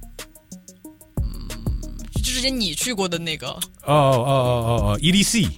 [2.21, 3.49] 就之前你去过的那个。
[3.49, 5.49] 哦哦哦哦哦，EDC。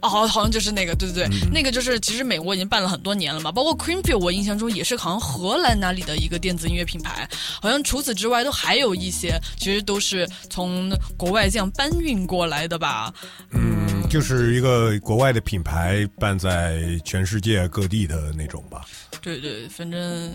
[0.00, 7.28] 哦，好好像就是那个，对对对，嗯那个就是其实美国已经办了很多年了嘛，包括 Creamfield，我印象中也是好像荷兰那里的一个电子音乐品牌，
[7.60, 13.14] 好像除此之外都还有一些，其实都是从国外这样搬运过来的吧。
[13.52, 18.84] 嗯，就是一个国外的品牌办在全世界各地的那种吧。
[19.22, 20.32] 对对，反正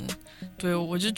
[0.57, 1.09] 对我就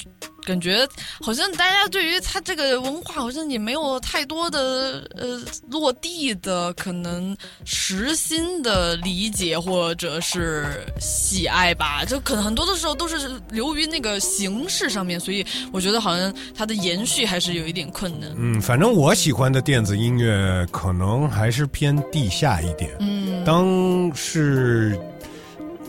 [0.44, 0.88] 感觉
[1.22, 5.40] 好像大家对于他这个文化好像也没有太多的呃
[5.70, 18.32] 落地的可能实心的理解或者是喜爱吧，就可能很多的时候都是流于那个形式上面，所以我觉得好像它的延续还是有一点困难。
[18.36, 22.90] 嗯，反正我喜欢的电子音乐可能还是偏地下一点。
[23.00, 25.00] 嗯，当是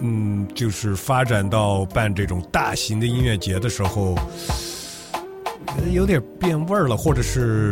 [0.00, 4.16] 嗯，就是发展到办这种大型的音乐节的时候，
[5.92, 7.70] 有点变味儿了，或者是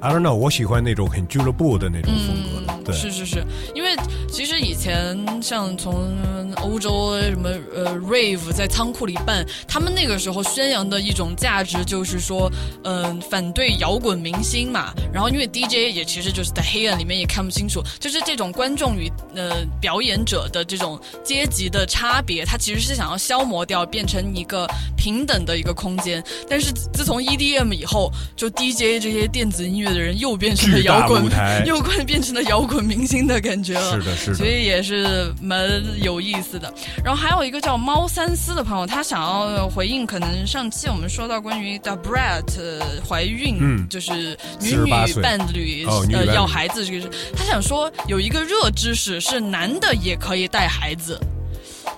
[0.00, 2.77] I don't know，我喜欢那种很俱乐部的那种风格的。
[2.88, 3.44] 对，是是是，
[3.74, 3.94] 因为
[4.30, 6.16] 其实以前像从
[6.62, 12.50] 欧洲什么呃 rave 在仓库里办，他们那个时候宣扬的一种价值就是说，
[12.84, 14.92] 嗯、反对摇滚明星嘛。
[15.12, 24.66] 然后因为 DJ 也其实就是在黑暗里面也看不清楚，就是这种观众与呃表演者的这种阶级的差别，他其实是想要消磨掉，变成一个
[24.96, 26.24] 平等的一个空间。
[26.48, 31.24] 但是自从 EDM 以后，就 DJ 这些电子音乐的人又变成了摇滚，
[31.66, 33.92] 又快变成了摇滚明星的感觉了。
[33.92, 35.68] 是的是的所以也是蛮
[36.02, 36.72] 有意思的。
[37.04, 44.90] 然后还有一个叫猫三思的朋友，他想要回应，可能上期我们说到关于 The Brett 怀孕，嗯就是女女
[45.22, 51.18] 伴侣哦女伴侣呃要孩子这个事，他想说有一个热知识是男的也可以带孩子。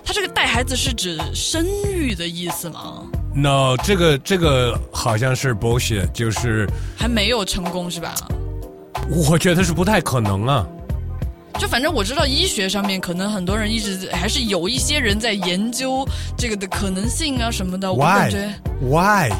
[0.05, 3.03] 他这个带孩子是指生育的意思吗
[3.35, 6.67] ？No，这个这个好像是 bullshit，就是
[6.97, 8.15] 还没有成功是吧？
[9.13, 10.65] 我觉得是不太可能啊。
[11.59, 16.07] 就反正我知道医学上面可能很多人一直还是有一些人在研究
[16.37, 17.91] 这个的可能性啊什么的。
[17.91, 18.51] 我感觉
[18.81, 19.31] Why？Why？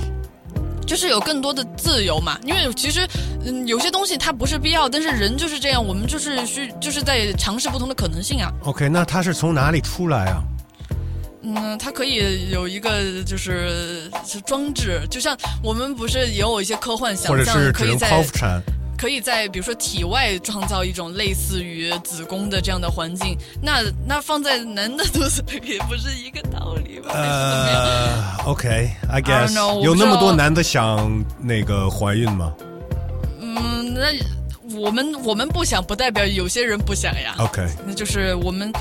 [0.86, 3.08] 就是有更多的自由嘛，因为其实
[3.46, 8.52] 嗯有些东西它不是必要，但是人就是这样，我们就是需就是在尝试不同的可能性啊。
[8.66, 10.44] OK，那它是从哪里出来啊？
[11.44, 18.62] 嗯，它可以有一个就是是装置，就像我们不是也有一些科幻想象，或者是可以在剖腹产？
[19.02, 27.10] 可以在比如说体外创造一种类似于子宫的这样的环境，那那放在男的肚子里也不是一个道理吧？
[27.12, 32.54] 呃，OK，I I guess know，有那么多男的想那个怀孕吗
[33.40, 37.34] 嗯，那我们我们不想，不代表有些人不想呀。
[37.40, 38.72] ？OK，那就是我们。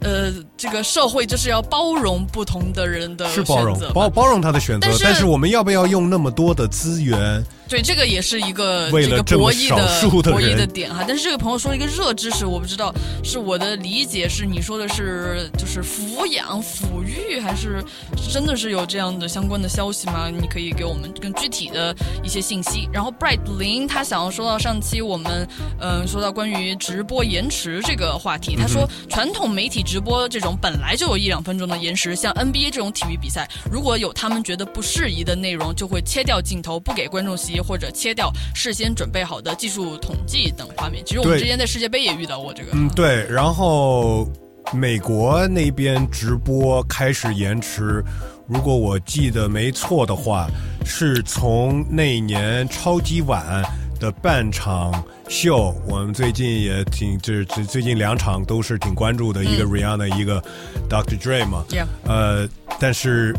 [0.00, 7.42] 呃，这个社会就是要包容不同的人的是包容选择包包容他的选择但，是但是我们要不要用那么多的资源？
[7.68, 9.86] 对，这个也是一个为了这个博弈的
[10.30, 11.04] 博弈的点哈。
[11.06, 17.82] 但是这个朋友说了一个热知识，我不知道是我的理解是你说的是就是抚养抚育，还是
[18.30, 20.28] 真的是有这样的相关的消息吗？
[20.30, 22.88] 你可以给我们更具体的一些信息。
[22.92, 25.46] 然后 Bright 林他想要说到上期我们
[25.80, 41.04] 嗯、说到关于直播延迟这个话题，他说传统媒体直播这种本来就有一两分钟的延时，像 NBA 这种体育比赛，如果有他们觉得不适宜的内容，就会切掉镜头，不给观众席，或者切掉事先准备好的技术统计等画面。
[41.04, 42.70] 其实我们之前在世界杯也遇到过这个。
[42.72, 43.26] 嗯，对。
[43.28, 44.28] 然后
[44.72, 48.02] 美国那边直播开始延迟，
[48.46, 50.48] 如果我记得没错的话，
[50.84, 53.62] 是从那一年超级碗
[54.00, 60.42] 的半场秀，我们最近也挺，这这最近两场都是挺关注的，一个 Rihanna，、一个
[60.88, 61.18] Dr.
[61.18, 61.64] Dre 嘛。
[61.70, 62.48] Yeah 呃，
[62.80, 63.34] 但是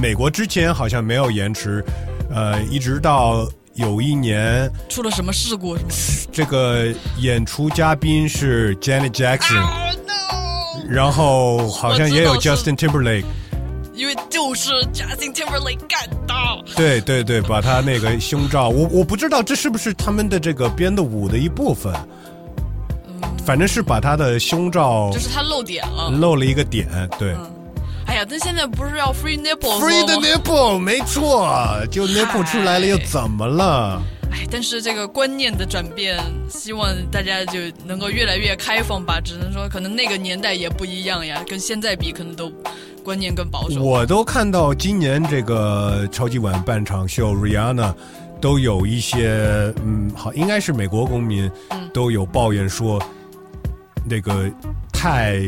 [0.00, 1.84] 美国之前好像没有延迟，
[2.30, 4.70] 呃，一直到有一年。
[4.88, 5.76] 出了什么事故？
[6.30, 6.86] 这个
[7.18, 9.60] 演出嘉宾是 Janet Jackson，、
[10.88, 13.24] 然后好像也有 Justin Timberlake，
[13.92, 16.34] 因为就是 Justin Timberlake 干的。
[16.76, 21.92] 对对对，把他那个胸罩，我我不知道这是不是他们的这个编的舞的一部分，
[23.44, 26.08] 反正是把他的胸罩就是他露点了。
[26.10, 26.86] 露了一个点，
[27.18, 27.32] 对。
[27.32, 27.38] 哎
[28.18, 31.48] 呀，但现在不是要 free nipple Free the nipple，没错，
[31.88, 34.02] 就 nipple 出来了又怎么了？
[34.32, 36.18] 哎，但是这个观念的转变，
[36.50, 39.20] 希望大家就能够越来越开放吧。
[39.20, 42.52] 只能说，可能那个年代也不一样呀，跟现在比，可能都
[43.04, 43.80] 观念更保守。
[43.80, 47.94] 我都看到今年这个超级碗半场秀，Rihanna
[48.40, 51.48] 都有一些，嗯，好，应该是美国公民
[51.94, 53.00] 都有抱怨说，
[54.04, 54.50] 那个
[54.92, 55.40] 太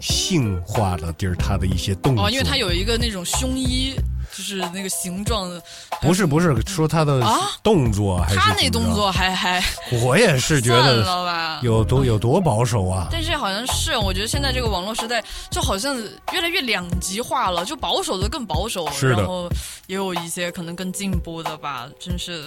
[0.00, 2.26] 性化的地儿他的一些动作。
[2.26, 3.94] 哦，因为他有一个那种胸衣，
[4.36, 5.62] 就是那个形状的。
[6.00, 9.64] 不是不是说他的啊动作还是他那动作还还，
[10.02, 13.08] 我也是觉算得有多有多保守啊。
[13.10, 15.96] 但是好像是，我觉得现在这个网络时代就好像
[16.32, 19.48] 越来越两极化了，就保守的更保守，是的然后
[19.86, 22.44] 也有一些可能更进步的吧，真是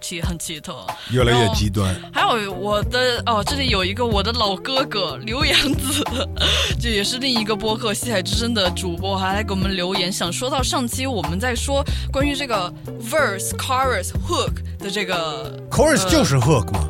[0.00, 0.86] 奇很奇特。
[1.10, 1.94] 越来越极端。
[2.12, 6.04] 还有我的哦，这里有一个我的老哥哥刘洋子，
[6.80, 12.72] 这也是另一个播客《西海之声》的主播，还来给我们留言，想说到上期我们在说关于这个
[13.10, 16.88] verse、chorus、hook 的这个 Chorus 呃就是 hook 嘛，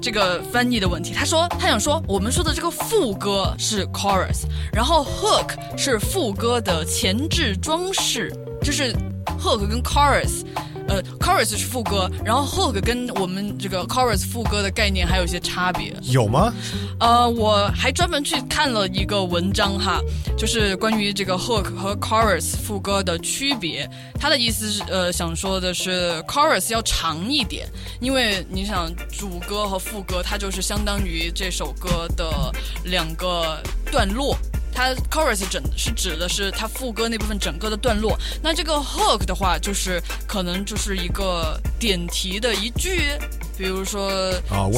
[0.00, 1.12] 这个翻译的问题。
[1.12, 8.94] 他说他想说，我们说的这个副歌是 chorus，然后 hook 是副歌的前置装饰，就是
[9.40, 10.44] hook 跟 chorus。
[10.88, 15.94] 呃，chorus 是副歌，然后 hook 跟我们这个 chorus 副歌的概念还有一些差别。
[16.04, 16.52] 有吗？
[16.98, 20.00] 呃，我还专门去看了一个文章哈，
[20.36, 23.88] 就是关于这个 hook 和 chorus 副歌的区别。
[24.18, 27.68] 他的意思是，呃，想说的是 chorus 要长一点，
[28.00, 32.52] 因为你想主歌和副歌，它就是相当于这首歌的
[32.84, 33.62] 两个
[33.92, 34.36] 段落。
[34.78, 43.18] 它 chorus 整是指的是它副歌那部分整个的段落，那这个 hook 的话，就是可能就是一个点题的一句，
[43.58, 44.08] 比如说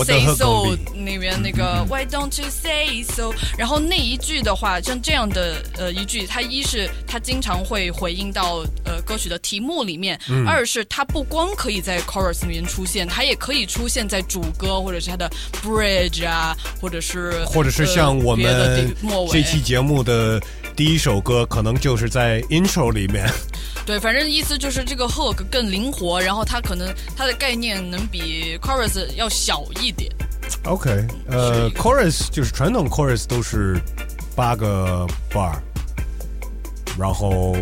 [0.04, 0.74] say so？
[0.94, 3.32] 那边那个 Why don't you say so？
[3.58, 15.30] 然后那一句的话，像这样的呃一句，它一是它经常会回应到呃歌曲的题目里面，嗯二是它不光可以在 chorus 里面出现，它也可以出现在主歌或者是它的
[15.62, 18.94] bridge 啊，或者是或者是像我们
[19.30, 20.40] 这期节目的
[20.80, 23.30] 第一首歌，可能就是在 intro 里面。
[23.84, 30.10] 对，反正意思就是这个 hook 更灵活，然后它可能它的概念能比 chorus 要小一点。
[30.64, 33.78] OK，呃，chorus 就是传统 chorus 都是
[34.34, 35.52] 八个 bar，
[36.98, 37.54] 然后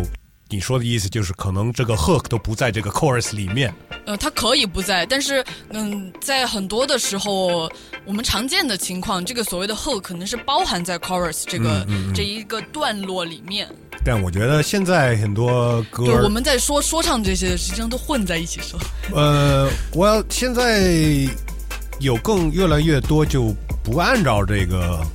[0.47, 3.75] 你说的意思就是可能这个 hook 都不在这个 chorus 里面。
[4.05, 7.71] 呃，他可以不在，但是嗯，在很多的时候，
[8.05, 13.67] 我们常见的情况，这个所谓的 hook 可能是包含在 chorus 这个、嗯嗯嗯这一个段落里面。
[14.05, 18.79] 但我觉得现在很多歌对，我们在说说唱这些，实际上都混在一起说。
[19.13, 20.89] 呃，我要现在
[21.99, 23.53] 有更越来越多就
[23.83, 25.05] 不按照这个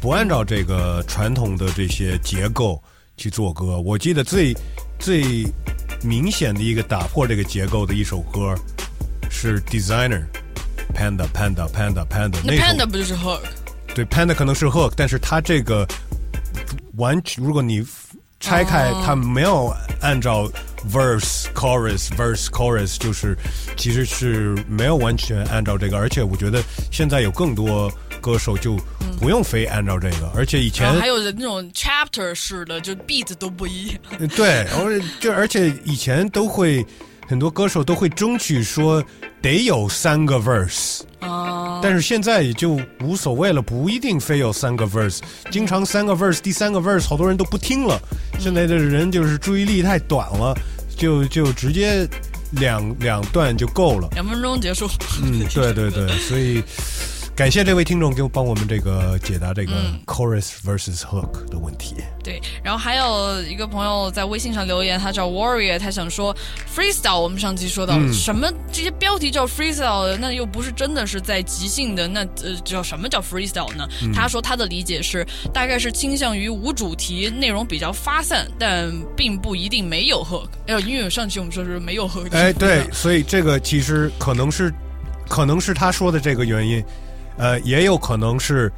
[0.00, 2.80] 不按照这个传统的这些结构
[3.16, 3.80] 去做歌。
[3.80, 4.54] 我记得最
[4.98, 5.46] 最
[6.02, 8.54] 明显的一个打破这个结构的一首歌
[9.30, 10.24] 是 designer
[10.94, 13.40] panda panda panda panda 那那 Panda 不就是 Hook？
[13.94, 15.86] 对 panda 可能是 hook，但是它这个
[16.96, 17.84] 完全如果你
[18.40, 20.46] 拆开，哦它没有按照
[20.92, 23.36] verse chorus verse chorus，就是
[23.76, 26.62] 其实是没有完全按照这个，而且我觉得
[26.92, 27.90] 现在有更多
[28.20, 28.78] 歌手就
[29.18, 33.96] 不用非按照这个，而且以前还有那种 chapter 式的，就 beat 都不一样。
[34.18, 36.84] 呃对，而就而且以前都会
[37.26, 39.02] 很多歌手都会争取说
[39.42, 45.20] 得有三个 verse，啊，但是现在也就无所谓了，不一定非有三个 verse，
[45.50, 48.00] 经常三个 verse，第三个 verse 好多人都不听了。
[48.38, 50.54] 现在的人就是注意力太短了，
[50.96, 52.06] 就就直接
[52.52, 54.08] 两两段就够了。
[54.12, 54.86] 两分钟结束。
[55.22, 56.62] 嗯，对对对，所以
[57.36, 61.96] 感谢这位听众给我帮我们这个解答这个嗯 chorus versus hook 的问题。
[62.24, 66.34] 对，然后还有一个朋友在微信上留言，他叫 Warrior，他想说
[66.74, 73.86] freestyle，我们上期说到、嗯什么这些标题叫 freestyle 的，那又不是真的是在即兴的，那呃叫什么叫 freestyle 呢？
[74.02, 75.22] 嗯他说他的理解是，
[75.52, 80.48] 大概是倾向于无主题，内容比较发散，但并不一定没有 hook。
[80.68, 82.30] 哎呦，因为上期我们说是没有 hook。
[82.32, 84.72] 哎，对，所以这个其实可能是，
[85.28, 86.82] 可能是他说的这个原因，
[87.38, 88.72] 呃，也有可能是，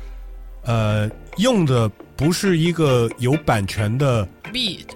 [0.64, 4.86] 呃，用的不是一个有版权的，beat，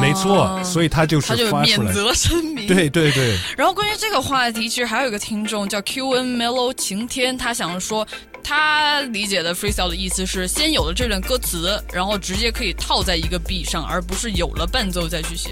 [0.00, 2.66] 没错，所以他就是他就发出来，免责声明。
[2.66, 8.06] 对对对，然后关于这个话题，其实还有一个听众叫 Q N Mellow 晴天，他想说，
[8.42, 15.50] 他理解的 freestyle 的意思是先有了这段歌词，然后直接可以套在一个 beat 上，而不是有了伴奏再去写。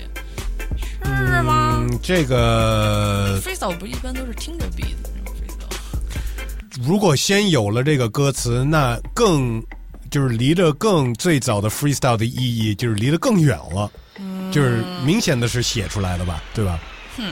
[1.05, 5.12] 是吗、嗯，这个 f r e e s t y l e 不一般都是听着 beat 的 freestyle。
[6.81, 9.63] 如果先有了这个歌词，那更
[10.11, 13.91] 就是离着更最早的 freestyle 的意义，就是离得更远了，
[14.51, 16.81] 就是明显的是写出来的吧，对吧？
[17.17, 17.25] 哼。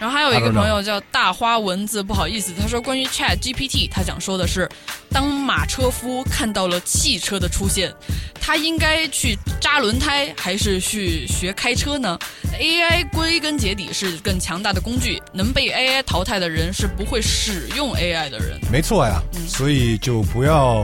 [0.00, 4.66] 然后还有一个朋友叫大花蚊子，不好意思，他说关于 Chat GPT，他想说的是，
[5.10, 7.92] 当马车夫看到了汽车的出现，
[8.40, 12.18] 他应该去扎轮胎还是去学开车呢
[12.58, 18.58] ？AI 归根结底是更强大的工具，能被 AI 淘汰的人是不会使用 AI 的人。
[18.72, 20.82] 没错呀，所以就不要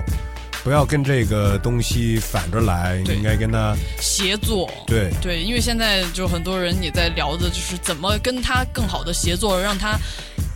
[0.67, 9.97] 不要跟这个东西反着来，你应该跟他协作，对对，因为现在就很多人也在聊的，就是怎么跟他更好的协作，让他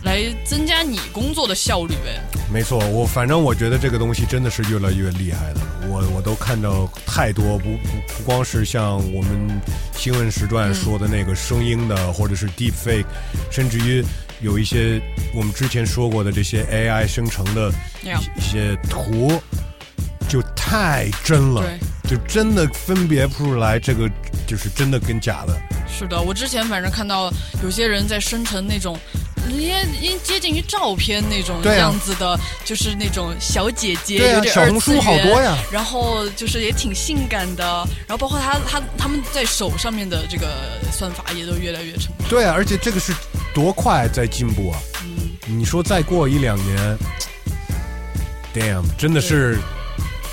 [0.03, 2.21] 来增加你工作的效率呗。
[2.51, 2.77] 没错。
[2.89, 9.61] 我反正我觉得这个东西真的是越来越厉害的，我我都看到太多，不不不光是像我们
[9.95, 13.05] 新闻时段说的那个声音的，或者是 deep fake，
[13.49, 14.03] 甚至于
[14.41, 15.01] 有一些
[15.33, 17.71] 我们之前说过的这些 AI 生成的
[18.03, 19.41] 一些图，
[20.31, 21.61] 就太真了，
[22.07, 24.09] 就真的分别不出来这个
[24.47, 25.53] 就是真的跟假的。
[25.89, 27.29] 是的，我之前反正看到
[27.61, 28.97] 有些人在生成那种。
[29.57, 37.65] 连连接近于照片那种样子的，就是那种小姐姐，对啊有点小红书好多呀然后就是也挺性感的，
[38.07, 42.29] 然后包括他他他们在手上面的这个算法也都越来越成熟。
[42.29, 43.11] 对啊，而且这个是
[43.53, 44.79] 多快在进步啊！
[45.47, 46.97] 你说再过一两年
[48.53, 49.57] ，damn，真的是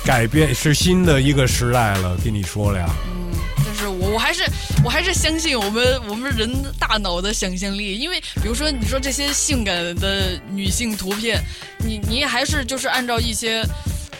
[0.05, 2.17] 改变，是新的一个时代了。
[2.23, 3.29] 跟你说了呀，嗯
[3.65, 4.43] 但是我我还是
[4.83, 11.41] 我还是相信我们我们人大脑的想象力，因为比如说你说这些性感的女性图片，
[11.77, 13.63] 你你还是就是按照一些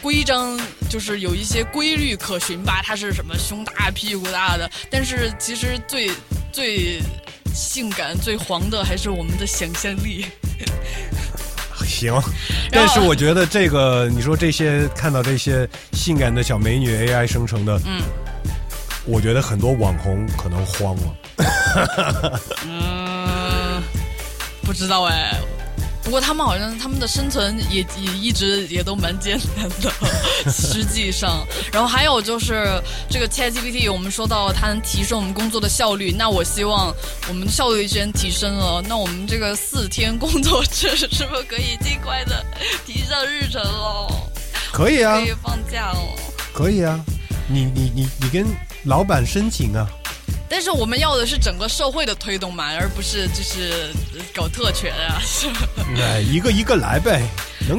[0.00, 0.58] 规章，
[0.88, 6.10] 就是有一些规律可循吧，它是什么胸大屁股大的，但是其实最
[6.52, 7.00] 最
[7.52, 10.26] 性感最黄的还是我们的想象力。
[11.84, 12.12] 行。
[12.70, 18.02] 但是我觉得这个，你说这些看到这些性感的小美女 AI 生成的，嗯，
[19.04, 22.40] 我觉得很多网红可能慌了。
[22.66, 23.82] 嗯，
[24.62, 25.38] 不知道哎。
[26.10, 29.92] 不过他们好像他们的生存也也一直也都蛮艰难的，
[30.50, 31.46] 实际上。
[31.72, 36.92] 然后还有就是这个 ChatGPT，我们说到它能提升我们工作的效率，那我希望
[37.28, 42.44] 我们的效率既然提升了，那我们这个四天工作制是不是可以尽快的
[42.84, 44.08] 提上日程喽？
[44.72, 46.18] 可以啊可以放假哦。
[46.52, 46.98] 可以啊，
[47.46, 48.44] 你你你你跟
[48.82, 49.88] 老板申请啊。
[50.50, 53.92] 但是我们要的是整个社会的推动嘛，而不是就是
[54.34, 55.22] 搞特权啊。
[55.24, 55.60] 是 吧
[55.96, 57.22] 哎，一个一个来呗，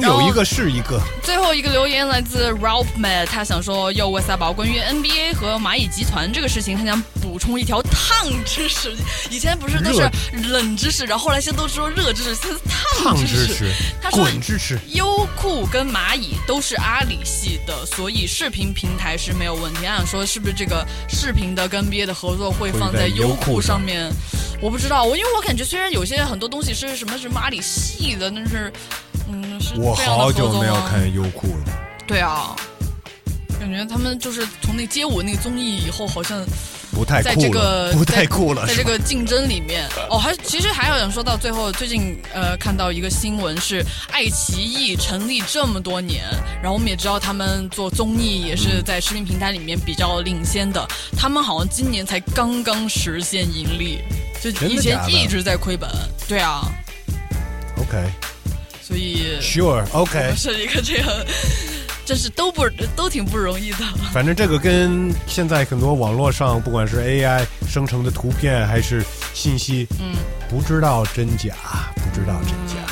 [0.00, 1.00] 有一个是一个。
[1.22, 8.94] 最后一个留言来自 Ralph Matt，他想说：“要问，三宝，关于 NBA 和蚂蚁集团这个事情，他想补充一条烫知识。
[9.30, 10.10] 以前不是都是
[10.48, 12.60] 冷知识，然后后来现在都说热知识，现在是
[13.02, 19.80] 烫知知识他说滚知识优酷跟蚂蚁都是阿里系的，所以视频平台是没有问题。
[19.84, 24.10] 他想说，是不是这个视频的跟 NBA 的合作会放在优酷上面？
[24.60, 28.72] 我不知道，我因为我感觉虽然有些很多东西是什么什么阿里系的，但是
[29.11, 29.11] 嗯，
[29.62, 31.64] 是我好久没有看优酷了。
[32.06, 32.54] 对啊，
[33.58, 36.44] 感觉他们就是从那街舞那个综艺以后，好像
[36.92, 46.24] 不太在这个不太在酷了在这个竞争里面，哦，还其实还有人说到最后，最近呃看到一个新闻是爱奇艺成立这么多年，
[46.60, 50.86] 然后我们也知道他们做综艺也是在视频平台里面比较领先的，
[51.16, 54.00] 他们好像今年才刚刚实现盈利，
[54.42, 55.88] 就以前一直在亏本，
[56.28, 56.60] 对啊
[57.78, 58.10] ，OK，
[58.82, 61.08] 所以 Sure，OK 是一个这样，
[62.04, 63.78] 真是都不都挺不容易的。
[64.12, 70.16] 反正这个跟现在很多网络上，不管是 AI 生成的图片还是信息，嗯，
[70.48, 71.54] 不知道真假，
[71.94, 72.91] 不知道真假。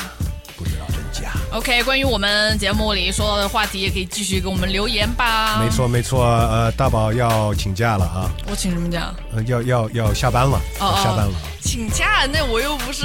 [1.51, 5.59] OK，关于我们节目里说到的话题，也可以继续给我们留言吧。
[5.61, 9.13] 没错，没错，呃，大宝要请假了啊，我请什么假？
[9.35, 11.33] 呃，要要要下班了，哦要下班了。
[11.61, 12.25] 请假？
[12.31, 13.03] 那我又不是，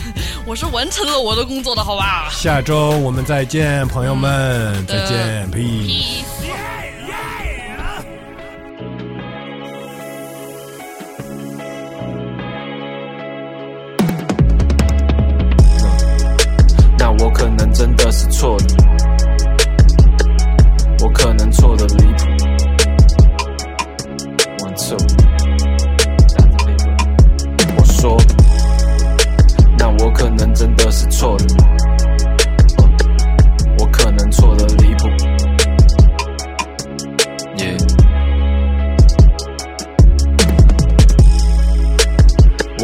[0.44, 2.28] 我是完成了我的工作的，好吧？
[2.30, 6.85] 下周我们再见，朋友们，嗯再见，peace。
[17.26, 18.66] 我可能真的是错的，
[21.02, 22.24] 我可能错的离谱。
[24.60, 24.96] One two，
[27.76, 28.16] 我说，
[29.76, 31.46] 那我可能真的是错的，
[33.80, 35.08] 我可能错的离谱。
[37.56, 37.76] Yeah。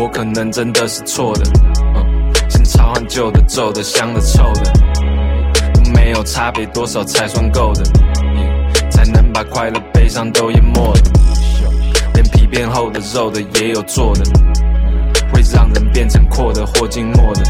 [0.01, 1.45] 我可能真的是错的，
[2.93, 4.71] 换，旧的，皱的、香的、臭的，
[5.73, 7.83] 都没有差别，多少才算够的？
[8.91, 11.01] 才能把快乐、悲伤都淹没了。
[12.13, 14.23] 连皮变厚的、肉的也有做的，
[15.33, 17.43] 会让人变成阔的或静默的，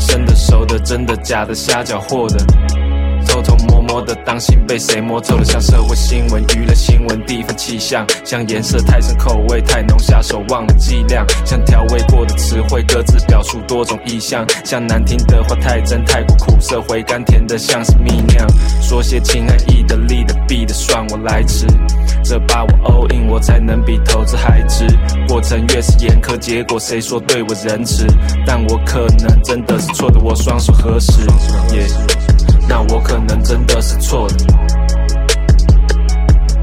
[0.00, 2.44] 生的、熟的、真的、假的、瞎搅和的。
[3.96, 18.46] 偷偷摸摸的，当心被谁摸透了，像社会新闻、娱乐新闻、地方气象，像颜色太深、口味太浓，下手忘了剂量，像调味过的词汇，各自表述多种意象，像难听的话太真、太过苦涩，回甘甜的像是蜜酿，
[18.82, 21.66] 说些情爱意的、利的、弊的，算我来迟，
[22.22, 24.86] 这把我 all in，我才能比投资还值。
[25.28, 28.06] 过程越是严苛，结果谁说对我仁慈？
[28.44, 31.22] 但我可能真的是错的，我双手合十，
[31.74, 31.86] 耶。
[32.68, 34.34] 那我可能真的是错的，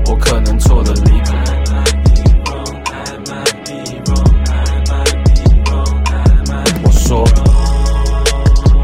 [0.08, 1.34] 我可能错的离谱。
[6.84, 7.24] 我说，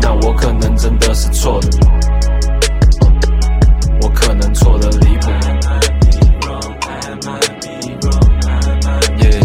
[0.02, 1.68] 那我可能真的是错的，
[4.02, 5.30] 我可能错的离谱。
[9.20, 9.40] 耶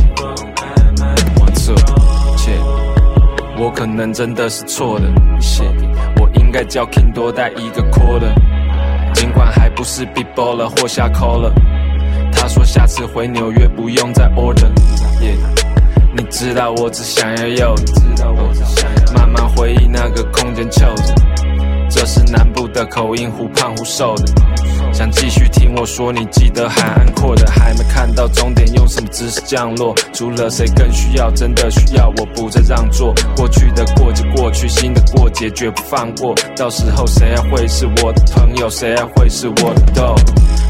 [1.37, 1.77] ，One two，
[2.37, 2.53] 切，
[3.59, 5.09] 我可能真的是错的
[5.41, 5.84] ，shit。
[6.55, 8.33] 该叫 King 多带一个 quarter，
[9.13, 11.53] 尽管还不是 Big Baller 或下 Caller。
[12.33, 14.71] 他说下次回纽约不用再 Order。
[16.17, 17.75] 你知道我只想要有，
[19.17, 21.13] 慢慢回忆那个空间揪着。
[21.91, 24.33] 这是南部的口音，忽胖忽瘦的。
[24.95, 29.93] 想继续听我说，你记得海岸阔的，还没看到终点，用什么姿势降落？
[30.13, 31.29] 除了谁更需要？
[31.33, 33.13] 真的需要，我不再让座。
[33.37, 36.33] 过去的过就过去，新的过节绝不放过。
[36.57, 38.71] 到时候谁还会是我的朋友？
[38.71, 40.17] 谁还会是我的 dog？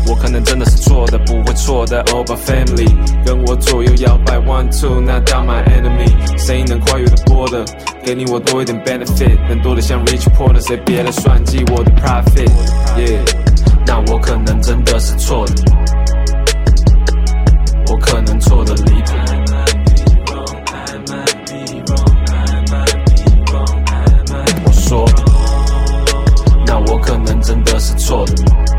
[0.09, 2.03] 我可能真的是错的，不会错的。
[2.05, 2.91] All my family
[3.27, 6.11] 跟我左右摇摆，one two not down my enemy。
[6.39, 7.63] 谁能跨越的波的
[8.03, 13.44] 给你我多一点 benefit，能多的像 rich porter，谁别来算计我的 profit？Yeah，
[13.87, 15.53] 那我可能真的是错的。
[17.91, 18.75] 我可能错的。
[18.75, 19.13] 离谱
[24.65, 25.05] 我说
[26.67, 28.74] 那我可能真的是错的。